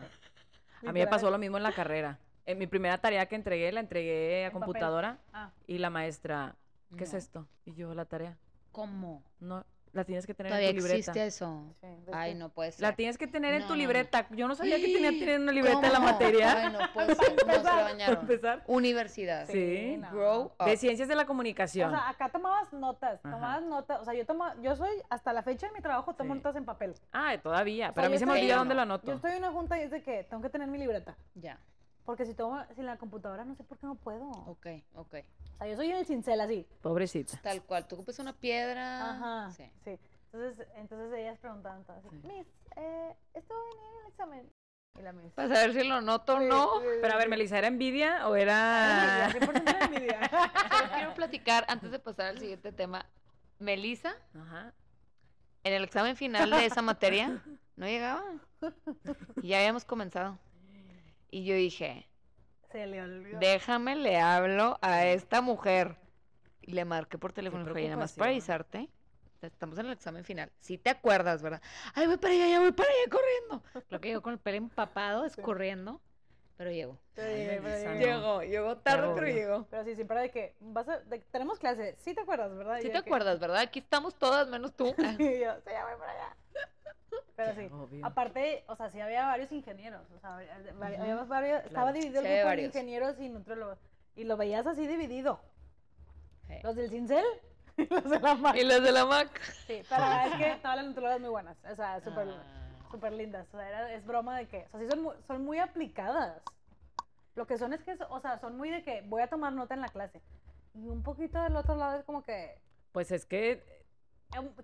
[0.87, 2.17] A mí me pasó lo mismo en la carrera.
[2.45, 6.55] En mi primera tarea que entregué, la entregué a computadora Ah, y la maestra,
[6.97, 7.47] ¿qué es esto?
[7.65, 8.37] Y yo, la tarea.
[8.71, 9.21] ¿Cómo?
[9.39, 9.63] No,
[9.93, 10.97] la tienes que tener Todavía en tu libreta.
[10.97, 11.75] existe eso.
[11.81, 11.87] sí.
[12.13, 12.81] Ay, no puede ser.
[12.81, 14.25] La tienes que tener en tu libreta.
[14.31, 16.53] Yo no sabía que tenía que tener una libreta en la materia.
[16.65, 17.35] Ay, no puede ser.
[17.45, 18.19] No, se bañaron.
[18.21, 18.63] empezar.
[18.67, 19.45] Universidad.
[19.47, 19.97] Sí.
[19.99, 20.09] no.
[20.11, 20.65] Grow up.
[20.65, 21.91] De ciencias de la O comunicación.
[21.91, 23.35] sea, acá tomabas notas, Ajá.
[23.35, 26.33] tomabas notas, o sea, yo tomo, yo soy, hasta la fecha de mi trabajo, tomo
[26.33, 26.37] Sí.
[26.39, 26.95] notas en papel.
[27.11, 27.85] ah, todavía.
[27.85, 29.05] O sea, pero a mí se me olvida dónde lo anoto.
[29.07, 31.59] Yo estoy en una junta y es de que tengo que tener mi libreta, Ya.
[32.05, 34.29] Porque si tomo, sin la computadora no sé por qué no puedo.
[34.47, 35.15] Ok, ok.
[35.53, 36.67] O sea, yo soy en el cincel así.
[36.81, 37.39] Pobrecita.
[37.41, 37.87] Tal cual.
[37.87, 39.11] Tú ocupes una piedra.
[39.11, 39.69] Ajá, Sí.
[39.83, 39.99] sí.
[40.33, 42.27] Entonces, entonces ellas preguntaban todas, así, Sí.
[42.27, 42.47] Miss,
[42.77, 44.51] eh, ¿esto va a venir en el examen?
[44.97, 45.33] Y la Miss.
[45.33, 46.71] Para saber si lo noto o no.
[47.01, 49.29] Pero a ver, Melissa, ¿era envidia o era...?
[49.31, 50.19] 100% era envidia.
[50.71, 53.05] Solo quiero platicar antes de pasar al siguiente tema.
[53.59, 54.73] Melissa, Ajá.
[55.63, 57.41] en el examen final de esa materia,
[57.75, 58.23] no llegaba.
[59.41, 60.37] Y ya habíamos comenzado.
[61.31, 62.07] Y yo dije,
[62.71, 63.39] Se le olvidó.
[63.39, 65.95] déjame, le hablo a esta mujer.
[66.61, 68.89] Y le marqué por teléfono y le dije, "Oye, nada más para avisarte.
[69.41, 70.51] Estamos en el examen final.
[70.59, 71.61] Si te acuerdas, ¿verdad?
[71.95, 73.63] Ay, voy para allá, ya voy para allá corriendo.
[73.89, 75.99] Lo que llegó con el pelo empapado, escurriendo.
[76.57, 76.99] Pero llegó.
[77.15, 77.85] Pero pero llegué.
[77.87, 77.99] no.
[77.99, 79.33] Llegó, llegó tarde, pero obvio.
[79.33, 79.67] llegó.
[79.71, 82.77] Pero sí, siempre de que, vas a, de- tenemos clase, sí te acuerdas, ¿verdad?
[82.81, 83.57] Sí te que- acuerdas, ¿verdad?
[83.61, 84.85] Aquí estamos todas menos tú.
[85.19, 86.37] Y yo, sí, ya voy para allá.
[87.45, 88.05] Pero sí, Obvio.
[88.05, 90.53] aparte, o sea, sí había varios ingenieros, o sea, había-
[91.25, 91.93] varios, estaba Claro.
[91.93, 92.67] dividido Sí, el grupo de varios.
[92.75, 93.77] ingenieros y nutriólogos,
[94.15, 95.39] y lo veías así dividido,
[96.47, 96.55] Sí.
[96.63, 97.25] los del cincel
[97.77, 98.55] y los de la Mac.
[98.55, 99.29] Y los de la Mac.
[99.67, 102.43] Sí, pero la verdad es que todas las nutriólogas muy buenas, o sea, súper Ah.
[102.91, 105.45] súper lindas, o sea, era- es broma de que, o sea, sí son muy, son
[105.45, 106.41] muy aplicadas.
[107.35, 109.73] Lo que son es que, o sea, son muy de que voy a tomar nota
[109.73, 110.21] en la clase.
[110.73, 112.59] Y un poquito del otro lado es como que...
[112.91, 113.61] Pues es que eh,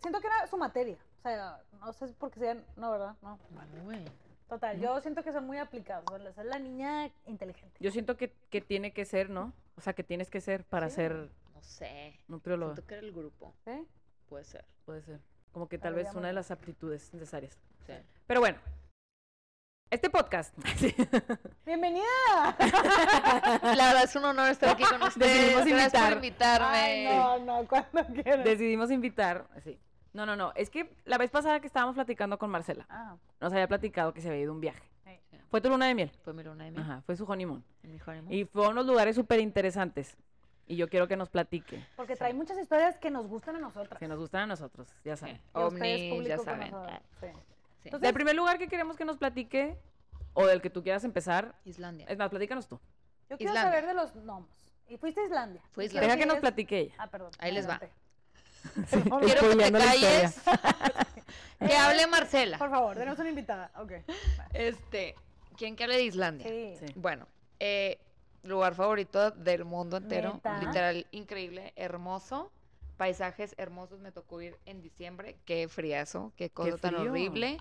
[0.01, 0.97] Siento que era su materia.
[1.27, 2.63] Sea, no sé por qué sean...
[2.75, 3.15] No, ¿verdad?
[3.21, 3.37] No.
[4.47, 6.05] Total, yo siento que son muy aplicados.
[6.09, 7.75] O sea, es la niña inteligente.
[7.81, 9.51] yo siento que, que tiene que ser, ¿no?
[9.75, 10.95] O sea, que tienes que ser para Sí.
[10.95, 12.17] ser No sé.
[12.29, 12.75] nutrióloga.
[12.75, 13.53] Siento que era el grupo.
[13.65, 13.85] ¿Sí?
[14.29, 14.63] Puede ser.
[14.85, 15.19] Puede ser.
[15.51, 17.57] Como que tal Pero vez una de las aptitudes necesarias.
[17.85, 17.93] Sí.
[18.25, 18.57] Pero bueno.
[19.89, 20.53] Este podcast.
[20.77, 20.93] sí,
[21.65, 22.05] ¡Bienvenida!
[23.61, 25.55] La verdad es un honor estar aquí con ustedes.
[25.55, 26.61] Decidimos Gracias por invitar.
[26.61, 26.67] invitarme.
[26.77, 28.43] Ay, no, no, cuando quieras.
[28.45, 29.45] Decidimos invitar.
[29.63, 29.77] Sí.
[30.13, 30.51] No, no, no.
[30.55, 34.21] Es que la vez pasada que estábamos platicando con Marcela, Ah, nos había platicado que
[34.21, 34.83] se había ido a un viaje.
[35.05, 35.37] sí.
[35.49, 36.11] Fue tu luna de miel.
[36.23, 36.83] Fue mi luna de miel.
[36.83, 37.63] Ajá, fue su honeymoon.
[37.83, 38.33] en mi honeymoon.
[38.33, 40.17] Y fue a unos lugares súper interesantes.
[40.65, 41.85] Y yo quiero que nos platique.
[41.95, 43.97] Porque trae muchas historias que nos gustan a nosotras.
[43.99, 45.37] Que nos gustan a nosotros, ya saben.
[45.37, 45.41] Sí.
[45.55, 46.73] Y a ustedes, Ovnis, público, ya saben.
[47.21, 47.27] Sí.
[47.27, 47.39] Sí.
[47.85, 49.77] Entonces- Del primer lugar que queremos que nos platique,
[50.33, 52.05] o del que tú quieras empezar, Islandia.
[52.09, 52.77] es más, platícanos tú.
[53.29, 53.63] Yo quiero Islandia.
[53.79, 54.49] saber de los gnomos.
[54.89, 55.61] Y fuiste a Islandia.
[55.71, 56.09] Fui a Islandia.
[56.09, 56.95] Deja que nos es- platique ella.
[56.97, 57.31] Ah, perdón.
[57.39, 57.79] Ahí les va.
[58.89, 60.41] Quiero que te calles.
[61.59, 62.57] que hable Marcela.
[62.57, 63.71] Por favor, tenemos una invitada.
[63.77, 63.93] Ok.
[64.53, 65.15] Este,
[65.57, 66.47] ¿quién que hable de Islandia?
[66.47, 66.75] Sí.
[66.79, 66.93] Sí.
[66.95, 67.27] Bueno,
[67.59, 67.99] eh,
[68.43, 70.35] lugar favorito del mundo entero.
[70.35, 70.59] ¿Neta?
[70.59, 72.51] Literal, increíble, hermoso.
[72.97, 73.99] Paisajes hermosos.
[73.99, 75.37] Me tocó ir en diciembre.
[75.45, 77.57] Qué friazo, qué cosa tan horrible.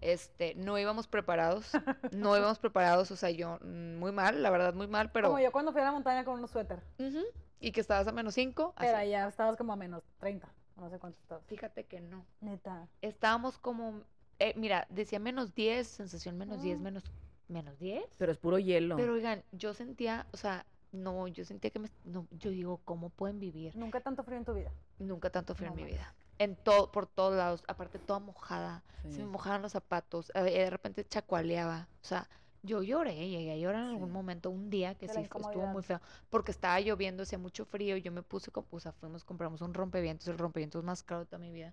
[0.00, 1.70] Este, no íbamos preparados.
[2.12, 3.10] No íbamos preparados.
[3.10, 5.28] O sea, yo mm, muy mal, la verdad, muy mal, pero.
[5.28, 6.80] Como yo cuando fui a la montaña con un suéter.
[6.98, 7.22] Ujú,
[7.62, 8.74] Y que estabas a menos 5.
[8.78, 10.48] Pero allá estabas como a menos 30.
[10.76, 11.44] No sé cuánto estabas.
[11.46, 12.24] Fíjate que no.
[12.40, 12.88] Neta.
[13.00, 14.02] Estábamos como.
[14.38, 16.82] eh, mira, decía menos 10, sensación menos 10, Ah.
[16.82, 17.04] menos.
[17.48, 18.04] ¿Menos 10?
[18.18, 18.96] Pero es puro hielo.
[18.96, 23.10] Pero oigan, yo sentía, o sea, no, yo sentía que me, no, yo digo, ¿cómo
[23.10, 23.76] pueden vivir?
[23.76, 24.72] Nunca tanto frío en tu vida.
[24.98, 26.14] Nunca tanto frío No en mi vida.
[26.38, 30.70] En todo, por todos lados, aparte toda mojada, se me mojaban los zapatos, eh, de
[30.70, 32.28] repente chacualeaba, o sea,
[32.62, 35.82] yo lloré, llegué a llorar en algún momento, un día que De sí estuvo muy
[35.82, 36.00] feo,
[36.30, 39.60] porque estaba lloviendo, hacía mucho frío, y yo me puse, como, o sea, fuimos, compramos
[39.62, 41.72] un rompevientos, el rompevientos más caro de toda mi vida.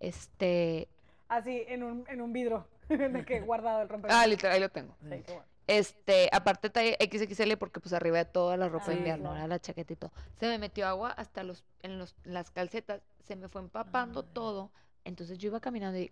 [0.00, 0.88] Este,
[1.28, 2.66] Así, en un, en un vidrio.
[2.88, 4.10] de que guardado el romper.
[4.12, 4.94] ah, literal, ahí lo tengo.
[5.02, 5.44] Sí, qué bueno.
[5.66, 9.36] Este, aparte talla XXL porque pues arriba de toda la ropa de Ah, invierno, claro.
[9.36, 10.12] era la chaqueta y todo.
[10.36, 14.30] Se me metió agua hasta los, en los, las calcetas, se me fue empapando Ay.
[14.32, 14.70] todo.
[15.04, 16.10] Entonces yo iba caminando y,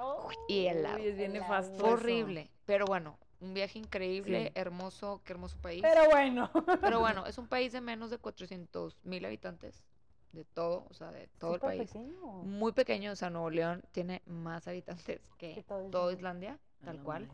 [0.00, 0.96] Oh, y helado.
[0.96, 1.74] Uy, es bien nefasto.
[1.74, 1.86] Eso.
[1.86, 2.50] horrible.
[2.66, 4.52] Pero bueno, un viaje increíble, Sí.
[4.54, 5.82] hermoso, qué hermoso país.
[5.82, 6.50] Pero bueno.
[6.80, 9.82] Pero bueno, es un país de menos de 400 mil habitantes,
[10.32, 11.90] de todo, o sea, de todo el país.
[11.90, 12.20] pequeño.
[12.44, 16.50] Muy pequeño, o sea, Nuevo León tiene más habitantes que Que todo todo Islandia.
[16.52, 17.28] Islandia, Ah, tal no cual.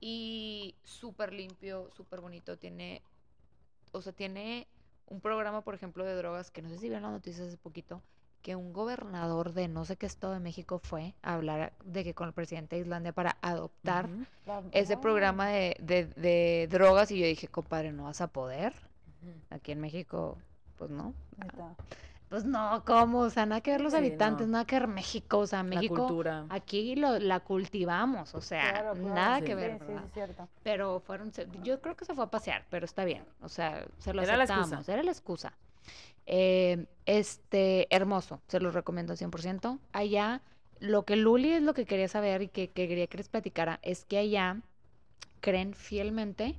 [0.00, 2.58] Y súper limpio, súper bonito.
[2.58, 3.02] Tiene,
[3.92, 4.66] o sea, tiene
[5.06, 8.02] un programa, por ejemplo, de drogas, que no sé si vieron las noticias hace poquito,
[8.42, 12.14] que un gobernador de no sé qué estado de México fue a hablar de que
[12.14, 14.08] con el presidente de Islandia para adoptar
[14.72, 17.10] ese programa de, de, de drogas.
[17.10, 18.74] Y yo dije, compadre, ¿no vas a poder?
[19.50, 20.38] Aquí en México,
[20.76, 21.14] pues no.
[22.28, 23.20] Pues no, ¿cómo?
[23.20, 24.52] O sea, nada que ver los Sí, habitantes, no.
[24.52, 25.38] nada que ver México.
[25.38, 26.46] O sea, La México, cultura.
[26.48, 29.14] aquí lo, la cultivamos, o sea, Claro, claro.
[29.14, 29.44] nada Sí.
[29.44, 30.48] que ver, sí, sí, cierto.
[30.62, 31.30] Pero fueron,
[31.62, 34.36] yo creo que se fue a pasear, pero está bien, o sea, se lo Era
[34.36, 34.78] la excusa.
[34.78, 35.52] aceptamos, era la excusa.
[36.26, 39.78] Eh, este, hermoso, se los recomiendo 100%.
[39.92, 40.40] Allá,
[40.80, 43.80] lo que Luli es lo que quería saber y que, que quería que les platicara,
[43.82, 44.60] es que allá
[45.40, 46.54] creen fielmente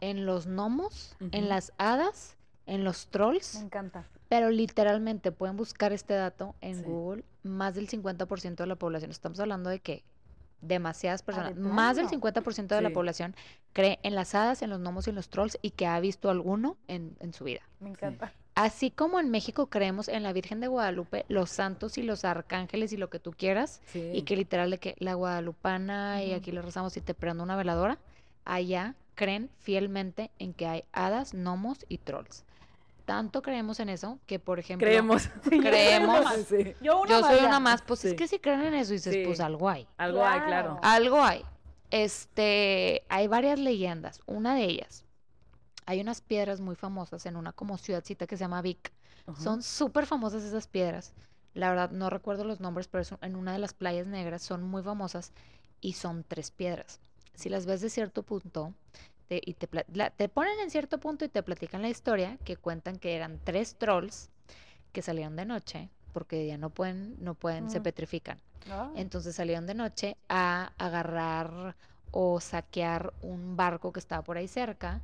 [0.00, 2.36] en los gnomos, en las hadas,
[2.66, 4.06] en los Me trolls, encanta.
[4.28, 6.82] pero literalmente pueden buscar este dato en Sí.
[6.84, 10.04] Google, más del 50% de la población, estamos hablando de que
[10.60, 12.22] demasiadas personas, de más del plano?
[12.22, 13.34] 50% de la población
[13.72, 16.30] cree en las hadas, en los gnomos y en los trolls y que ha visto
[16.30, 17.62] alguno en, en su vida.
[17.80, 18.32] Me encanta.
[18.60, 22.92] Así como en México creemos en la Virgen de Guadalupe, los santos y los arcángeles
[22.92, 26.60] y lo que tú quieras, y que literal de que la guadalupana y aquí le
[26.60, 27.96] rezamos y te prendo una veladora,
[28.44, 32.44] allá creen fielmente en que hay hadas, gnomos y trolls.
[33.06, 35.30] Tanto creemos en eso que, por ejemplo, Creemos.
[35.42, 36.20] Creemos.
[36.20, 36.36] una más.
[36.48, 36.74] Sí.
[36.82, 39.22] Yo una yo soy una más, pues es que si creen en eso, dices, Sí.
[39.24, 39.88] pues algo hay.
[39.96, 40.78] Algo hay, claro.
[40.78, 40.80] Claro.
[40.82, 41.44] Algo hay.
[41.90, 44.20] Este, hay varias leyendas.
[44.26, 45.06] Una de ellas,
[45.90, 48.92] hay unas piedras muy famosas en una como ciudadcita que se llama Vic.
[49.36, 51.14] Son súper famosas esas piedras.
[51.52, 54.84] La verdad no recuerdo los nombres, pero en una de las playas negras son muy
[54.84, 55.32] famosas
[55.80, 57.00] y son tres piedras.
[57.34, 58.72] Si las ves de cierto punto
[59.28, 62.56] te, y te, la- te ponen en cierto punto y te platican la historia que
[62.56, 64.28] cuentan que eran tres trolls
[64.92, 67.82] que salieron de noche porque de día no pueden, no pueden, se Mm.
[67.82, 68.38] petrifican.
[68.70, 71.74] Ah, Entonces salieron de noche a agarrar
[72.12, 75.00] o saquear un barco que estaba por ahí cerca.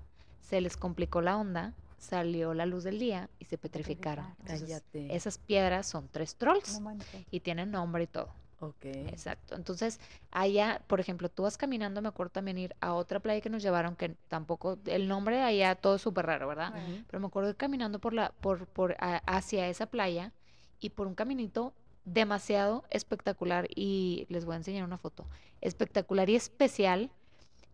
[0.48, 4.26] Se les complicó la onda, salió la luz del día y se petrificaron.
[4.40, 6.96] Entonces, esas piedras son tres trolls no
[7.30, 8.28] y tienen nombre y todo.
[8.60, 8.84] Ok.
[8.84, 9.54] Exacto.
[9.54, 13.50] Entonces, allá, por ejemplo, tú vas caminando, me acuerdo también ir a otra playa que
[13.50, 16.72] nos llevaron, que tampoco, el nombre de allá todo es súper raro, ¿verdad?
[17.08, 20.32] Pero me acuerdo ir caminando por la, por, por, a- hacia esa playa
[20.80, 21.74] y por un caminito
[22.04, 25.26] demasiado espectacular y les voy a enseñar una foto.
[25.60, 27.10] Espectacular y especial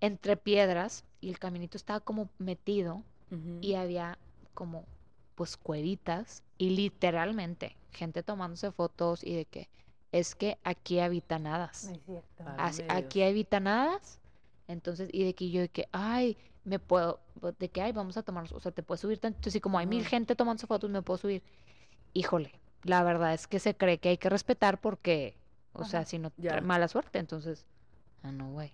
[0.03, 3.03] entre piedras y el caminito estaba como metido
[3.63, 4.19] y había
[4.53, 4.85] como
[5.37, 9.71] pues cuevitas y literalmente gente tomándose fotos y de que
[10.13, 11.85] es que aquí habitan hadas.
[11.87, 12.45] No es cierto.
[12.59, 14.19] Así- Válgame aquí habitan hadas.
[14.69, 18.17] Entonces, y de que yo de que, ay, me puedo, pues, de que, ay, vamos
[18.19, 20.91] a tomarnos, o sea, te puedes subir tanto, así como hay mil gente tomándose fotos,
[20.91, 21.43] me puedo subir.
[22.13, 22.53] Híjole,
[22.85, 25.37] la verdad es que se cree que hay que respetar porque,
[25.73, 26.31] o sea, si no,
[26.63, 27.65] mala suerte, entonces,
[28.23, 28.73] ah, no, güey,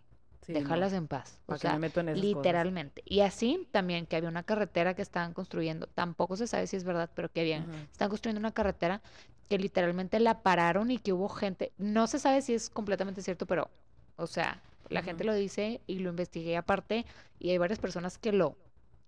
[0.48, 0.58] Sí, no.
[0.60, 1.40] déjalas en paz.
[1.44, 2.22] O ¿Para qué me sea, meto en cosas?
[2.24, 3.02] literalmente.
[3.04, 6.84] Y así también que había una carretera que estaban construyendo, tampoco se sabe si es
[6.84, 7.66] verdad, pero que Ajá.
[7.92, 9.02] están construyendo una carretera
[9.48, 13.46] que literalmente la pararon y que hubo gente, no se sabe si es completamente cierto,
[13.46, 13.70] pero,
[14.16, 17.04] o sea, la gente lo dice y lo investigué aparte
[17.38, 18.56] y hay varias personas que lo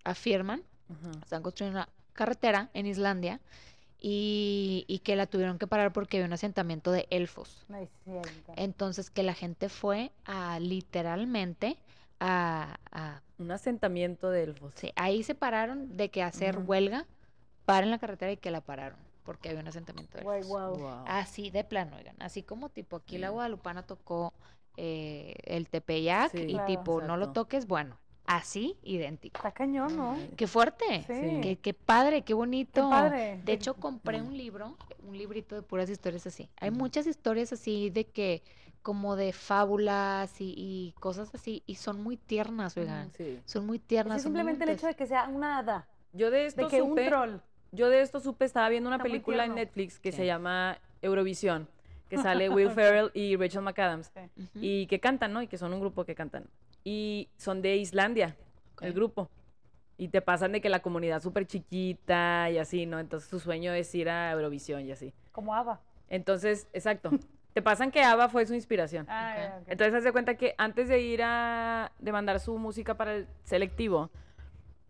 [0.03, 0.63] afirman,
[1.21, 3.39] están construyendo una carretera en Islandia
[4.01, 7.65] y, y que la tuvieron que parar porque había un asentamiento de elfos.
[7.69, 8.53] No es cierto.
[8.57, 11.77] Entonces que la gente fue a literalmente
[12.19, 14.73] a, a Un asentamiento de elfos.
[14.75, 17.05] Sí, ahí se pararon de que hacer huelga,
[17.65, 20.47] paren la carretera y que la pararon, porque había un asentamiento de elfos.
[20.47, 21.03] wow.
[21.07, 23.29] Así de plano, oigan, así como tipo aquí la.
[23.29, 24.33] Guadalupana tocó
[24.77, 26.65] eh, el Tepeyac Sí, y Claro.
[26.65, 27.97] tipo no lo toques, bueno,
[28.37, 29.37] así idéntico.
[29.37, 30.17] Está cañón, ¿no?
[30.37, 31.39] Qué fuerte, Sí.
[31.41, 32.89] qué, qué padre, qué bonito.
[32.89, 33.41] padre.
[33.43, 34.27] De hecho, compré Mm.
[34.27, 34.77] un libro,
[35.07, 36.49] un librito de puras historias así.
[36.59, 36.79] Hay Ujú.
[36.79, 38.41] muchas historias así de que,
[38.81, 43.11] como de fábulas y, y cosas así, y son muy tiernas, oigan.
[43.17, 43.39] Sí.
[43.45, 44.17] Son muy Es tiernas.
[44.17, 47.05] muy simplemente el hecho de que sea una hada, Yo de de esto un supe,
[47.07, 47.37] troll.
[47.71, 49.55] yo de esto supe, estaba viendo una Está película en.
[49.55, 50.17] Netflix que Sí.
[50.19, 51.67] se llama Eurovisión,
[52.09, 52.17] que
[52.47, 54.11] sale Will Ferrell y Rachel McAdams
[54.55, 55.41] y que cantan, ¿no?
[55.41, 56.45] Y que son un grupo que cantan.
[56.83, 58.35] Y son de Islandia,
[58.81, 59.29] el grupo.
[59.97, 62.99] Y te pasan de que la comunidad súper chiquita y así, ¿no?
[62.99, 65.13] Entonces su sueño es ir a Eurovisión y así.
[65.31, 65.81] Como Ava.
[66.09, 67.11] Entonces, exacto.
[67.53, 69.05] Te pasan que ABBA fue su inspiración.
[69.09, 69.59] Ah.
[69.67, 71.91] Entonces, haz de cuenta que antes de ir a.
[71.99, 74.09] de mandar su música para el selectivo,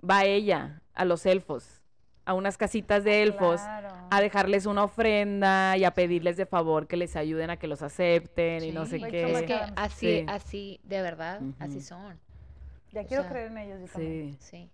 [0.07, 1.80] va ella a los elfos,
[2.25, 3.89] a unas casitas de elfos, Claro.
[4.11, 7.81] a dejarles una ofrenda y a pedirles de favor que les ayuden a que los
[7.81, 9.31] acepten y no sé qué.
[9.31, 10.25] Es que así, Sí.
[10.27, 12.19] así, de verdad, así son.
[12.91, 14.37] Ya o quiero sea, creer en ellos yo también.
[14.39, 14.47] Sí.
[14.57, 14.69] Sí.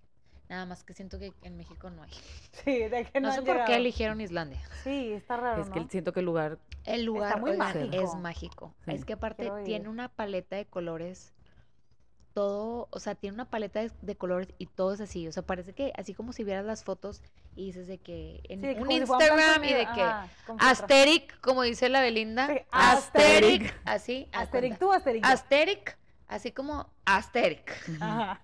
[0.49, 2.11] Nada más que siento que en México no hay.
[2.63, 4.59] Sí, de que no, No sé por qué eligieron Islandia.
[4.83, 6.57] Sí, está raro, Es que siento que el lugar.
[6.85, 8.01] El lugar muy oigan, mágico.
[8.03, 8.73] es mágico.
[8.85, 8.91] Sí.
[8.91, 11.33] Es que aparte tiene una paleta de colores.
[12.37, 15.27] Todo, o sea, tiene una paleta de, de colores y todo es así.
[15.27, 17.23] O sea, parece que así como si vieras las fotos
[17.55, 20.29] y dices de que en Sí, un Instagram y de que Ajá.
[20.59, 22.45] Asteric, como dice la Belinda.
[22.45, 23.73] Sí, Asteric.
[23.73, 23.81] Asteric.
[23.85, 24.29] Así.
[24.51, 24.77] cuenta.
[24.77, 25.27] tú Asterix.
[25.27, 25.33] yo.
[25.33, 27.71] Asteric, así como Asteric.
[28.01, 28.41] Ajá.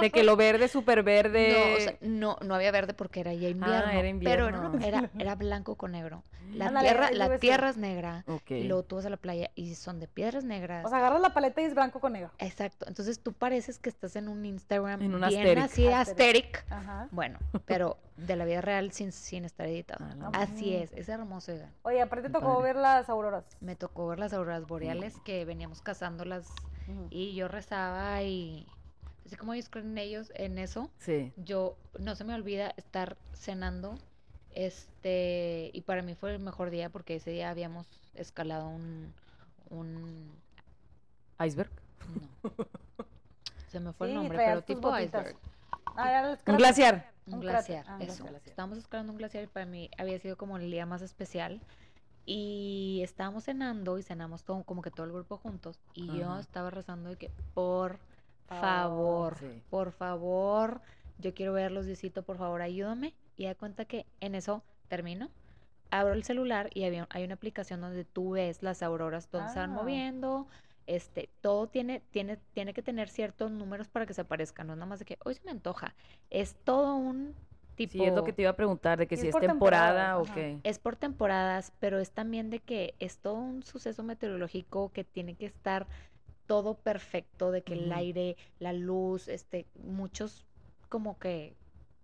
[0.00, 1.74] De que lo verde, súper No, verde.
[1.76, 3.76] o sea, no, no había verde porque era ya invierno.
[3.76, 4.78] era Pero era, invierno.
[4.82, 6.22] era, era blanco con negro.
[6.52, 8.24] La Ándale, tierra, la tierra es negra.
[8.28, 8.50] ok.
[8.50, 10.84] Y luego tú vas a la playa y son de piedras negras.
[10.84, 12.30] O sea, agarras la paleta y es blanco con negro.
[12.38, 12.84] Exacto.
[12.86, 15.64] Entonces tú pareces que estás en un Instagram En un bien Asteric.
[15.64, 16.56] así Asteric.
[16.58, 16.64] asteric.
[16.70, 17.08] Ajá.
[17.10, 20.04] Bueno, pero de la vida real sin, sin estar editado.
[20.20, 21.70] Ah, Así es, es hermoso, oigan.
[21.82, 22.62] Oye, aparte Qué tocó padre.
[22.74, 23.44] ver las auroras.
[23.60, 26.46] Me tocó ver las auroras boreales que veníamos cazándolas
[27.10, 28.66] Y yo rezaba y
[29.26, 31.32] así como ellos creen ellos en eso, Sí.
[31.36, 33.94] yo no se me olvida estar cenando
[34.54, 39.12] este y para mí fue el mejor día porque ese día habíamos escalado un
[39.70, 40.30] un
[41.44, 41.70] Iceberg.
[42.42, 42.50] no.
[43.68, 45.22] se me fue Sí, el nombre pero tipo botitas.
[45.26, 45.36] iceberg
[45.94, 47.10] Ah, Un glaciar.
[47.26, 48.42] un Un glaciar, ah, eso glaciar.
[48.48, 51.60] estábamos escalando un glaciar y para mí había sido como el día más especial
[52.26, 56.70] y estábamos cenando y cenamos todo como que todo el grupo juntos y yo estaba
[56.70, 57.98] rezando de que por
[58.48, 59.38] Favor.
[59.38, 59.62] Sí.
[59.70, 60.82] por favor,
[61.18, 63.14] yo quiero verlos, Diosito, por favor, ayúdame.
[63.36, 65.30] Y da cuenta que en eso termino,
[65.90, 69.58] abro el celular y había, hay una aplicación donde tú ves las auroras, donde se
[69.58, 69.74] van Ah.
[69.74, 70.48] moviendo,
[70.86, 74.78] este, todo tiene, tiene, tiene que tener ciertos números para que se aparezcan, no es
[74.78, 75.94] nada más de que hoy se me antoja,
[76.28, 77.34] es todo un
[77.76, 77.92] tipo...
[77.92, 80.18] Sí, es lo que te iba a preguntar, de que si es es por temporada
[80.18, 80.58] o temporadas, qué.
[80.64, 85.34] Es por temporadas, pero es también de que es todo un suceso meteorológico que tiene
[85.34, 85.86] que estar
[86.46, 90.44] todo perfecto, de que el aire, la luz, este, muchos
[90.88, 91.54] como que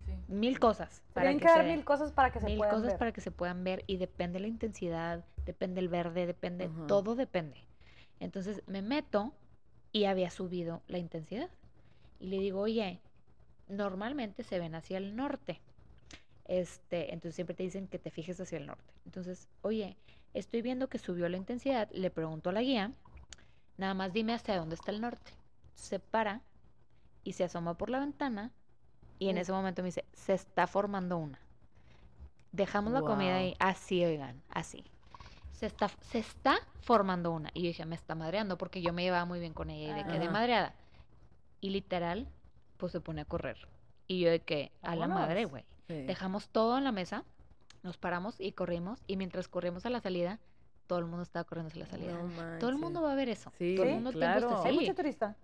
[0.07, 0.13] Sí.
[0.29, 2.75] mil cosas para tienen que que dar se- mil cosas para que se mil puedan
[2.77, 2.99] cosas ver.
[2.99, 7.57] para que se puedan ver y depende la intensidad, depende el verde, depende, todo depende.
[8.21, 9.35] Entonces me meto
[9.93, 11.51] y había subido la intensidad.
[12.21, 13.01] Y le digo, oye,
[13.69, 15.61] normalmente se ven hacia el norte.
[16.45, 18.95] Este, entonces siempre te dicen que te fijes hacia el norte.
[19.05, 19.97] Entonces, oye,
[20.35, 22.93] estoy viendo que subió la intensidad, le pregunto a la guía,
[23.77, 25.33] nada más dime hacia dónde está el norte.
[25.75, 26.43] Se para
[27.25, 28.51] y se asoma por la ventana
[29.19, 31.39] y en ese momento me dice, se está formando una.
[32.53, 34.85] Dejamos la comida ahí, así, oigan, así.
[35.53, 37.51] Se está, se está formando una.
[37.53, 39.95] Y yo dije, me está madreando porque yo me llevaba muy bien con ella y
[39.95, 40.33] de que de Ajá.
[40.33, 40.75] madreada.
[41.61, 42.29] Y literal,
[42.79, 43.69] pues se pone a correr.
[44.07, 45.65] Y yo de que, a la madre, güey.
[45.87, 46.03] Sí.
[46.03, 47.25] Dejamos todo en la mesa,
[47.83, 49.03] nos paramos y corrimos.
[49.07, 50.41] Y mientras corrimos a la salida,
[50.87, 52.13] todo el mundo estaba corriendo hacia la salida.
[52.15, 53.53] No todo el mundo va a ver eso.
[53.59, 54.63] Sí, todo el mundo claro.
[54.65, 55.37] ¿Hay mucho turista?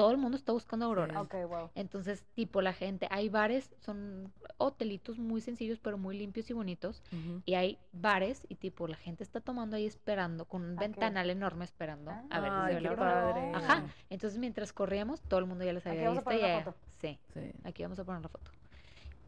[0.00, 1.28] Todo el mundo está buscando auroras.
[1.30, 1.70] Wow.
[1.74, 7.02] Entonces, tipo, la gente, hay bares, son hotelitos muy sencillos, pero muy limpios y bonitos.
[7.44, 10.88] Y hay bares y tipo, la gente está tomando ahí esperando, con un ¿A qué?
[10.88, 12.24] ventanal enorme esperando Ah.
[12.30, 13.12] a ver si se Ay, ve qué la aurora.
[13.34, 13.52] padre.
[13.54, 13.84] Ajá.
[14.08, 16.30] Entonces, mientras corríamos, todo el mundo ya les Aquí había vamos a visto.
[16.30, 16.78] poner y la ya- foto.
[17.00, 17.52] Sí, Sí.
[17.64, 18.50] aquí vamos a poner la foto.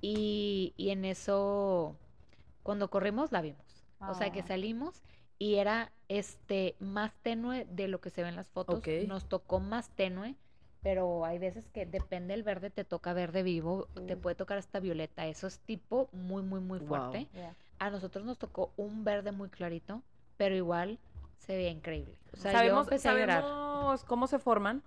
[0.00, 1.96] Y, y en eso,
[2.62, 3.84] cuando corrimos, la vimos.
[4.00, 4.46] O sea, que Ah.
[4.46, 5.02] salimos
[5.38, 8.78] y era este más tenue de lo que se ve en las fotos.
[8.78, 8.88] Ok.
[9.06, 10.34] Nos tocó más tenue,
[10.82, 14.20] pero hay veces que depende del verde, te toca verde vivo, te Sí.
[14.20, 15.26] puede tocar hasta violeta.
[15.26, 17.28] Eso es tipo muy, muy, muy fuerte.
[17.78, 20.02] A nosotros nos tocó un verde muy clarito,
[20.36, 20.98] pero igual
[21.38, 22.16] se veía increíble.
[22.32, 24.82] O sea, yo ¿Sabemos, cómo se forman?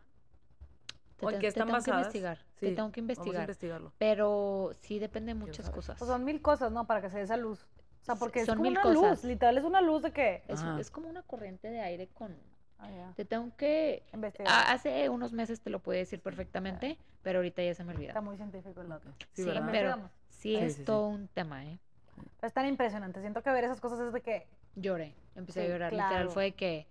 [1.17, 2.37] Te, ¿O en te- qué te están tengo que investigar.
[2.55, 3.41] Sí, Te tengo que Vamos a investigar.
[3.43, 3.93] investigarlo.
[3.97, 5.97] Pero sí depende de muchas cosas.
[5.97, 6.85] Pues son mil cosas, ¿no?
[6.87, 7.65] Para que se dé esa luz.
[8.01, 9.11] O sea, porque es Son como mil una cosas.
[9.11, 10.43] luz, literal, es una luz de que...
[10.49, 12.35] Es, es como una corriente de aire con...
[12.80, 13.13] Ah.
[13.15, 14.03] Te tengo que...
[14.13, 14.51] Investigar.
[14.51, 18.09] a- hace unos meses te lo puedo decir perfectamente, pero ahorita ya se me olvida.
[18.09, 19.09] Está muy científico el dato.
[19.34, 20.86] Sí, Sí, pero sí Sí, es sí, sí.
[20.86, 21.80] todo un tema, ¿eh?
[22.15, 23.21] Pero es tan impresionante.
[23.21, 24.47] Siento que ver esas cosas es de que...
[24.76, 25.93] Lloré, empecé Sí, a llorar.
[25.93, 26.88] Literal fue de que,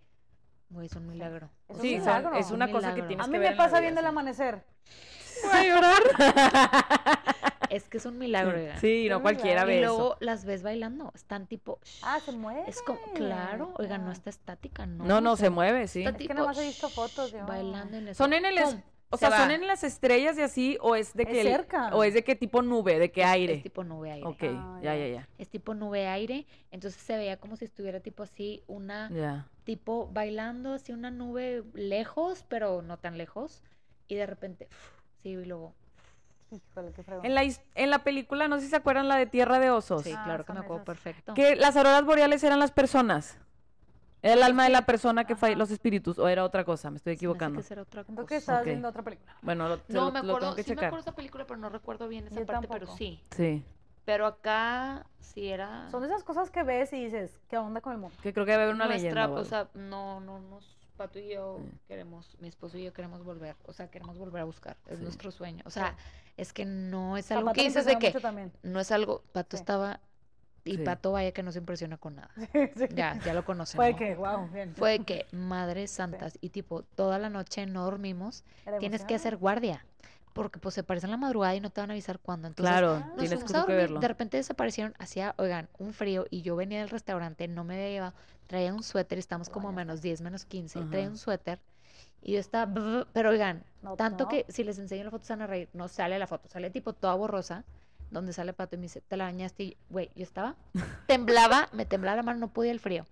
[0.70, 1.50] güey, es un milagro.
[1.68, 2.34] Es un Sí, milagro.
[2.34, 4.00] es una Un cosa que tienes A que mí ver me en la pasa viendo
[4.00, 4.64] el amanecer.
[5.44, 6.02] Voy a llorar.
[7.74, 8.56] Es que es un milagro.
[8.80, 9.86] Sí, no cualquiera ve Y eso.
[9.96, 11.80] luego las ves bailando, están tipo...
[12.02, 12.62] Ah, se mueve.
[12.68, 15.04] Es como, claro, oigan, no está estática, ¿no?
[15.04, 16.04] No, no, o se mueve, sí.
[16.04, 17.44] está Es que nada más he visto fotos, yo.
[17.46, 18.22] Bailando en eso.
[18.22, 18.58] ¿Son en el
[19.10, 21.46] o se sea, son en las estrellas y así o es de Es que el-
[21.46, 21.94] cerca.
[21.94, 23.54] o es de qué tipo nube, de qué aire?
[23.54, 24.26] Es tipo nube aire.
[24.26, 25.06] Ok, Ah, ya, ya.
[25.06, 25.28] ya, ya.
[25.38, 26.46] Es tipo nube aire.
[26.72, 29.46] Entonces se veía como si estuviera tipo así, una Ya.
[29.64, 33.62] tipo bailando así una nube lejos, pero no tan lejos.
[34.08, 34.68] Y de repente,
[35.22, 35.74] sí, y luego.
[36.70, 37.24] Híjole, qué fregón.
[37.26, 37.42] En la,
[37.74, 40.22] en la película, no sé si se acuerdan la de Tierra de Osos, Sí, Ah,
[40.24, 40.96] claro que me son acuerdo esas.
[41.02, 41.34] perfecto.
[41.34, 43.38] que las auroras boreales eran las personas.
[44.22, 46.96] Era el alma de la persona que fue los espíritus, o era otra cosa, me
[46.96, 47.60] estoy me equivocando.
[47.62, 48.38] será otra Siento que cosa.
[48.38, 48.66] estabas Ok.
[48.66, 49.36] viendo otra película.
[49.42, 51.58] Bueno, lo, No, lo- me lo acuerdo, tengo que sí me acuerdo esa película, pero
[51.60, 52.96] no recuerdo bien esa Yo parte, pero tampoco.
[52.96, 53.22] sí.
[53.36, 53.62] Sí,
[54.06, 55.88] Pero acá sí era.
[55.90, 58.16] Son esas cosas que ves y dices, ¿qué onda con el mundo?
[58.22, 59.28] que creo que debe haber una nuestra, leyenda.
[59.40, 60.74] o sea, no, no nos.
[60.96, 61.70] Pato y yo Sí.
[61.88, 65.04] queremos, mi esposo y yo queremos volver, o sea, queremos volver a buscar, es Sí.
[65.04, 65.62] nuestro sueño.
[65.66, 65.96] O sea,
[66.36, 68.52] es que no es algo que dices de que también.
[68.62, 69.60] no es algo, Pato Sí.
[69.60, 70.00] estaba,
[70.64, 70.78] y Sí.
[70.78, 72.30] Pato vaya que no se impresiona con nada.
[72.76, 72.86] Sí.
[72.94, 73.84] Ya, ya lo conocemos.
[73.86, 74.74] Fue que, wow, bien.
[74.74, 79.14] Fue de que, madres santas, y tipo, toda la noche no dormimos, Era tienes que
[79.14, 79.84] hacer guardia,
[80.32, 82.48] porque pues se aparecen la madrugada y no te van a avisar cuándo.
[82.48, 84.00] Entonces, claro, nos tienes fuimos a tú que dormir, verlo.
[84.00, 87.90] de repente desaparecieron, hacía, oigan, un frío, y yo venía del restaurante, no me había
[87.90, 88.14] llevado,
[88.48, 90.90] traía un suéter, estamos como a menos 10, menos 15, Ajá.
[90.90, 91.60] traía un suéter,
[92.24, 94.30] y yo estaba, pero oigan, No, tanto no.
[94.30, 96.70] que si les enseño la foto se van a reír, no sale la foto, sale
[96.70, 97.64] tipo toda borrosa,
[98.10, 100.56] donde sale Pato y me dice, te la bañaste, y güey, yo estaba,
[101.06, 103.06] temblaba, me temblaba la mano, no podía el frío,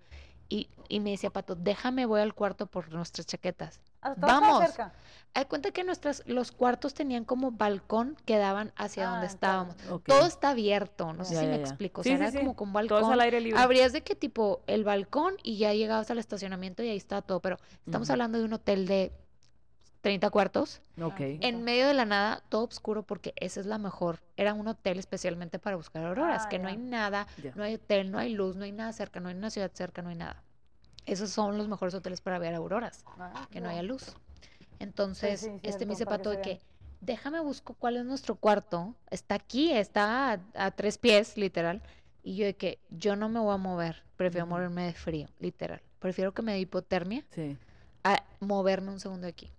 [0.49, 3.79] y, y me decía Pato, déjame, voy al cuarto por nuestras chaquetas.
[4.17, 4.59] Vamos.
[4.65, 4.93] cerca.
[5.35, 9.75] Hay cuenta que nuestras, los cuartos tenían como balcón que daban hacia Ah, donde estábamos.
[10.05, 11.63] Todo está abierto, no sé Ya, si ya, me ya.
[11.63, 12.01] explico.
[12.01, 12.37] O Sí, sea, sí, era sí.
[12.37, 13.11] como con Todo balcón.
[13.13, 13.59] al aire libre.
[13.59, 17.39] Abrías de que tipo el balcón y ya llegabas al estacionamiento y ahí estaba todo.
[17.39, 19.11] Pero estamos hablando de un hotel de
[20.01, 20.81] 30 cuartos.
[21.01, 21.13] Ok.
[21.19, 24.19] Ah, En medio de la nada, todo oscuro porque esa es la mejor.
[24.37, 27.53] Era un hotel especialmente para buscar auroras, Ah, que no hay nada, Ya.
[27.55, 30.03] no hay hotel, no hay luz, no hay nada cerca, no hay una ciudad cerca,
[30.03, 30.43] no hay nada.
[31.05, 33.73] Esos son los mejores hoteles para ver auroras Ah, que no wow.
[33.73, 34.15] haya luz.
[34.79, 36.61] Entonces, sí, este cierto, me dice Pato de que,
[37.01, 38.95] déjame busco cuál es nuestro cuarto.
[39.11, 41.81] Está aquí, está a, a tres pies, literal.
[42.23, 45.81] Y yo de que yo no me voy a mover, prefiero morirme de frío, literal.
[45.99, 47.57] Prefiero que me dé hipotermia Sí.
[48.03, 49.51] a moverme un segundo aquí.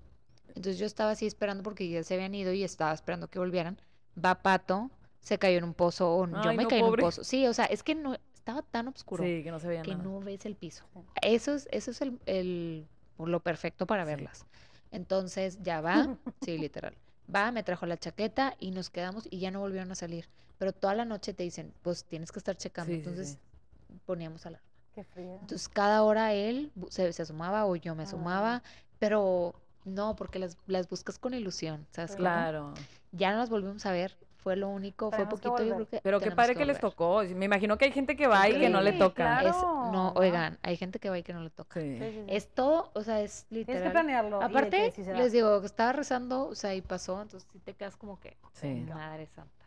[0.48, 3.78] Entonces yo estaba así esperando porque ya se habían ido y estaba esperando que volvieran.
[4.22, 4.90] Va Pato,
[5.20, 7.24] se cayó en un pozo, o yo me no, caí en un pozo.
[7.24, 9.92] Sí, o sea, es que no estaba tan oscuro Sí, que no se veía que
[9.92, 10.04] nada.
[10.04, 10.84] no ves el piso.
[11.22, 12.86] Eso es, eso es el, el-
[13.18, 14.08] lo perfecto para Sí.
[14.10, 14.44] verlas.
[14.90, 15.94] Entonces ya va,
[16.42, 16.94] sí, literal.
[17.34, 20.28] Va, me trajo la chaqueta y nos quedamos y ya no volvieron a salir.
[20.58, 22.90] Pero toda la noche te dicen, pues tienes que estar checando.
[22.92, 23.98] Sí, Entonces sí.
[24.04, 24.66] poníamos alarma.
[24.94, 25.36] Qué fría.
[25.40, 28.06] Entonces cada hora él se, se asomaba o yo me Ah.
[28.06, 28.62] asomaba,
[28.98, 29.54] pero
[29.86, 32.10] no, porque las, las buscas con ilusión, ¿sabes?
[32.10, 32.16] Sí.
[32.18, 32.28] cómo?
[32.28, 32.74] Claro.
[33.12, 34.18] Ya no las volvimos a ver.
[34.44, 37.22] Fue lo único, fue poquito, yo creo que Pero qué padre que les tocó.
[37.34, 39.40] Me imagino que hay gente que va y que no le toca.
[39.40, 39.48] claro.
[39.48, 39.56] Es-
[39.92, 41.80] no, oigan, hay gente que va y que no le toca.
[41.80, 41.98] Sí.
[41.98, 42.24] Sí.
[42.28, 43.92] Es todo, o sea, es Tienes que literal.
[43.92, 44.38] planearlo.
[44.40, 47.96] que Aparte, les digo, que estaba rezando, o sea, y pasó, entonces sí te quedas
[47.96, 48.84] como que, Sí.
[48.94, 49.64] madre santa.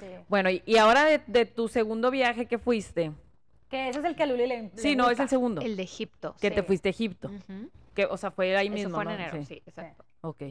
[0.00, 0.06] Sí.
[0.28, 3.12] Bueno, y, y ahora de, de tu segundo viaje que fuiste.
[3.68, 5.60] Que ese es el que a Luli le, le Sí, no, es el segundo.
[5.60, 6.34] El de Egipto.
[6.40, 7.30] que te fuiste a Egipto.
[7.94, 9.14] Que, o sea, fue ahí Eso mismo, fue en ¿no?
[9.16, 9.44] enero, Sí.
[9.44, 10.04] sí, exacto.
[10.22, 10.42] Ok.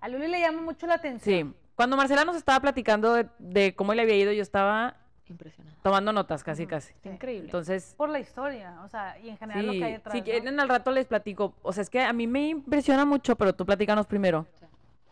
[0.00, 1.54] A Luli le llama mucho la atención.
[1.54, 1.67] Sí.
[1.78, 4.96] Cuando Marcela nos estaba platicando de, de cómo le había ido, yo estaba
[5.28, 5.78] Impresionante.
[5.80, 6.92] tomando notas casi, casi.
[7.04, 7.44] Increíble.
[7.44, 10.12] Entonces, Por la historia, o sea, y en general lo sí, que hay detrás.
[10.12, 10.24] si ¿no?
[10.24, 11.54] quieren al rato les platico.
[11.62, 14.44] O sea, es que a mí me impresiona mucho, pero tú platícanos primero.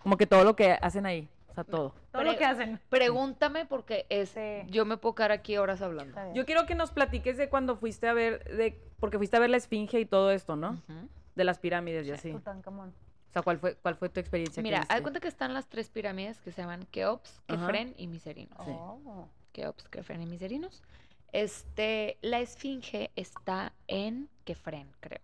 [0.02, 1.28] Como que todo lo que hacen ahí.
[1.50, 1.94] O sea, todo.
[2.10, 2.80] Todo lo que hacen.
[2.88, 4.62] Pregúntame porque es, Sí.
[4.68, 6.18] yo me puedo quedar aquí horas hablando.
[6.34, 9.50] Yo quiero que nos platiques de cuando fuiste a ver, de porque fuiste a ver
[9.50, 10.82] la esfinge y todo esto, ¿no?
[11.36, 12.32] De las pirámides y así.
[12.32, 12.92] Tutankamón.
[13.36, 14.62] O sea, ¿cuál fue, cuál fue tu experiencia?
[14.62, 17.42] Mira, haz cuenta que están las tres pirámides que se llaman Keops.
[17.46, 18.56] Kefren y Miserinos.
[18.64, 18.70] Sí.
[18.70, 19.28] Oh.
[19.52, 20.82] Keops, Kefren y Miserinos.
[21.32, 25.20] Este, la esfinge está en Kefren, creo.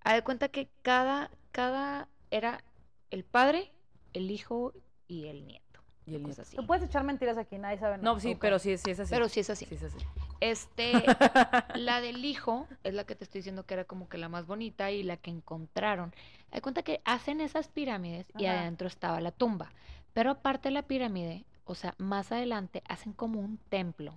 [0.00, 2.64] Haz de cuenta que cada, cada era
[3.12, 3.70] el padre,
[4.14, 4.72] el hijo
[5.06, 5.67] y el nieto.
[6.08, 6.42] Y el nieto.
[6.42, 6.56] así.
[6.56, 8.04] Tú puedes echar mentiras aquí, nadie sabe nada.
[8.14, 9.10] No, sí, pero sí, sí es así.
[9.10, 9.66] Pero sí es así.
[9.66, 9.98] Sí es así.
[10.40, 10.92] Este,
[11.76, 14.46] la del hijo es la que te estoy diciendo que era como que la más
[14.46, 16.14] bonita y la que encontraron.
[16.52, 19.70] De cuenta que hacen esas pirámides y adentro estaba la tumba.
[20.14, 24.14] Pero aparte de la pirámide, o sea, más adelante hacen como un templo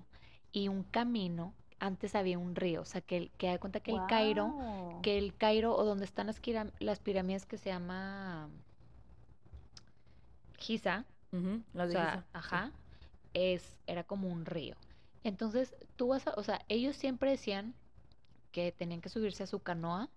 [0.51, 1.53] y un camino.
[1.79, 5.17] Antes había un río, o sea, que, el- que da cuenta que el Cairo, que
[5.17, 6.39] el Cairo o donde están las,
[6.79, 8.49] las pirámides que se llama
[10.57, 11.05] Giza,
[11.73, 12.71] O sea, ajá,
[13.33, 14.75] es, era como un río.
[15.23, 17.73] Entonces, tú vas a, o sea, ellos siempre decían
[18.51, 20.09] que tenían que subirse a su canoa,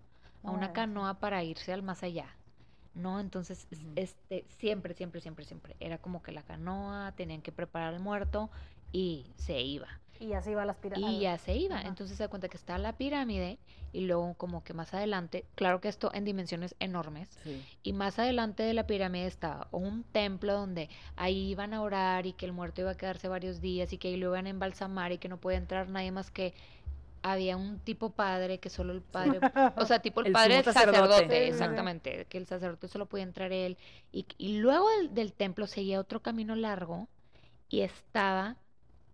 [0.43, 2.37] a una canoa para irse al más allá.
[2.95, 3.19] ¿No?
[3.19, 3.67] Entonces,
[3.97, 5.77] este, siempre, siempre, siempre, siempre.
[5.81, 8.51] Era como que la canoa, tenían que preparar al muerto
[8.95, 9.89] y se iba.
[10.21, 11.13] Y así va las pirámides.
[11.13, 11.79] Y ya se iba.
[11.81, 11.89] Ajá.
[11.89, 13.59] Entonces se da cuenta que está la pirámide
[13.93, 17.65] y luego como que más adelante, claro que esto en dimensiones enormes, Sí.
[17.83, 22.33] y más adelante de la pirámide estaba un templo donde ahí iban a orar y
[22.33, 25.11] que el muerto iba a quedarse varios días y que ahí lo iban a embalsamar
[25.13, 26.55] y que no podía entrar nadie más que
[27.23, 29.41] había un tipo padre que solo el padre,
[29.77, 33.51] o sea, tipo el, El padre sumo sacerdote, exactamente, que el sacerdote solo podía entrar
[33.53, 33.77] él
[34.13, 37.09] y, y luego del, del templo seguía otro camino largo
[37.69, 38.57] y estaba,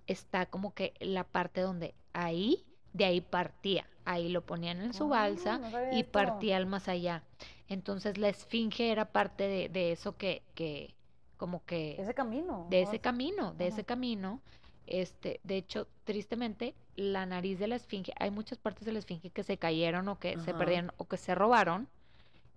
[0.07, 5.05] está como que la parte donde ahí, de ahí partía, ahí lo ponían en su
[5.05, 7.23] Ah, balsa no sabía y partía al más allá.
[7.69, 10.95] Entonces la esfinge era parte de, de eso que, que
[11.37, 12.67] como que Ese camino.
[12.69, 13.75] de ese camino, de Ajá.
[13.75, 14.41] ese camino.
[14.87, 19.31] Este, de hecho, tristemente, la nariz de la esfinge, hay muchas partes de la esfinge
[19.31, 21.89] que se cayeron o que se perdieron o que se robaron.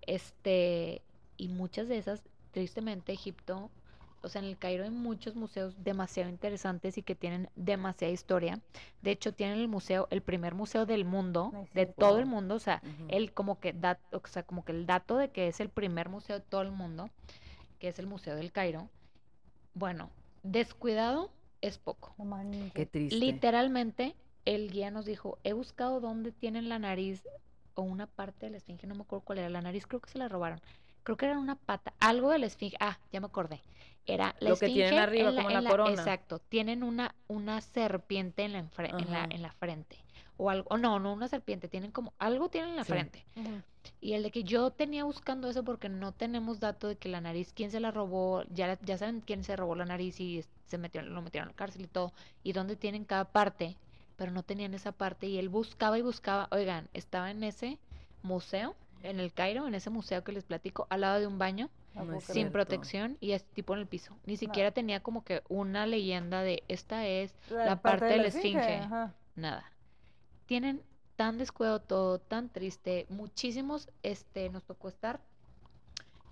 [0.02, 1.02] Este,
[1.36, 2.22] y muchas de esas,
[2.52, 3.70] tristemente, Egipto,
[4.24, 8.60] o sea, en el Cairo hay muchos museos demasiado interesantes y que tienen demasiada historia.
[9.02, 12.54] De hecho, tienen el museo, el primer museo del mundo, sí, de todo el mundo,
[12.54, 15.60] o sea, el como que dat, o sea, como que el dato de que es
[15.60, 17.10] el primer museo de todo el mundo,
[17.78, 18.88] que es el Museo del Cairo.
[19.74, 20.10] Bueno,
[20.42, 21.30] descuidado
[21.60, 22.14] es poco.
[22.16, 22.72] No manches.
[22.72, 23.16] Qué triste.
[23.16, 24.14] Literalmente,
[24.46, 27.22] el guía nos dijo, he buscado dónde tienen la nariz
[27.74, 30.10] o una parte de la esfinge, no me acuerdo cuál era la nariz, creo que
[30.10, 30.60] se la robaron.
[31.04, 32.76] Creo que era una pata, algo de la esfinge.
[32.80, 33.60] Ah, ya me acordé.
[34.06, 35.92] Era la Lo que tienen esfinge arriba, en la- como en la corona.
[35.92, 39.96] Exacto, tienen una, una serpiente en la, en, la, en la frente.
[40.36, 42.92] O algo, o no, no una serpiente, tienen como, algo tienen en la Sí.
[42.92, 43.24] frente.
[44.00, 47.20] Y el de que yo tenía buscando eso porque no tenemos dato de que la
[47.20, 50.44] nariz, quién se la robó, ya, la- ya saben quién se robó la nariz y
[50.66, 52.12] se metió, lo metieron a la cárcel y todo,
[52.42, 53.76] y dónde tienen cada parte,
[54.16, 57.78] pero no tenían esa parte y él buscaba y buscaba, oigan, estaba en ese
[58.22, 58.74] museo,
[59.04, 62.14] en el Cairo, en ese museo que les platico, al lado de un baño, No
[62.16, 62.52] es sin cierto.
[62.52, 64.16] protección y es tipo en el piso.
[64.26, 68.26] Ni siquiera tenía como que una leyenda de esta es la, parte parte de la
[68.28, 68.76] esfinge.
[68.78, 69.14] ajá.
[69.36, 69.70] Nada.
[70.46, 70.82] Tienen
[71.16, 73.06] tan descuidado todo, tan triste.
[73.08, 75.20] Muchísimos, este, nos tocó estar.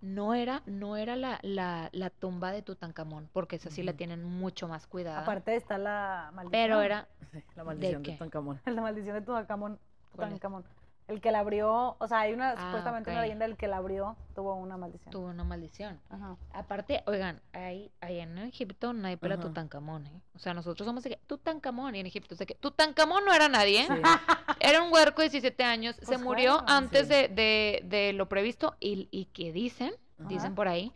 [0.01, 4.25] No era, no era la, la, la tumba de Tutankamón, porque esa sí la tienen
[4.25, 5.21] mucho más cuidada.
[5.21, 6.51] Aparte está la maldición.
[6.51, 8.13] pero era, Sí, la maldición de, qué?
[8.15, 8.61] Tutankamón.
[8.67, 9.79] La maldición de Tutankamón.
[10.17, 10.35] ¿Cuál es?
[10.35, 10.65] Tutankamón.
[11.09, 13.79] El que la abrió, o sea, hay una, Ah, supuestamente una leyenda, el que la
[13.79, 15.11] abrió tuvo una maldición.
[15.11, 16.01] tuvo una maldición.
[16.09, 16.37] Ajá.
[16.55, 19.43] Aparte, oigan, ahí, ahí en Egipto nadie pela Ajá.
[19.43, 20.21] Tutankamón, ¿eh?
[20.35, 23.33] O sea, nosotros somos de que Tutankamón y en Egipto, o sea que Tutankamón no
[23.35, 23.85] era nadie.
[23.87, 23.93] Sí.
[24.61, 26.73] Era un huerco de 17 años, se Pues murió claro.
[26.73, 27.15] antes Sí.
[27.15, 30.93] de, de- de lo previsto y, y que dicen, dicen por ahí,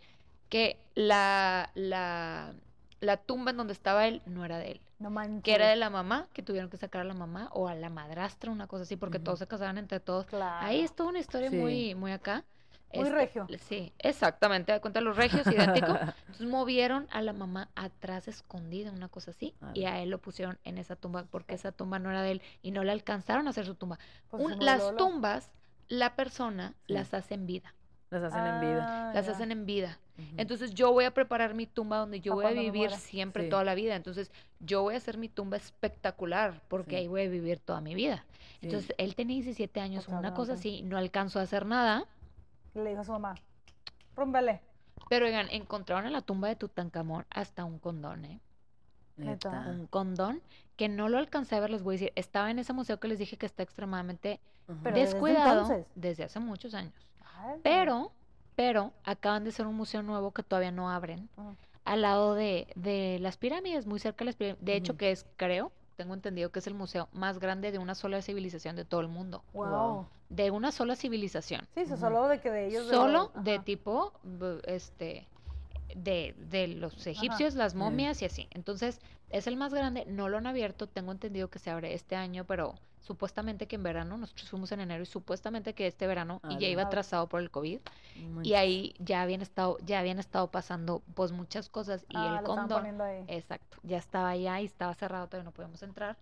[0.49, 2.55] que la, la,
[3.01, 5.43] la tumba en donde estaba él no era de él, No manches.
[5.43, 7.91] que era de la mamá, que tuvieron que sacar a la mamá o a la
[7.91, 10.27] madrastra, una cosa así, porque todos se casaban entre todos.
[10.27, 10.67] Claro.
[10.67, 11.57] Ahí es toda una historia Sí.
[11.57, 12.45] muy, muy acá.
[12.95, 13.47] Muy este, regio.
[13.69, 15.89] Sí, exactamente, da cuenta los regios, idéntico.
[16.29, 20.59] Entonces movieron a la mamá atrás escondida, una cosa así, y a él lo pusieron
[20.65, 23.51] en esa tumba porque esa tumba no era de él y no le alcanzaron a
[23.51, 23.99] hacer su tumba.
[24.31, 25.51] Pues Un- las tumbas,
[25.89, 26.95] la persona Sí.
[26.95, 27.75] las hace en vida,
[28.11, 28.87] Las hacen en vida.
[28.89, 29.33] Ah, las ya.
[29.33, 29.99] hacen en vida.
[30.37, 33.51] Entonces yo voy a preparar mi tumba donde yo voy a vivir siempre Sí.
[33.51, 33.97] toda la vida.
[33.97, 34.31] Entonces
[34.61, 36.97] yo voy a hacer mi tumba espectacular porque Sí.
[36.97, 38.25] ahí voy a vivir toda mi vida.
[38.61, 38.67] Sí.
[38.67, 42.07] Entonces él tenía 17 años, una cosa así, no alcanzó a hacer nada.
[42.75, 43.35] Le dijo a su mamá,
[44.15, 44.61] rúmbale.
[45.09, 48.41] Pero oigan, encontraron en la tumba de Tutankamón hasta un condón, ¿eh?
[49.17, 49.67] Neta.
[49.69, 50.43] Un condón
[50.77, 52.13] que no lo alcancé a ver, les voy a decir.
[52.17, 54.41] Estaba en ese museo que les dije que está extremadamente.
[54.67, 55.87] Pero desde descuidado entonces.
[55.95, 56.93] desde hace muchos años.
[57.63, 58.13] Pero,
[58.55, 61.29] pero, acaban de hacer un museo nuevo que todavía no abren.
[61.37, 61.53] Ah.
[61.85, 64.65] Al lado de, de las pirámides, muy cerca de las pirámides.
[64.65, 67.95] De hecho, que es, creo, tengo entendido que es el museo más grande de una
[67.95, 69.43] sola civilización de todo el mundo.
[69.53, 70.07] Wow.
[70.29, 71.67] De una sola civilización.
[71.75, 72.01] Sí, eso Ujú.
[72.01, 72.89] solo de que de ellos.
[72.89, 74.13] Solo de tipo,
[74.67, 75.29] este,
[76.05, 77.79] de, de los egipcios, las Sí.
[77.79, 78.49] momias y así.
[78.51, 79.01] Entonces,
[79.31, 82.45] es el más grande, no lo han abierto, tengo entendido que se abre este año,
[82.45, 86.59] pero supuestamente que en verano, nosotros fuimos en enero y supuestamente que este verano, y
[86.59, 87.81] ya iba atrasado por el COVID,
[88.43, 92.45] y ahí ya habían estado, ya habían estado pasando pues muchas cosas y Ah, el
[92.45, 93.25] condón, poniendo ahí.
[93.29, 96.17] exacto, ya estaba allá y estaba cerrado, todavía no podíamos entrar,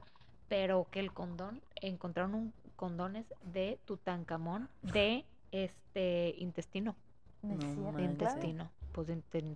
[0.49, 6.97] pero que el condón, encontraron un condones de Tutankamón de este intestino,
[7.43, 9.09] de intestino, pues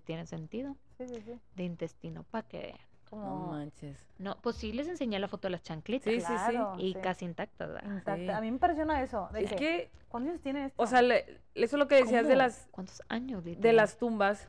[0.04, 1.38] tiene sentido, Sí, sí, sí.
[1.54, 2.78] de intestino, para que vean.
[3.10, 3.96] No manches.
[4.18, 6.58] No, pues sí les enseñé la foto de las chanclitas Sí, sí, sí.
[6.84, 6.98] Y sí.
[7.00, 7.96] casi intactas, ¿verdad?
[7.96, 8.22] Exacto.
[8.22, 8.28] Sí.
[8.28, 9.30] A mí me impresiona eso.
[9.32, 10.82] De Es que, que, ¿Cuántos años tiene esto?
[10.82, 11.24] o sea, le-
[11.54, 13.42] eso es lo que decías de las ¿Cuántos años?
[13.44, 14.46] de las tumbas.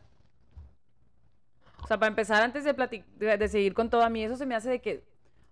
[1.82, 2.74] O sea, para empezar, antes de,
[3.18, 5.06] de, de seguir con todo, a mí eso se me hace de que,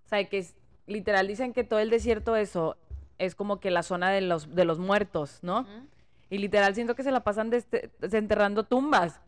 [0.04, 0.54] o sea, de que es-
[0.86, 2.76] literal dicen que todo el desierto eso
[3.16, 5.66] es como que la zona de los, de los muertos, ¿no?
[6.30, 9.18] Y literal siento que se la pasan desenterrando tumbas.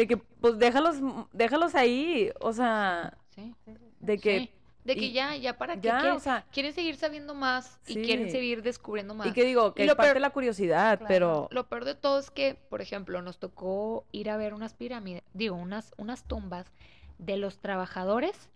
[0.00, 0.96] De que, pues déjalos,
[1.32, 3.54] déjalos ahí, o sea, Sí.
[3.66, 3.86] Sí, sí.
[4.00, 4.50] de que, Sí,
[4.82, 7.78] De que y- ya, ya para qué ya, quieren, o sea, quieren seguir sabiendo más
[7.86, 9.26] y quieren seguir descubriendo más.
[9.26, 11.06] y que digo, que es lo parte de la curiosidad, Claro.
[11.08, 14.72] pero, Lo peor de todo es que, por ejemplo, nos tocó ir a ver unas
[14.72, 16.72] pirámides, digo, unas, unas tumbas
[17.18, 18.48] de los trabajadores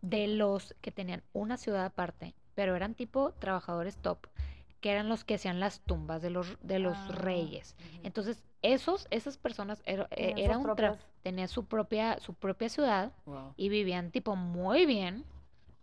[0.00, 4.26] de los que tenían una ciudad aparte, pero eran tipo trabajadores top,
[4.80, 7.08] que eran los que hacían las tumbas de los, de los Ah.
[7.12, 7.76] reyes.
[8.02, 12.34] Entonces, esos, esas personas era, eh, Tenían era un tra- propias- tenía su propia, su
[12.34, 13.52] propia ciudad wow.
[13.56, 15.24] y vivían tipo muy bien,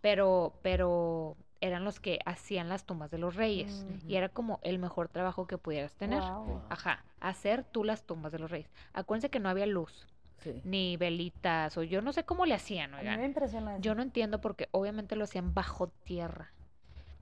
[0.00, 3.86] pero, pero eran los que hacían las tumbas de los reyes.
[4.06, 6.22] Y era como el mejor trabajo que pudieras tener.
[6.68, 8.70] Ajá, hacer tú las tumbas de los reyes.
[8.92, 10.06] Acuérdense que no había luz,
[10.38, 10.60] Sí.
[10.64, 13.24] ni velitas, o yo no sé cómo le hacían, A mí me oigan.
[13.24, 13.82] impresiona eso.
[13.82, 16.52] Yo no entiendo porque obviamente lo hacían bajo tierra.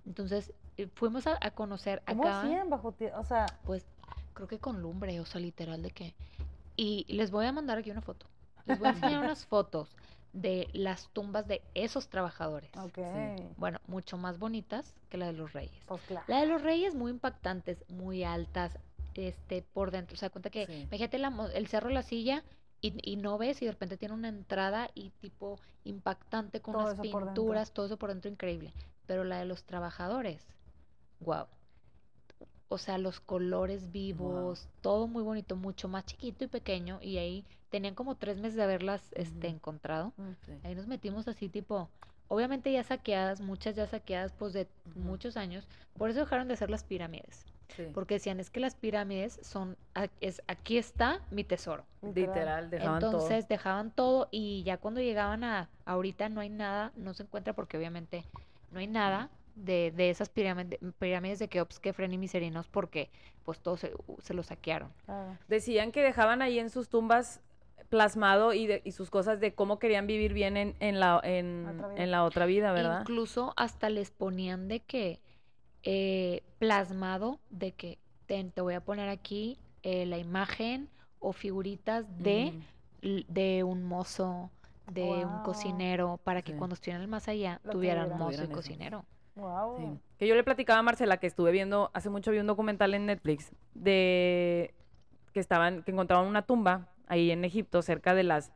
[0.07, 3.19] Entonces, eh, fuimos a, a conocer ¿Cómo acá, hacían bajo tierra?
[3.21, 3.87] O sea, pues,
[4.35, 6.15] creo que con lumbre, o sea, literal de que...
[6.77, 8.27] Y les voy a mandar aquí una foto.
[8.67, 9.97] Les voy a enseñar unas fotos
[10.33, 12.71] de las tumbas de esos trabajadores.
[12.77, 12.99] ok.
[13.57, 15.83] Bueno, mucho más bonitas que la de los reyes.
[15.87, 16.25] Pues claro.
[16.27, 18.77] La de los reyes muy impactantes, muy altas,
[19.15, 20.15] este, por dentro.
[20.15, 20.83] O sea, cuenta que, Sí.
[20.83, 22.43] imagínate la mo- el cerro de la silla
[22.81, 26.83] y, y no ves y de repente tiene una entrada y tipo impactante con Todo
[26.85, 28.73] unas pinturas, todo eso por dentro increíble.
[29.07, 30.47] Pero la de los trabajadores,
[31.21, 31.47] wow.
[32.69, 36.99] O sea, los colores vivos, todo muy bonito, mucho más chiquito y pequeño.
[37.03, 40.13] Y ahí tenían como tres meses de haberlas este, encontrado.
[40.47, 40.53] Sí.
[40.65, 41.89] Ahí nos metimos así tipo,
[42.29, 45.67] obviamente ya saqueadas, muchas ya saqueadas pues de muchos años,
[45.97, 47.45] por eso dejaron de hacer las pirámides,
[47.77, 47.85] Sí.
[47.93, 49.77] porque decían es que las pirámides son,
[50.21, 51.85] es, aquí está mi tesoro.
[52.03, 53.11] Literal, dejaban todo.
[53.13, 57.55] Entonces dejaban todo y ya cuando llegaban a, ahorita no hay nada, no se encuentra
[57.55, 58.25] porque obviamente
[58.75, 63.09] no hay nada de, de esas pirámides, pirámides de Keops, Kefren y Miserinos porque
[63.45, 63.93] pues todo se,
[64.23, 64.93] se lo saquearon.
[65.49, 67.41] Decían que dejaban ahí en sus tumbas
[67.89, 71.67] plasmado y, de- y sus cosas de cómo querían vivir bien en, en la, en,
[71.81, 73.01] Otra en la otra vida, ¿verdad?
[73.03, 75.21] Incluso hasta les ponían de que
[75.85, 80.89] eh, plasmado de que ten, te voy a poner aquí eh, la imagen
[81.21, 82.55] o figuritas de,
[83.03, 84.51] l- de un mozo,
[84.91, 86.59] de un cocinero, para que Sí.
[86.59, 89.05] cuando estuvieran el más allá Lo tuvieran mozo Tuvieran cocinero.
[89.35, 89.79] Wow.
[89.79, 90.01] Sí.
[90.19, 93.07] Que yo le platicaba a Marcela que estuve viendo, hace mucho vi un documental en
[93.07, 94.75] Netflix de
[95.33, 98.53] que estaban, que encontraban una tumba ahí en Egipto, cerca de las,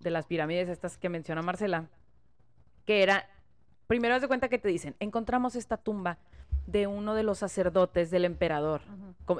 [0.00, 1.88] de las pirámides estas que menciona Marcela,
[2.84, 3.28] que era,
[3.86, 6.18] primero haz de cuenta que te dicen, encontramos esta tumba
[6.66, 8.82] de uno de los sacerdotes del emperador,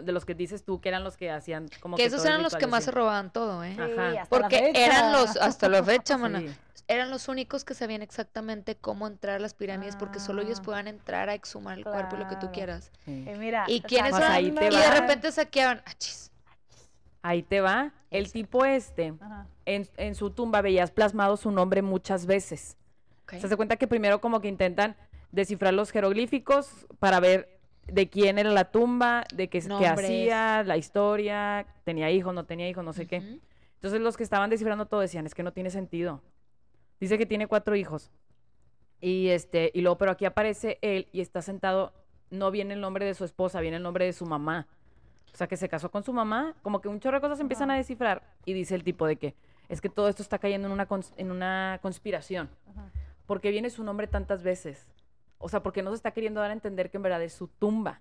[0.02, 2.42] de los que dices tú que eran los que hacían como Que que esos eran
[2.42, 3.74] los que más se robaban todo, ¿eh?
[3.74, 3.90] Sí, Ajá.
[3.90, 4.86] hasta la Porque fecha.
[4.86, 6.48] eran los, hasta la fecha, mana, Sí.
[6.88, 10.64] eran los únicos que sabían exactamente cómo entrar a las pirámides porque solo ellos Ah.
[10.64, 12.90] podían entrar a exhumar el cuerpo y lo que tú quieras.
[13.04, 13.24] Sí.
[13.28, 14.32] Y mira, ¿Y quiénes Pues eran?
[14.32, 16.30] ahí te Y de repente saqueaban, achis,
[17.22, 17.92] Ahí te va.
[18.12, 19.12] El tipo este,
[19.64, 22.76] en, en su tumba veías plasmado su nombre muchas veces.
[23.28, 24.94] Se hace cuenta que primero como que intentan
[25.32, 30.76] descifrar los jeroglíficos para ver de quién era la tumba, de qué, qué hacía, la
[30.76, 33.16] historia, tenía hijos, no tenía hijos, no sé qué.
[33.74, 36.22] Entonces los que estaban descifrando todo decían, es que no tiene sentido.
[36.98, 38.10] Dice que tiene cuatro hijos.
[39.00, 41.92] Y este, y luego, pero aquí aparece él y está sentado,
[42.30, 44.66] no viene el nombre de su esposa, viene el nombre de su mamá.
[45.32, 47.70] O sea, que se casó con su mamá, como que un chorro de cosas empiezan
[47.70, 48.22] a descifrar.
[48.46, 49.34] Y dice el tipo de que
[49.68, 52.48] es que todo esto está cayendo en una, cons- en una conspiración.
[52.70, 52.90] Ajá.
[53.26, 54.86] porque viene su nombre tantas veces?
[55.38, 57.48] O sea, porque no se está queriendo dar a entender que en verdad es su
[57.48, 58.00] tumba.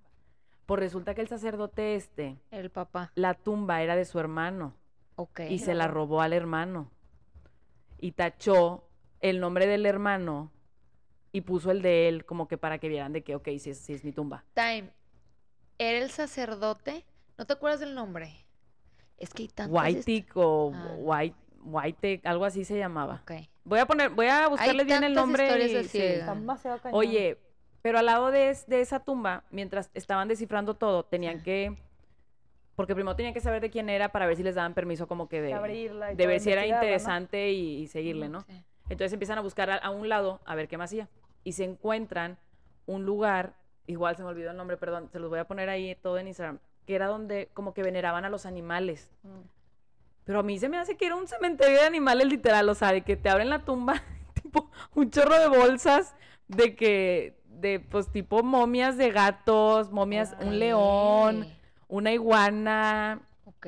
[0.65, 3.11] Pues resulta que el sacerdote este, El papá.
[3.15, 4.73] la tumba era de su hermano
[5.15, 5.41] Ok.
[5.49, 6.89] y se la robó al hermano.
[7.99, 8.87] Y tachó
[9.21, 10.51] el nombre del hermano
[11.31, 13.77] y puso el de él como que para que vieran de que, ok, sí es,
[13.79, 14.43] sí es mi tumba.
[14.53, 14.91] Time.
[15.77, 17.05] Era el sacerdote.
[17.37, 18.33] ¿No te acuerdas del nombre?
[19.17, 19.85] Es que hay tantas.
[19.89, 20.95] hist- White o Ah.
[20.97, 23.21] White, White, algo así se llamaba.
[23.23, 23.31] Ok.
[23.65, 25.43] Voy a poner, voy a buscarle bien el nombre.
[25.45, 26.69] historias y- así, sí.
[26.91, 27.37] Oye,
[27.81, 31.43] pero al lado de, es- de esa tumba, mientras estaban descifrando todo, tenían Sí.
[31.43, 31.77] que.
[32.75, 35.29] Porque primero tenían que saber de quién era para ver si les daban permiso, como
[35.29, 38.41] que de, De abrirla y de ver si era interesante y, y seguirle, ¿no?
[38.41, 38.63] Sí.
[38.89, 41.07] Entonces empiezan a buscar a, a un lado a ver qué más hacía.
[41.43, 42.37] Y se encuentran
[42.85, 43.55] un lugar,
[43.87, 46.27] igual se me olvidó el nombre, perdón, se los voy a poner ahí todo en
[46.27, 49.09] Instagram, que era donde como que veneraban a los animales.
[49.23, 49.29] Mm.
[50.25, 52.91] Pero a mí se me hace que era un cementerio de animales literal, o sea,
[52.91, 54.01] de que te abren la tumba,
[54.41, 56.15] tipo un chorro de bolsas,
[56.47, 61.47] de que, de pues tipo momias de gatos, momias, un león,
[61.87, 63.21] una iguana,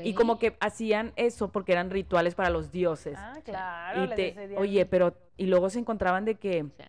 [0.03, 3.17] y como que hacían eso porque eran rituales para los dioses.
[3.19, 4.03] Ah, claro.
[4.05, 6.83] y te, oye, pero, y luego se encontraban de que Sí.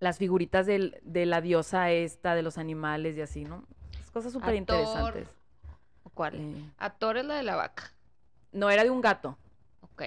[0.00, 3.64] las figuritas del- de la diosa esta, de los animales y así, ¿no?
[4.00, 5.28] Es cosas súper interesantes.
[6.14, 6.34] ¿Cuál?
[6.36, 7.92] Eh, A Thor es la de la vaca.
[8.56, 9.36] No, era de un gato.
[9.82, 10.02] Ok.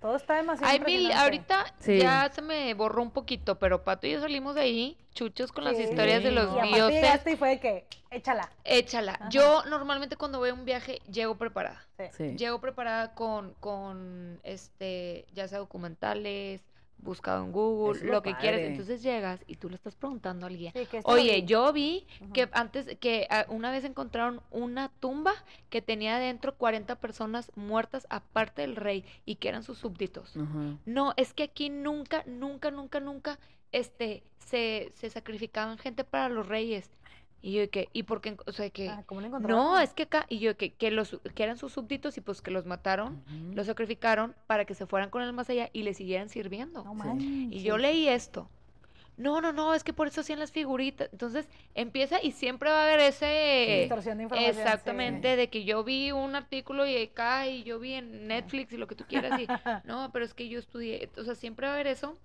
[0.00, 1.98] Todo está demasiado Hay mil, ahorita Sí.
[1.98, 5.64] ya se me borró un poquito, pero Pato y yo salimos de ahí chuchos con
[5.64, 6.48] las Sí, historias de los.
[6.64, 7.20] Y dioses.
[7.26, 8.48] y fue de que, échala.
[8.62, 9.14] Échala.
[9.14, 9.28] Ajá.
[9.30, 11.84] Yo normalmente cuando voy a un viaje llego preparada.
[11.96, 12.04] Sí.
[12.16, 12.36] Sí.
[12.36, 16.60] Llego preparada con, con este, ya sea documentales,
[16.98, 18.60] buscado en Google, lo lo que quieras.
[18.60, 18.66] padre.
[18.68, 20.72] Entonces llegas y tú le estás preguntando al guía.
[20.72, 25.32] Sí, Oye, yo vi que antes, que ah, una vez encontraron una tumba
[25.70, 30.34] que tenía adentro 40 personas muertas aparte del rey y que eran sus súbditos.
[30.86, 33.38] No, es que aquí nunca, nunca, nunca, nunca,
[33.72, 36.90] este, se, se sacrificaban gente para los reyes.
[37.40, 38.36] Y yo que, ¿y por qué?
[38.46, 39.56] O sea, que, Ah, ¿Cómo lo encontraron?
[39.56, 42.42] no, es que acá, y yo que, que los, que eran sus súbditos y pues
[42.42, 43.22] que los mataron,
[43.54, 46.84] los sacrificaron para que se fueran con él más allá y le siguieran sirviendo.
[46.84, 47.48] No Sí.
[47.50, 48.48] Y yo leí esto.
[49.16, 51.08] No, no, no, es que por eso hacían las figuritas.
[51.12, 53.80] Entonces empieza y siempre va a haber ese...
[53.80, 54.54] Distorsión de información.
[54.54, 54.60] sí.
[54.60, 58.76] Exactamente, de que yo vi un artículo y acá y yo vi en Netflix y
[58.76, 59.46] lo que tú quieras y
[59.84, 62.16] no, pero es que yo estudié, o sea, siempre va a haber eso.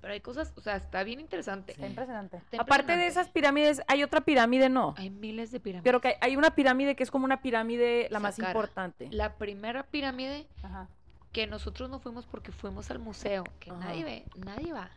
[0.00, 1.72] Pero hay cosas, o sea, está bien interesante.
[1.72, 2.36] Está impresionante.
[2.36, 4.94] Está Aparte de esas pirámides, hay otra pirámide, ¿no.
[4.96, 5.84] hay miles de pirámides.
[5.84, 9.08] Pero que hay- hay una pirámide que es como una pirámide la más importante.
[9.10, 10.88] La primera pirámide Ajá.
[11.32, 13.80] que nosotros no fuimos porque fuimos al museo, que Ajá.
[13.80, 14.90] nadie ve, nadie va.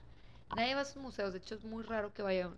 [0.56, 2.54] Nadie va a esos museos, de hecho es muy raro que vayan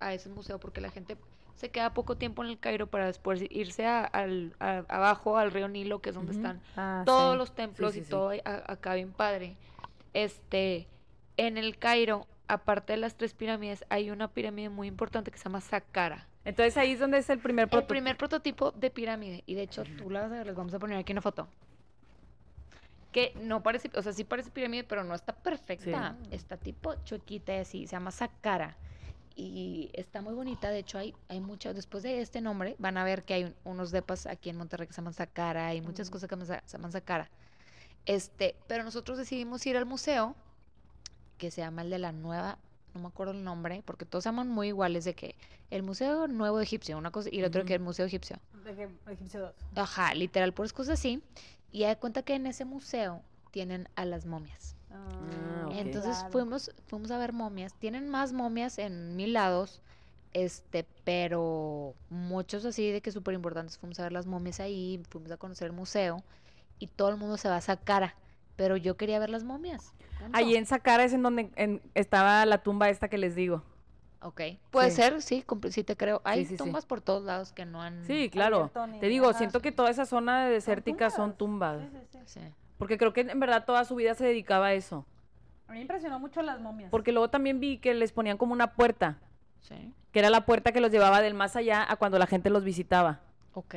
[0.00, 1.16] a ese museo porque la gente
[1.56, 5.50] se queda poco tiempo en el Cairo para después irse a- al, a- abajo al
[5.50, 7.38] río Nilo, que es donde están Ah, todos sí.
[7.38, 8.10] los templos sí, y sí.
[8.10, 9.56] todo a- acá bien padre.
[10.14, 10.86] Este,
[11.38, 15.44] en el Cairo, aparte de las tres pirámides, hay una pirámide muy importante que se
[15.44, 16.26] llama Saqqara.
[16.44, 17.88] Entonces ahí es donde es el primer El prototipo.
[17.88, 19.42] primer prototipo de pirámide.
[19.46, 21.48] Y de hecho, tú la vas a ver, les vamos a poner aquí una foto.
[23.12, 26.16] Que no parece, o sea, sí parece pirámide, pero no está perfecta.
[26.22, 26.28] Sí.
[26.30, 28.76] Está tipo chuequita y así, se llama Saqqara.
[29.34, 33.04] Y está muy bonita, de hecho hay, hay muchas, después de este nombre, van a
[33.04, 36.08] ver que hay un- unos depas aquí en Monterrey que se llaman Saqqara, hay muchas
[36.08, 36.12] Mm.
[36.12, 37.30] cosas que se llaman- se llaman Saqqara.
[38.04, 40.34] Este, pero nosotros decidimos ir al museo,
[41.38, 42.58] que se llama el de la nueva,
[42.94, 45.34] no me acuerdo el nombre, porque todos se llaman muy iguales, de que
[45.70, 47.82] el Museo Nuevo Egipcio, una cosa, y el otro que Ujú.
[47.82, 48.38] el Museo Egipcio.
[48.64, 49.54] De que Egipcio 2.
[49.76, 51.22] Ajá, literal, puras cosas así.
[51.70, 54.74] Y hay cuenta que en ese museo tienen a las momias.
[54.90, 55.68] Ah.
[55.72, 56.32] Entonces claro.
[56.32, 57.74] fuimos, fuimos a ver momias.
[57.74, 59.82] Tienen más momias en mil lados,
[60.32, 63.78] este, pero muchos así de que súper importantes.
[63.78, 66.22] Fuimos a ver las momias ahí, fuimos a conocer el museo
[66.78, 68.16] y todo el mundo se va a Saqqara.
[68.56, 69.92] Pero yo quería ver las momias.
[70.32, 73.62] Ahí en Saqqara es en donde en- estaba la tumba esta que les digo.
[74.20, 74.40] Ok.
[74.70, 74.96] Puede Sí.
[74.96, 76.20] ser, sí, sí te creo.
[76.24, 76.56] Hay sí, sí.
[76.56, 78.04] tumbas por todos lados que no han...
[78.04, 78.70] Sí, claro.
[79.00, 81.80] Te digo, siento que toda esa zona desértica son tumbas.
[81.80, 82.40] Sí, sí, sí.
[82.40, 82.46] Sí,
[82.78, 85.06] Porque creo que en verdad toda su vida se dedicaba a eso.
[85.68, 86.90] A mí me impresionó mucho las momias.
[86.90, 89.18] Porque luego también vi que les ponían como una puerta,
[89.60, 89.92] sí.
[90.12, 92.64] que era la puerta que los llevaba del más allá a cuando la gente los
[92.64, 93.20] visitaba.
[93.54, 93.74] Ok.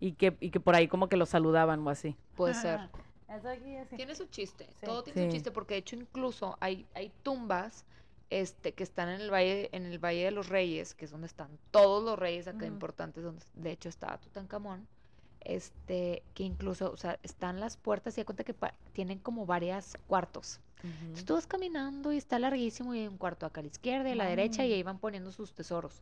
[0.00, 2.16] Y que, y que por ahí como que los saludaban o así.
[2.34, 2.88] Puede ser.
[3.30, 3.96] Eso aquí así.
[3.96, 4.86] Tiene su chiste, Sí.
[4.86, 7.84] todo tiene su chiste, porque de hecho incluso hay, hay tumbas
[8.30, 11.26] este, que están en el valle, en el Valle de los Reyes, que es donde
[11.26, 14.86] están todos los reyes acá importantes, donde de hecho está Tutankamón,
[15.40, 18.54] este, que incluso, o sea, están las puertas y da cuenta que
[18.92, 20.60] tienen como varias cuartos.
[20.82, 24.08] Entonces tú vas caminando y está larguísimo y hay un cuarto acá a la izquierda
[24.08, 26.00] y a la derecha y ahí van poniendo sus tesoros.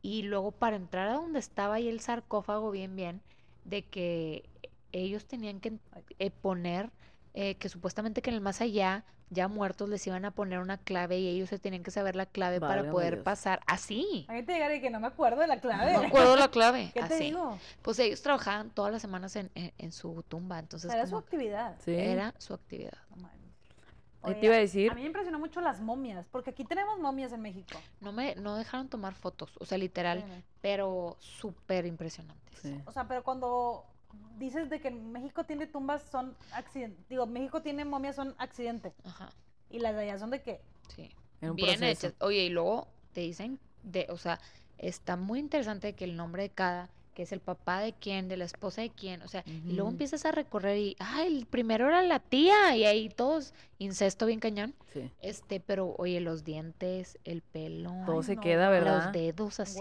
[0.00, 3.20] Y luego para entrar a donde estaba ahí el sarcófago bien bien,
[3.64, 4.48] de que
[4.92, 5.72] ellos tenían que
[6.18, 6.90] eh, poner,
[7.34, 10.76] eh, que supuestamente que en el más allá, ya muertos, les iban a poner una
[10.76, 13.24] clave y ellos se tenían que saber la clave para poder Dios.
[13.24, 13.60] pasar.
[13.66, 14.26] Así.
[14.28, 15.94] A mí te llegaré que no me acuerdo de la clave.
[15.94, 16.90] No me acuerdo la clave.
[16.94, 17.24] ¿Qué te así.
[17.24, 17.58] digo?
[17.80, 21.76] Pues ellos trabajaban todas las semanas en, en- en su tumba, entonces Era su actividad.
[21.82, 21.94] Sí.
[21.94, 22.92] era su actividad.
[23.16, 24.92] No Oye, te iba a decir.
[24.92, 27.76] A mí me impresionó mucho las momias, porque aquí tenemos momias en México.
[28.00, 30.24] No me, no dejaron tomar fotos, o sea, literal,
[30.60, 32.56] pero súper impresionantes.
[32.60, 32.80] Sí.
[32.86, 33.84] O sea, pero cuando
[34.38, 39.30] dices de que México tiene tumbas son accidente, digo, México tiene momias son accidente Ajá,
[39.70, 41.10] y las de allá son de que sí.
[41.40, 42.08] En un Bien proceso.
[42.08, 42.14] hechas.
[42.20, 44.40] Oye, y luego te dicen, de, o sea,
[44.78, 48.36] está muy interesante que el nombre de cada, que es el papá de quién, de
[48.36, 51.86] la esposa de quién, o sea, y luego empiezas a recorrer y, ah, el primero
[51.88, 54.74] era la tía, y ahí todos, incesto bien cañón.
[54.92, 55.10] Sí.
[55.20, 59.04] Este, pero oye, los dientes, el pelo, Todo Ay, se no, queda, ¿verdad?
[59.04, 59.80] los dedos así.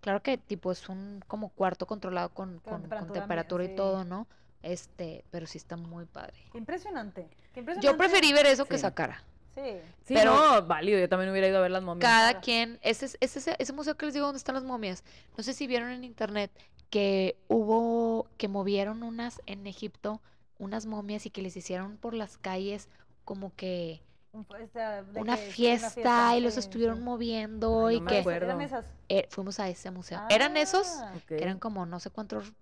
[0.00, 3.74] Claro que tipo es un como cuarto controlado con, Con con, con temperatura temperatura, y
[3.76, 4.04] todo.
[4.04, 4.26] ¿no?
[4.62, 6.34] Este, pero sí está muy padre.
[6.52, 7.28] Qué impresionante.
[7.52, 7.98] qué Yo impresionante.
[7.98, 9.22] preferí ver eso que esa cara.
[9.54, 9.62] Sí.
[10.04, 10.98] Sí, Pero- no, válido.
[10.98, 12.02] Yo también hubiera ido a ver las momias.
[12.08, 12.40] Cada Claro.
[12.44, 15.04] quien, ese, es- ese, ese, ese museo que les digo donde están las momias,
[15.36, 16.50] no sé si vieron en internet
[16.90, 20.20] que hubo, que movieron unas en Egipto,
[20.58, 22.88] unas momias y que les hicieron por las calles
[23.24, 24.02] como que
[24.32, 27.02] de una que- fiesta, y los sí, estuvieron sí.
[27.02, 28.30] moviendo Ay, y no me que.
[28.30, 30.20] Eran eh, fuimos a ese museo.
[30.30, 30.86] ¿Eran esos?
[31.00, 31.22] Ah, Ok.
[31.26, 32.54] que eran como no sé cuántos, eran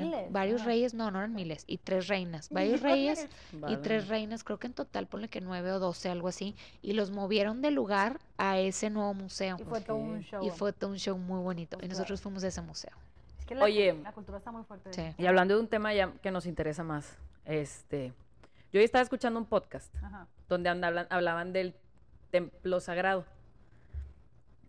[0.00, 3.28] Miles, varios reyes, no, no eran miles, y tres reinas, varios reyes
[3.68, 6.92] y tres reinas, creo que en total ponle que nueve o doce, algo así, y
[6.94, 9.56] los movieron de lugar a ese nuevo museo.
[9.60, 10.44] Y fue todo un show.
[10.44, 11.78] Y fue todo un show muy bonito.
[11.82, 12.92] Y nosotros fuimos a ese museo.
[13.38, 13.94] Es que la, Oye.
[14.02, 14.92] la cultura está muy fuerte.
[14.92, 15.14] Sí.
[15.18, 18.12] Y hablando de un tema ya que nos interesa más, este,
[18.72, 20.26] yo hoy estaba escuchando un podcast Ajá.
[20.48, 21.74] donde hablan- hablaban del
[22.30, 23.24] templo sagrado.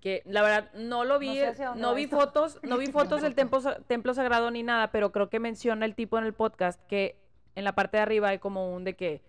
[0.03, 2.19] Que la verdad no lo vi, sé no, vi esto.
[2.19, 5.95] fotos, no vi fotos del templo, templo sagrado ni nada, pero creo que menciona el
[5.95, 7.15] tipo en el podcast que
[7.55, 9.21] en la parte de arriba hay como un de que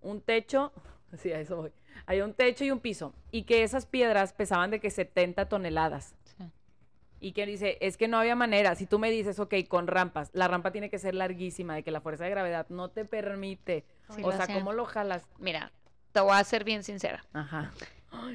[0.00, 0.72] un techo,
[1.18, 1.72] sí, a eso voy.
[2.06, 6.14] Hay un techo y un piso y que esas piedras pesaban de que 70 toneladas.
[6.38, 6.44] Sí.
[7.20, 8.76] Y que dice, es que no había manera.
[8.76, 11.90] Si tú me dices, ok, con rampas, la rampa tiene que ser larguísima, de que
[11.90, 13.84] la fuerza de gravedad no te permite.
[14.08, 14.60] Sí o sea, hacían.
[14.60, 15.28] ¿cómo lo jalas?
[15.38, 15.70] Mira,
[16.12, 17.26] te voy a ser bien sincera.
[17.34, 17.72] Ajá,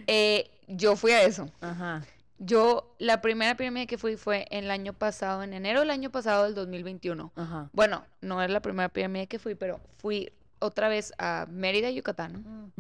[0.07, 1.49] Eh, yo fui a eso.
[1.61, 2.03] ajá.
[2.41, 6.45] Yo, la primera pirámide que fui fue el año pasado, en enero del año pasado,
[6.45, 7.33] del 2021.
[7.35, 7.69] Ajá.
[7.73, 12.71] Bueno, no es la primera pirámide que fui, pero fui otra vez a Mérida, Yucatán,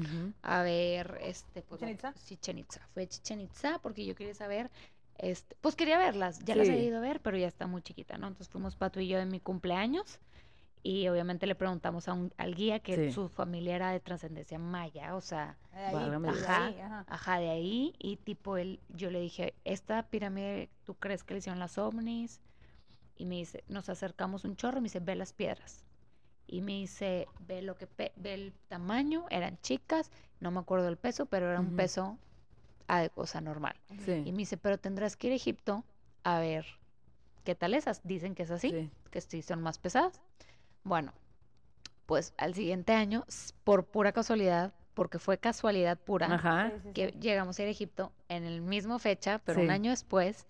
[0.41, 2.13] a ver, este, pues, ¿Chichén Itzá?
[2.25, 2.81] Chichén Itzá.
[2.93, 4.69] Fue a Chichén Itzá porque yo quería saber,
[5.17, 6.39] este, pues quería verlas.
[6.45, 8.27] Ya las he ido a ver, pero ya está muy chiquita, ¿no?
[8.27, 10.19] Entonces fuimos Pato y yo en mi cumpleaños
[10.81, 13.11] y obviamente le preguntamos a un- al guía que Sí.
[13.11, 17.05] su familia era de trascendencia maya, o sea, De ahí, Válgame de ahí, ajá.
[17.07, 21.39] ajá, de ahí y tipo él, yo le dije, esta pirámide, ¿tú crees que le
[21.39, 22.41] hicieron las ovnis?
[23.15, 25.83] Y me dice, nos acercamos un chorro y me dice, ve las piedras.
[26.47, 30.87] Y me dice, ve lo que pe- ve el tamaño, eran chicas, no me acuerdo
[30.87, 31.75] el peso, pero era un Ujú.
[31.75, 32.17] peso,
[32.87, 33.75] ade- o sea, normal.
[33.89, 34.11] Y Sí.
[34.31, 35.83] me dice, pero tendrás que ir a Egipto
[36.23, 36.65] a ver
[37.43, 38.01] qué tal esas.
[38.03, 38.89] Dicen que es así, sí.
[39.11, 40.19] que sí son más pesadas.
[40.83, 41.13] Bueno,
[42.05, 43.25] pues al siguiente año,
[43.63, 46.71] por pura casualidad, porque fue casualidad pura, Ajá.
[46.71, 47.19] Sí, sí, que sí.
[47.19, 50.45] llegamos a ir a Egipto en el mismo fecha, pero un año después,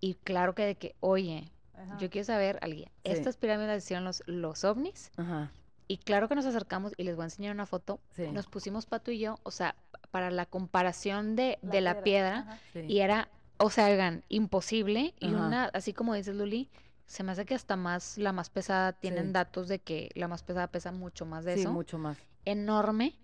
[0.00, 1.98] y claro que de que, oye, Ajá.
[1.98, 3.12] yo quiero saber, alguien, Sí.
[3.12, 5.50] estas pirámides las hicieron los, los ovnis, Ajá.
[5.88, 8.28] y claro que nos acercamos y les voy a enseñar una foto, Sí.
[8.28, 9.74] nos pusimos Pato y yo, o sea,
[10.10, 12.58] para la comparación de, La de la piedra, ajá.
[12.72, 12.80] sí.
[12.88, 13.28] y era,
[13.58, 16.70] o sea, oigan, imposible, y una, así como dices Luli,
[17.10, 19.32] se me hace que hasta más, la más pesada, tienen Sí.
[19.32, 22.16] datos de que la más pesada pesa mucho más de Sí, eso, mucho más.
[22.44, 23.18] enorme,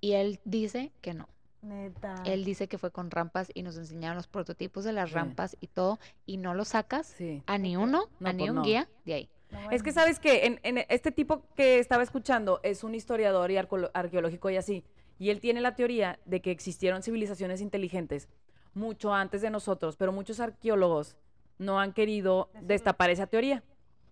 [0.00, 1.28] y él dice que no.
[1.60, 2.22] Neta.
[2.24, 5.16] Él dice que fue con rampas y nos enseñaron los prototipos de las Sí.
[5.16, 7.42] rampas y todo, y no lo sacas Sí.
[7.46, 8.62] a ni uno, No, a ni pues un no.
[8.62, 9.28] guía de ahí.
[9.50, 13.50] No Es que sabes que en, en este tipo que estaba escuchando es un historiador
[13.50, 14.84] y arqueológico y así,
[15.18, 18.28] y él tiene la teoría de que existieron civilizaciones inteligentes
[18.74, 21.16] mucho antes de nosotros, pero muchos arqueólogos
[21.58, 23.62] no han querido destapar esa teoría.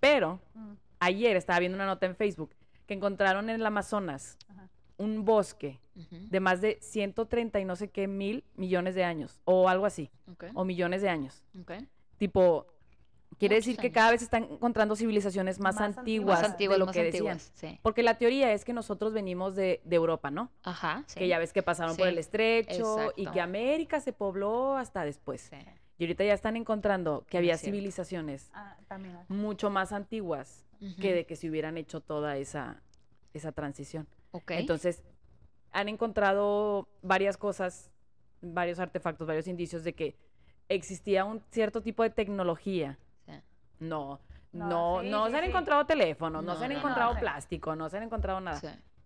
[0.00, 2.50] Pero Mm, ayer estaba viendo una nota en Facebook
[2.86, 4.68] que encontraron en el Amazonas ajá.
[4.98, 9.68] un bosque de más de 130 y no sé qué mil millones de años, o
[9.68, 10.10] algo así,
[10.54, 11.42] o millones de años.
[12.18, 12.66] Tipo,
[13.38, 13.94] Quiere Muchos decir que años.
[13.94, 16.38] cada vez están encontrando civilizaciones más, Más antiguas.
[16.38, 17.32] antiguas, Más antiguas, de lo más que decían.
[17.32, 17.52] antiguas.
[17.54, 17.78] Sí.
[17.82, 20.50] Porque la teoría es que nosotros venimos de, de Europa, ¿no?
[20.62, 21.18] Ajá, sí.
[21.18, 25.50] Que ya ves que pasaron por el estrecho y que América se pobló hasta después.
[25.98, 28.76] Y ahorita ya están encontrando que Es había civilizaciones Ah,
[29.28, 30.64] mucho más antiguas
[31.00, 32.82] que de que se hubieran hecho toda esa,
[33.32, 34.06] esa transición.
[34.48, 35.02] Entonces,
[35.72, 37.90] han encontrado varias cosas,
[38.42, 40.16] varios artefactos, varios indicios de que
[40.68, 42.98] existía un cierto tipo de tecnología.
[43.24, 43.32] Sí.
[43.80, 44.20] No,
[44.52, 47.18] No, no, sí, no sí, se han encontrado teléfonos, no, No, se han no, encontrado
[47.18, 48.60] plástico, no se han encontrado nada.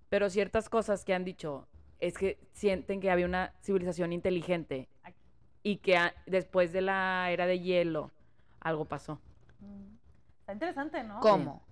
[0.09, 1.69] Pero ciertas cosas que han dicho
[2.01, 4.89] es que sienten que había una civilización inteligente.
[5.63, 8.11] Y que a- después de la era de hielo
[8.61, 9.21] algo pasó.
[9.61, 9.95] Mm.
[10.41, 11.21] Está interesante, ¿no?
[11.21, 11.63] ¿Cómo?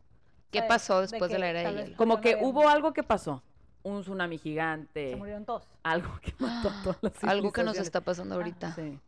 [0.51, 1.97] ¿Qué O sea, pasó de después de, la era de hielo?
[1.97, 3.43] Como que hubo algo que pasó,
[3.83, 5.65] un tsunami gigante, Se murieron todos.
[5.83, 8.75] algo que mató a todas las Algo que nos está pasando ahorita.
[8.75, 8.99] Sí.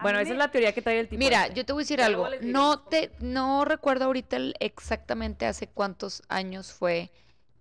[0.00, 1.18] Bueno, esa es la teoría que trae el tipo.
[1.20, 1.54] Mira, este.
[1.54, 2.26] yo te voy a decir algo.
[2.42, 7.12] No te, no recuerdo ahorita el- exactamente hace cuántos años fue,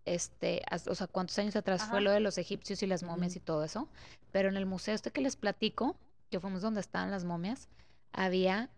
[0.05, 3.35] este, as- o sea, cuántos años atrás fue lo de los egipcios y las momias
[3.35, 3.87] y todo eso.
[4.31, 5.95] Pero en el museo este que les platico,
[6.31, 7.67] que fuimos donde estaban las momias,
[8.13, 8.69] había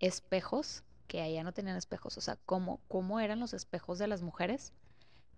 [0.00, 2.16] espejos que allá no tenían espejos.
[2.16, 4.72] O sea, cómo, cómo eran los espejos de las mujeres,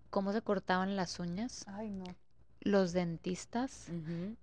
[0.09, 2.05] cómo se cortaban las uñas, Ay, no.
[2.61, 3.87] los dentistas,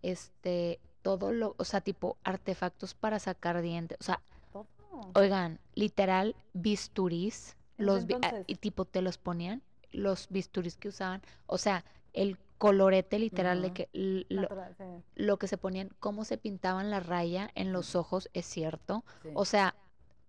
[0.02, 4.20] este, todo lo, o sea, tipo artefactos para sacar dientes, o sea,
[4.52, 4.66] Todo.
[5.14, 8.44] oigan, literal bisturís, los ah, entonces.
[8.46, 9.62] y tipo te los ponían,
[9.92, 14.84] los bisturís que usaban, o sea, el colorete literal de que lo, Natural, sí.
[15.16, 19.30] lo que se ponían, cómo se pintaban la raya en los ojos, es cierto, Sí.
[19.34, 19.74] o sea,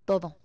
[0.04, 0.36] todo.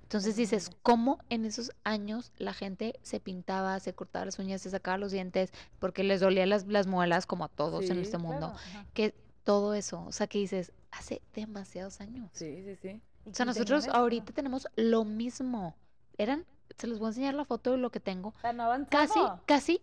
[0.00, 0.70] Entonces dices.
[0.80, 5.12] ¿cómo en esos años la gente se pintaba, se cortaba las uñas, se sacaba los
[5.12, 8.54] dientes, porque les dolían las, las muelas como a todos en este mundo?
[8.54, 8.88] Claro.
[8.94, 9.14] Que
[9.44, 12.30] todo eso, o sea, que dices, hace demasiados años.
[12.32, 13.02] Sí, sí, sí.
[13.30, 15.76] O sea, nosotros ahorita tenemos lo mismo.
[16.16, 16.46] Eran,
[16.78, 18.30] se los voy a enseñar la foto de lo que tengo.
[18.30, 19.06] O sea, no avanzado.
[19.06, 19.82] Casi, casi,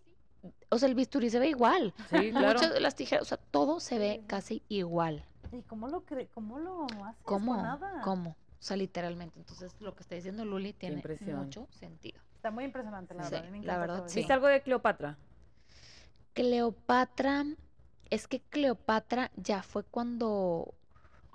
[0.70, 1.94] o sea, el bisturí se ve igual.
[2.10, 2.54] Sí, claro.
[2.54, 4.26] Muchas de las tijeras, o sea, todo se ve Sí.
[4.26, 5.24] casi igual.
[5.52, 7.22] ¿Y cómo lo, cre cómo lo haces?
[7.24, 7.56] ¿Cómo?
[7.56, 8.00] Nada.
[8.02, 8.30] ¿Cómo?
[8.30, 9.38] O sea, literalmente.
[9.38, 11.02] Entonces, lo que está diciendo Luli tiene
[11.34, 12.20] mucho sentido.
[12.34, 13.50] Está muy impresionante, la Sí, verdad.
[13.50, 14.16] me la verdad, sí.
[14.20, 15.16] ¿Viste algo de Cleopatra?
[16.34, 17.44] Cleopatra,
[18.10, 20.74] es que Cleopatra ya fue cuando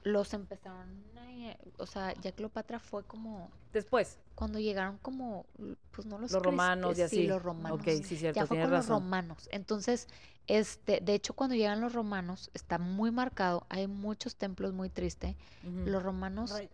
[0.04, 5.46] los empezaron, a- o sea, ya Cleopatra fue como Después, cuando llegaron como,
[5.92, 7.28] pues no los los romanos y cristi- sí, así.
[7.28, 7.80] los romanos.
[7.80, 9.48] Ok, sí, cierto, ya fue con los romanos.
[9.52, 10.08] Entonces,
[10.48, 15.36] este, de hecho, cuando llegan los romanos, está muy marcado, hay muchos templos muy tristes.
[15.64, 16.70] Los romanos Re-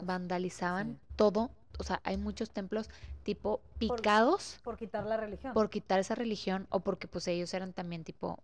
[0.00, 0.98] vandalizaban Sí.
[1.16, 2.88] todo, o sea, hay muchos templos
[3.22, 5.54] tipo picados por quitar la religión.
[5.54, 8.42] por quitar esa religión o porque pues ellos eran también tipo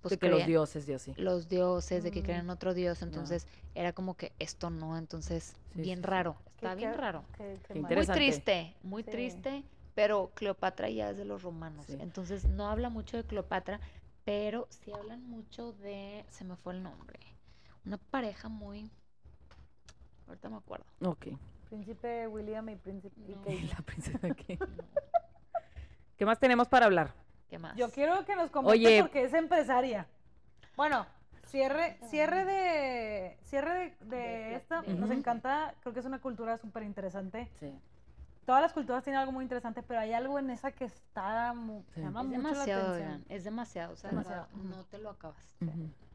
[0.00, 1.14] pues de que los dioses y así.
[1.16, 2.24] los dioses, de que Mm.
[2.24, 6.06] creían en otro dios, entonces era como que esto no, entonces Sí, bien sí, sí.
[6.08, 7.24] raro, Qué- está bien qué- raro.
[7.36, 7.74] qué- qué.
[7.80, 9.10] Muy triste, muy Sí.
[9.10, 9.64] triste,
[9.94, 11.86] pero Cleopatra ya es de los romanos.
[11.86, 11.96] Sí.
[12.00, 13.80] Entonces no habla mucho de Cleopatra,
[14.24, 17.18] pero sí hablan mucho de, se me fue el nombre,
[17.84, 18.90] una pareja muy,
[20.28, 20.84] ahorita me acuerdo.
[21.04, 21.26] Ok.
[21.68, 23.42] Príncipe William y príncipe y No.
[23.42, 23.62] Kate.
[23.78, 24.56] La princesa aquí.
[24.56, 24.66] No,
[26.16, 27.14] ¿Qué más tenemos para hablar?
[27.48, 27.76] ¿Qué más?
[27.76, 29.02] Yo quiero que nos comente Oye.
[29.02, 30.06] porque es empresaria.
[30.76, 31.06] Bueno,
[31.46, 34.82] cierre, cierre de, cierre de, de De- esta.
[34.82, 37.50] de- Nos encanta, creo que es una cultura súper interesante.
[37.58, 37.72] Sí.
[38.44, 41.54] Todas las culturas tienen algo muy interesante, pero hay algo en esa que está,
[41.94, 42.00] Sí.
[42.00, 43.12] llama es mucho la demasiado, atención.
[43.12, 45.56] oigan, es demasiado, o sea, Demasiado, no- te lo acabas.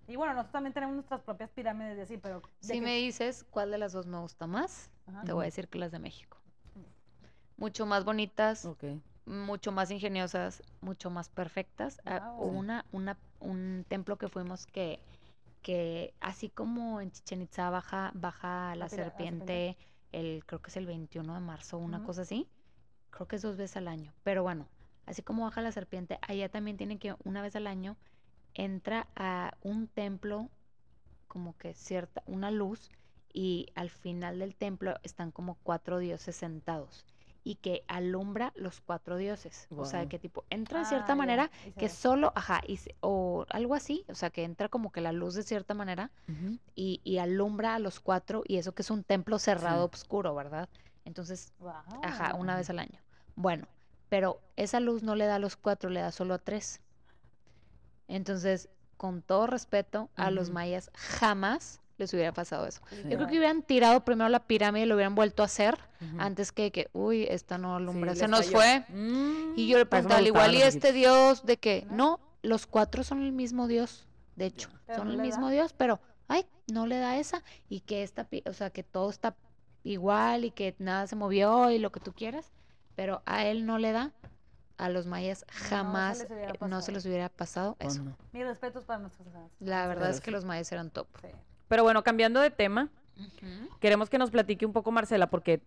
[0.08, 2.42] Y bueno, nosotros también tenemos nuestras propias pirámides y así, pero...
[2.42, 5.24] de Si que- me dices cuál de las dos me gusta más, Ajá.
[5.24, 6.38] te voy a decir que las de México.
[7.58, 8.84] Mucho más bonitas, Ok.
[9.26, 12.02] Mucho más ingeniosas, mucho más perfectas.
[12.06, 15.00] Ah, una, una, un templo que fuimos que,
[15.62, 19.78] que así como en Chichen Itza baja, baja la, La pira- la serpiente,
[20.12, 22.48] el, creo que es el 21 de marzo, una cosa así.
[23.12, 24.14] Creo que es dos veces al año.
[24.24, 24.68] Pero bueno,
[25.06, 27.98] así como baja la serpiente, allá también tienen que una vez al año
[28.56, 30.50] entra a un templo
[31.28, 32.90] como que cierta, una luz
[33.34, 37.06] y al final del templo están como cuatro dioses sentados
[37.44, 39.68] y que alumbra los cuatro dioses.
[39.78, 42.96] O sea, que tipo entra de Ah, cierta ya, manera que solo, ajá, y se-
[43.02, 46.10] o algo así, o sea, que entra como que la luz de cierta manera
[46.76, 49.96] y, y alumbra a los cuatro y eso que es un templo cerrado, Sí.
[49.96, 50.70] oscuro, ¿verdad?
[51.06, 51.54] Entonces,
[52.02, 53.00] ajá, una vez al año.
[53.36, 53.68] Bueno,
[54.10, 56.80] pero esa luz no le da a los cuatro, le da solo a tres.
[58.08, 62.82] Entonces, con todo respeto, a los mayas jamás les hubiera pasado eso.
[62.90, 63.04] Sí.
[63.04, 65.78] Yo creo que hubieran tirado primero la pirámide y lo hubieran vuelto a hacer
[66.18, 68.58] antes que que, uy, esta no alumbra, Sí, se nos falló.
[68.58, 68.86] fue.
[68.90, 70.92] Mm, Y yo le preguntaba, al igual y este.
[70.92, 72.20] Dios, de que, ¿No?
[72.42, 74.06] los cuatro son el mismo Dios,
[74.36, 75.54] de hecho, Pero son no el mismo da.
[75.54, 79.10] Dios, pero, ay, no le da esa, y que esta, pi- o sea, que todo
[79.10, 79.36] está
[79.84, 82.52] igual y que nada se movió y lo que tú quieras,
[82.96, 84.12] pero a él no le da.
[84.78, 86.92] A los mayas jamás les hubiera eh, no se pasado.
[86.94, 88.04] les hubiera pasado eso.
[88.04, 88.18] no.
[88.34, 89.28] Mis respetos para nuestros.
[89.60, 91.08] La verdad es que los mayas eran top.
[91.22, 91.28] Sí.
[91.68, 92.90] Pero bueno, cambiando de tema,
[93.80, 95.62] queremos que nos platique un poco Marcela porque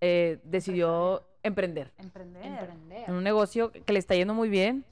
[0.00, 2.44] eh, decidió emprender Emprender.
[2.44, 3.08] Emprender.
[3.08, 4.84] en un negocio que le está yendo muy bien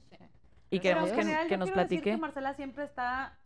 [0.69, 2.11] y Pero queremos que, general, que nos decir platique.
[2.11, 3.37] que Marcela siempre está,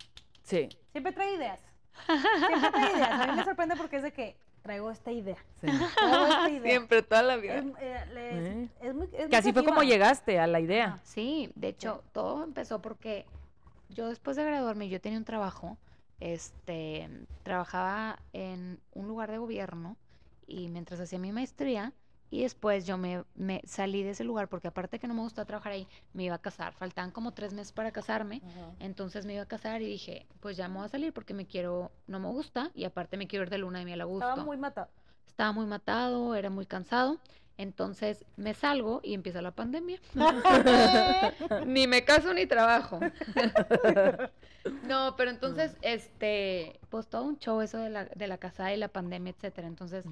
[0.42, 1.60] Sí, siempre trae ideas.
[2.06, 3.10] Siempre trae ideas.
[3.10, 5.36] A mí me sorprende porque es de que traigo esta idea.
[5.60, 5.66] sí.
[5.96, 6.62] Traigo esta idea.
[6.70, 7.54] Siempre, toda la vida.
[7.58, 8.68] Es, eh, le- Eh.
[8.82, 10.98] es muy, es Que muy así fue como llegaste a la idea.
[11.04, 13.24] Sí, de hecho, todo empezó porque
[13.88, 15.78] yo después de graduarme, yo tenía un trabajo,
[16.20, 17.08] este,
[17.42, 19.96] trabajaba en un lugar de gobierno
[20.46, 21.92] y mientras hacía mi maestría
[22.30, 25.46] y después yo me, me salí de ese lugar porque aparte que no me gustaba
[25.46, 28.42] trabajar ahí, me iba a casar, faltaban como tres meses para casarme,
[28.80, 31.46] entonces me iba a casar y dije, pues ya me voy a salir porque me
[31.46, 34.26] quiero, no me gusta y aparte me quiero ir de luna de miel a gusto
[34.28, 34.88] Estaba muy matado.
[35.26, 37.20] estaba muy matado, era muy cansado.
[37.58, 39.98] Entonces me salgo y empieza la pandemia.
[41.66, 43.00] ni me caso ni trabajo.
[44.86, 48.76] no, pero entonces, este, pues todo un show eso de la, de la casada y
[48.76, 49.68] la pandemia, etcétera.
[49.68, 50.04] Entonces,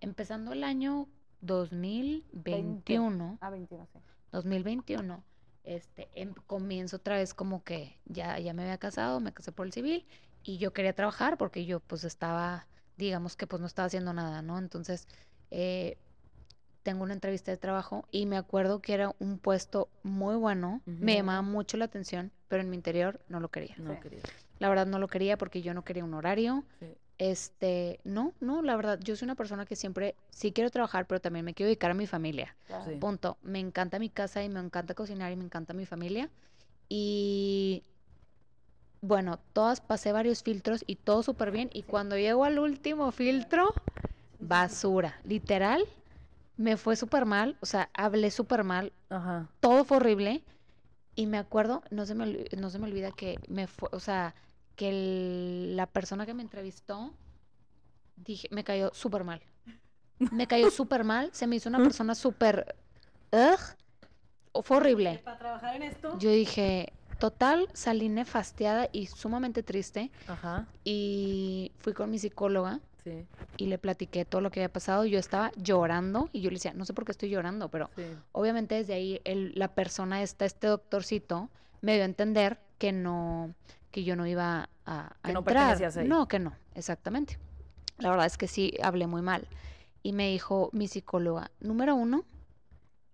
[0.00, 1.08] empezando el año
[1.40, 3.98] 2021, A 21, sí.
[4.32, 5.22] 2021,
[5.64, 9.66] este, em- comienzo otra vez como que ya, ya me había casado, me casé por
[9.66, 10.06] el civil
[10.42, 12.66] y yo quería trabajar porque yo pues estaba,
[12.96, 14.58] digamos que pues no estaba haciendo nada, ¿no?
[14.58, 15.08] Entonces,
[15.50, 15.98] eh,
[16.84, 21.16] tengo una entrevista de trabajo y me acuerdo que era un puesto muy bueno, me
[21.16, 23.74] llamaba mucho la atención, pero en mi interior no lo quería.
[23.78, 24.00] No, Sí.
[24.00, 24.22] querida.
[24.60, 26.94] La verdad no lo quería porque yo no quería un horario, Sí.
[27.18, 31.20] este, no, no, la verdad, yo soy una persona que siempre sí quiero trabajar, pero
[31.20, 32.54] también me quiero dedicar a mi familia.
[32.66, 32.84] claro.
[32.90, 32.96] Sí.
[32.96, 33.38] Punto.
[33.42, 36.28] Me encanta mi casa y me encanta cocinar y me encanta mi familia.
[36.88, 37.82] Y
[39.00, 41.70] bueno, todas pasé varios filtros y todo súper bien.
[41.72, 43.72] Y cuando llego al último filtro,
[44.38, 45.18] basura.
[45.24, 45.84] Literal,
[46.56, 47.56] me fue súper mal.
[47.60, 48.92] O sea, hablé súper mal.
[49.10, 49.48] Ajá.
[49.60, 50.42] Todo fue horrible.
[51.16, 54.34] Y me acuerdo, no se me, no se me olvida que me fue, o sea,
[54.76, 57.14] que el- la persona que me entrevistó,
[58.16, 59.40] dije, me cayó súper mal.
[60.32, 61.30] Me cayó súper mal.
[61.32, 62.74] Se me hizo una persona súper...
[63.32, 63.60] ugh,
[64.52, 65.20] o Fue horrible.
[65.24, 70.10] Para trabajar en esto, Yo dije, total, salí nefastiada y sumamente triste.
[70.28, 70.66] Ajá.
[70.84, 73.26] Y fui con mi psicóloga Sí.
[73.58, 75.04] y le platiqué todo lo que había pasado.
[75.04, 78.02] Yo estaba llorando y yo le decía, no sé por qué estoy llorando, pero Sí.
[78.32, 81.50] obviamente desde ahí el- la persona esta, este doctorcito,
[81.82, 83.54] me dio a entender que no,
[83.90, 85.80] que yo no iba a, a Que no entrar.
[85.98, 86.08] ahí.
[86.08, 87.38] No, que no, exactamente.
[87.98, 89.46] La verdad es que sí, hablé muy mal.
[90.02, 92.24] Y me dijo mi psicóloga, número uno,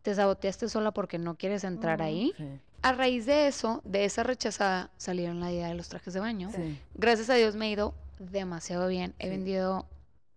[0.03, 2.07] te saboteaste sola porque no quieres entrar Ujú.
[2.09, 2.33] ahí.
[2.37, 2.45] Sí.
[2.83, 6.51] A raíz de eso, de esa rechazada, salieron la idea de los trajes de baño.
[6.55, 6.81] Sí.
[6.95, 9.15] Gracias a Dios me ha ido demasiado bien.
[9.19, 9.31] He Sí.
[9.31, 9.87] vendido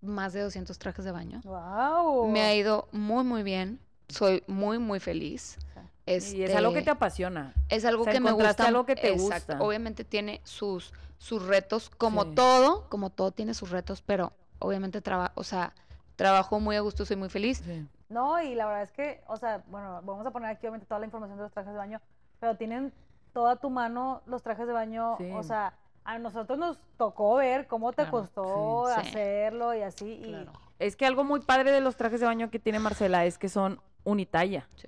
[0.01, 1.41] más de 200 trajes de baño.
[1.43, 2.27] wow.
[2.29, 3.79] Me ha ido muy, muy bien.
[4.09, 5.57] Soy muy, muy feliz.
[6.05, 7.53] Y es algo que te apasiona.
[7.69, 8.67] es algo o sea, que me gusta.
[8.67, 9.53] algo que te exacto.
[9.53, 9.65] gusta.
[9.65, 12.31] Obviamente tiene sus, sus retos, como Sí.
[12.35, 15.73] todo, como todo tiene sus retos, pero obviamente trabajo, o sea,
[16.17, 17.59] trabajo muy a gusto, soy muy feliz.
[17.65, 17.87] Sí.
[18.09, 20.99] No, y la verdad es que, o sea, bueno, vamos a poner aquí obviamente toda
[20.99, 22.01] la información de los trajes de baño,
[22.39, 22.93] pero tienen
[23.31, 25.31] toda tu mano los trajes de baño, Sí.
[25.31, 25.73] o sea,
[26.05, 28.93] a nosotros nos tocó ver cómo te Claro, costó sí.
[29.03, 29.07] Sí.
[29.09, 30.51] hacerlo y así, y Claro.
[30.79, 33.47] Es que algo muy padre de los trajes de baño que tiene Marcela es que
[33.49, 34.67] son unitalla.
[34.75, 34.87] Sí.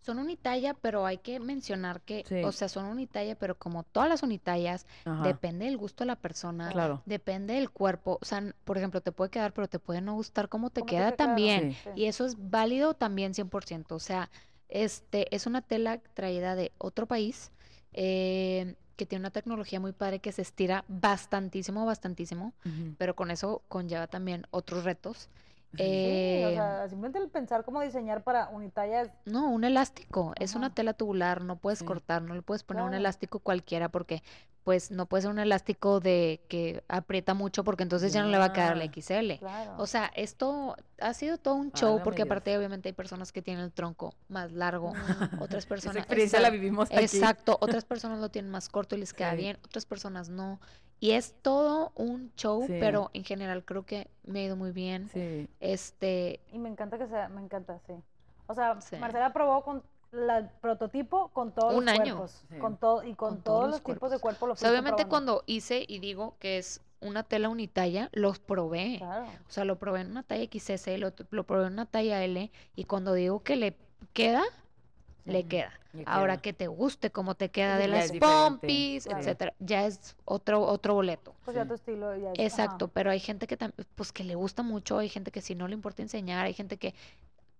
[0.00, 2.44] Son unitalla, pero hay que mencionar que, Sí.
[2.44, 5.22] o sea, son unitalla, pero como todas las unitallas, Ajá.
[5.24, 7.02] depende del gusto de la persona, Claro.
[7.06, 8.18] depende del cuerpo.
[8.20, 10.90] O sea, por ejemplo, te puede quedar, pero te puede no gustar cómo te Cómo
[10.90, 11.74] queda también.
[11.96, 13.94] Y eso es válido también 100%.
[13.94, 14.28] O sea,
[14.68, 17.50] este es una tela traída de otro país
[17.94, 22.52] eh, que tiene una tecnología muy padre que se estira bastantísimo, bastantísimo,
[22.98, 25.28] pero con eso conlleva también otros retos.
[25.76, 30.34] Sí, o Eh, sea, simplemente el pensar cómo diseñar para unitalla es no, un elástico,
[30.38, 31.84] es una tela tubular, no puedes Sí.
[31.86, 34.22] cortar, no le puedes poner un elástico cualquiera porque
[34.64, 38.38] pues no puede ser un elástico de que aprieta mucho porque entonces ya no le
[38.38, 38.84] va a quedar la.
[38.86, 39.34] XL.
[39.38, 39.74] claro.
[39.76, 43.62] O sea, esto ha sido todo un show porque aparte obviamente hay personas que tienen
[43.64, 45.42] el tronco más largo, Mm.
[45.42, 46.98] otras Esa personas experiencia la exact- vivimos aquí.
[47.04, 49.36] Exacto, otras personas lo tienen más corto y les queda Sí.
[49.36, 50.58] bien, otras personas no.
[50.98, 52.76] Y es todo un show, Sí.
[52.80, 55.10] pero en general creo que me ha ido muy bien.
[55.12, 55.46] Sí.
[55.60, 57.92] Este, Y me encanta que sea, me encanta, sí.
[58.46, 58.96] O sea, Sí.
[58.96, 59.82] Marcela probó con la-
[60.14, 62.16] el prototipo con todos Un los año.
[62.16, 62.58] cuerpos, Sí.
[62.58, 64.70] con todo y con, Con todos todos los los tipos de cuerpo lo o sea,
[64.70, 65.10] obviamente probando.
[65.10, 68.96] cuando hice y digo que es una tela unitalla, los probé.
[68.98, 69.26] Claro.
[69.26, 72.50] O sea, lo probé en una talla XS, lo, lo probé en una talla L
[72.76, 73.76] y cuando digo que le
[74.14, 74.42] queda,
[75.24, 75.72] le queda.
[75.92, 76.42] Le Ahora queda.
[76.42, 79.10] que te guste cómo te queda de las pompis, sí.
[79.12, 81.34] etcétera, ya es otro otro boleto.
[81.44, 82.94] Pues ya tu estilo ya es- Exacto, ajá.
[82.94, 83.56] pero hay gente que
[83.94, 86.78] pues que le gusta mucho, hay gente que si no le importa enseñar, hay gente
[86.78, 86.94] que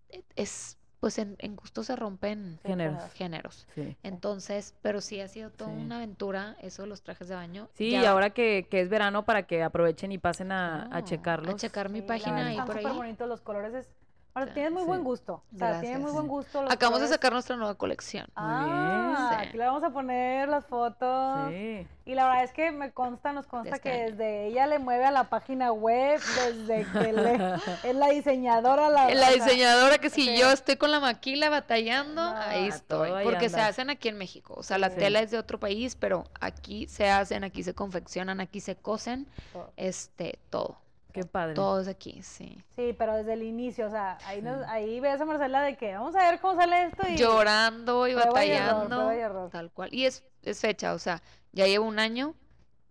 [0.09, 3.13] eh, es pues en, en gusto se rompen Géneros.
[3.13, 3.67] géneros.
[3.75, 3.95] Sí.
[4.03, 5.77] Entonces, pero sí ha sido toda Sí.
[5.83, 7.69] una aventura eso de los trajes de baño.
[7.75, 11.01] Sí, Ya y ahora que, que es verano para que aprovechen y pasen a, a
[11.01, 11.57] No, checarlos.
[11.57, 12.97] A checar mi Sí, página ahí están por súper ahí.
[12.97, 13.75] bonitos los colores.
[13.75, 13.91] Es...
[14.37, 14.89] Ahora, tienes muy Sí.
[14.89, 15.35] buen gusto.
[15.55, 16.01] O sea, tienes Gracias.
[16.01, 16.65] muy buen gusto.
[16.69, 18.27] Acabamos de sacar nuestra nueva colección.
[18.35, 19.47] Ah, Sí.
[19.49, 21.51] aquí le vamos a poner las fotos.
[21.51, 21.87] Sí.
[22.05, 24.11] Y la verdad es que me consta, nos consta este que año.
[24.11, 27.35] desde ella le mueve a la página web, desde que le-
[27.85, 28.89] es la diseñadora.
[28.91, 33.11] La, diseñadora que si yo estoy con la maquila batallando, ahí estoy.
[33.23, 34.55] Porque se hacen aquí en México.
[34.57, 34.97] O sea, la Sí.
[34.97, 39.29] tela es de otro país, pero aquí se hacen, aquí se confeccionan, aquí se cosen,
[39.53, 39.71] todo.
[39.77, 40.77] este, todo.
[41.15, 41.55] Qué padre.
[41.55, 42.63] Todo es aquí, sí.
[42.77, 44.65] Sí, pero desde el inicio, o sea, ahí, nos- Sí.
[44.69, 47.17] ahí ves a Marcela de que vamos a ver cómo sale esto y...
[47.17, 49.11] Llorando y error, batallando.
[49.13, 49.51] error.
[49.51, 49.89] Tal cual.
[49.95, 51.23] Y es, es fecha, o sea,
[51.53, 52.35] ya llevo un año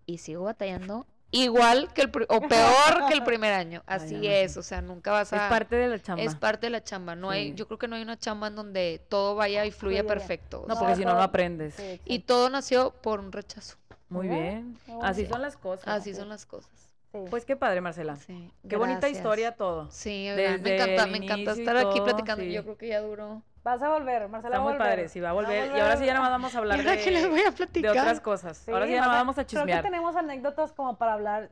[0.06, 3.84] y sigo batallando igual que el o peor que el primer año.
[3.88, 6.24] Así es, o sea, nunca vas Es a parte de la chamba.
[6.24, 7.16] es parte de la chamba.
[7.16, 10.00] No hay, yo creo que no hay una chamba en donde todo vaya y fluya
[10.04, 10.62] Fluye perfecto.
[10.62, 11.74] o No, sea, porque si no, no aprendes.
[11.74, 13.76] Sí, y todo nació por un rechazo.
[14.08, 14.78] Muy bien.
[15.02, 15.88] Así son las cosas.
[15.90, 16.70] Así son las cosas.
[17.14, 17.20] Sí.
[17.30, 18.16] Pues qué padre, Marcela.
[18.16, 19.90] Sí, Qué bonita historia todo.
[19.92, 22.44] Sí, me encanta, me encanta estar aquí platicando.
[22.44, 22.52] sí.
[22.52, 23.44] Yo creo que ya duró.
[23.64, 24.90] Vas a volver, Marcela Está va muy a volver.
[24.92, 25.78] padre, sí, va a Va a volver.
[25.78, 27.42] Y ahora sí ya nada más vamos a hablar ¿Y ahora qué les voy
[27.72, 28.58] de, otras cosas.
[28.58, 29.84] Sí, ahora sí ya nada más vamos a Creo que chismear.
[29.84, 31.50] tenemos anécdotas como para hablar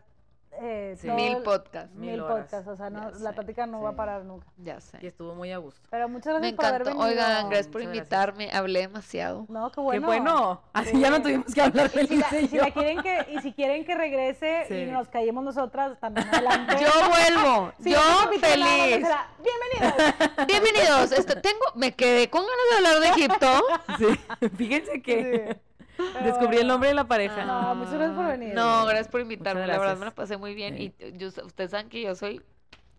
[0.60, 1.08] eh, Sí.
[1.08, 1.96] todo Mil podcasts.
[1.96, 2.44] Mil Mil horas.
[2.44, 4.46] podcasts, o sea, no, la plática no va a parar nunca.
[4.58, 4.98] Ya sé.
[5.02, 5.88] Y estuvo muy a gusto.
[5.90, 7.00] Pero muchas Me gracias por haber encantó.
[7.04, 7.22] venido.
[7.24, 7.98] Oigan, gracias por Muchas gracias.
[7.98, 8.50] invitarme.
[8.52, 9.46] Hablé demasiado.
[9.50, 10.02] No, qué bueno.
[10.02, 10.62] Qué bueno.
[10.74, 13.54] Así ya no tuvimos que hablar del Si la, si la quieren que, y si
[13.54, 14.76] quieren que regrese Sí.
[14.76, 16.76] y nos callemos nosotras, también adelante.
[16.82, 17.72] Yo vuelvo.
[17.82, 19.06] Sí, yo nada feliz.
[19.06, 20.48] será, Bienvenidos.
[20.48, 21.12] Bienvenidos.
[21.14, 23.64] Este, tengo, me quedé con ganas de hablar de Egipto.
[23.98, 24.48] Sí.
[24.58, 25.60] Fíjense que
[26.24, 27.46] descubrí el nombre de la pareja.
[27.46, 28.54] No, muchas gracias por venir.
[28.54, 29.66] No, gracias por invitarme.
[29.68, 30.78] La verdad me la pasé muy bien.
[30.78, 30.94] Sí.
[31.00, 32.42] Y yo, ustedes saben que yo soy.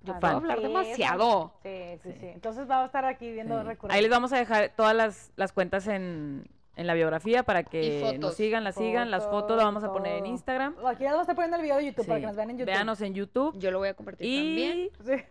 [0.05, 1.55] Yo Ah, puedo hablar Sí, demasiado.
[1.62, 1.69] Sí,
[2.03, 2.27] sí, sí, Sí.
[2.27, 3.66] Entonces vamos a estar aquí viendo Sí.
[3.66, 3.97] recurrentes.
[3.97, 8.16] Ahí les vamos a dejar todas las, las cuentas en, en la biografía para que
[8.19, 9.11] nos sigan, las sigan.
[9.12, 10.27] Las fotos las vamos a poner en.
[10.27, 10.74] Instagram.
[10.87, 12.59] Aquí les vamos a estar poniendo el video de YouTube para que nos vean en
[12.59, 12.73] YouTube.
[12.73, 13.59] Véanos en YouTube.
[13.59, 14.79] Yo lo voy a compartir también.
[14.79, 15.24] Y Sí.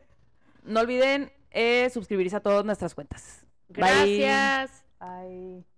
[0.63, 3.45] no olviden eh, suscribirse a todas nuestras cuentas.
[3.67, 3.81] Bye.
[3.81, 4.85] Gracias.
[4.99, 5.65] Ay.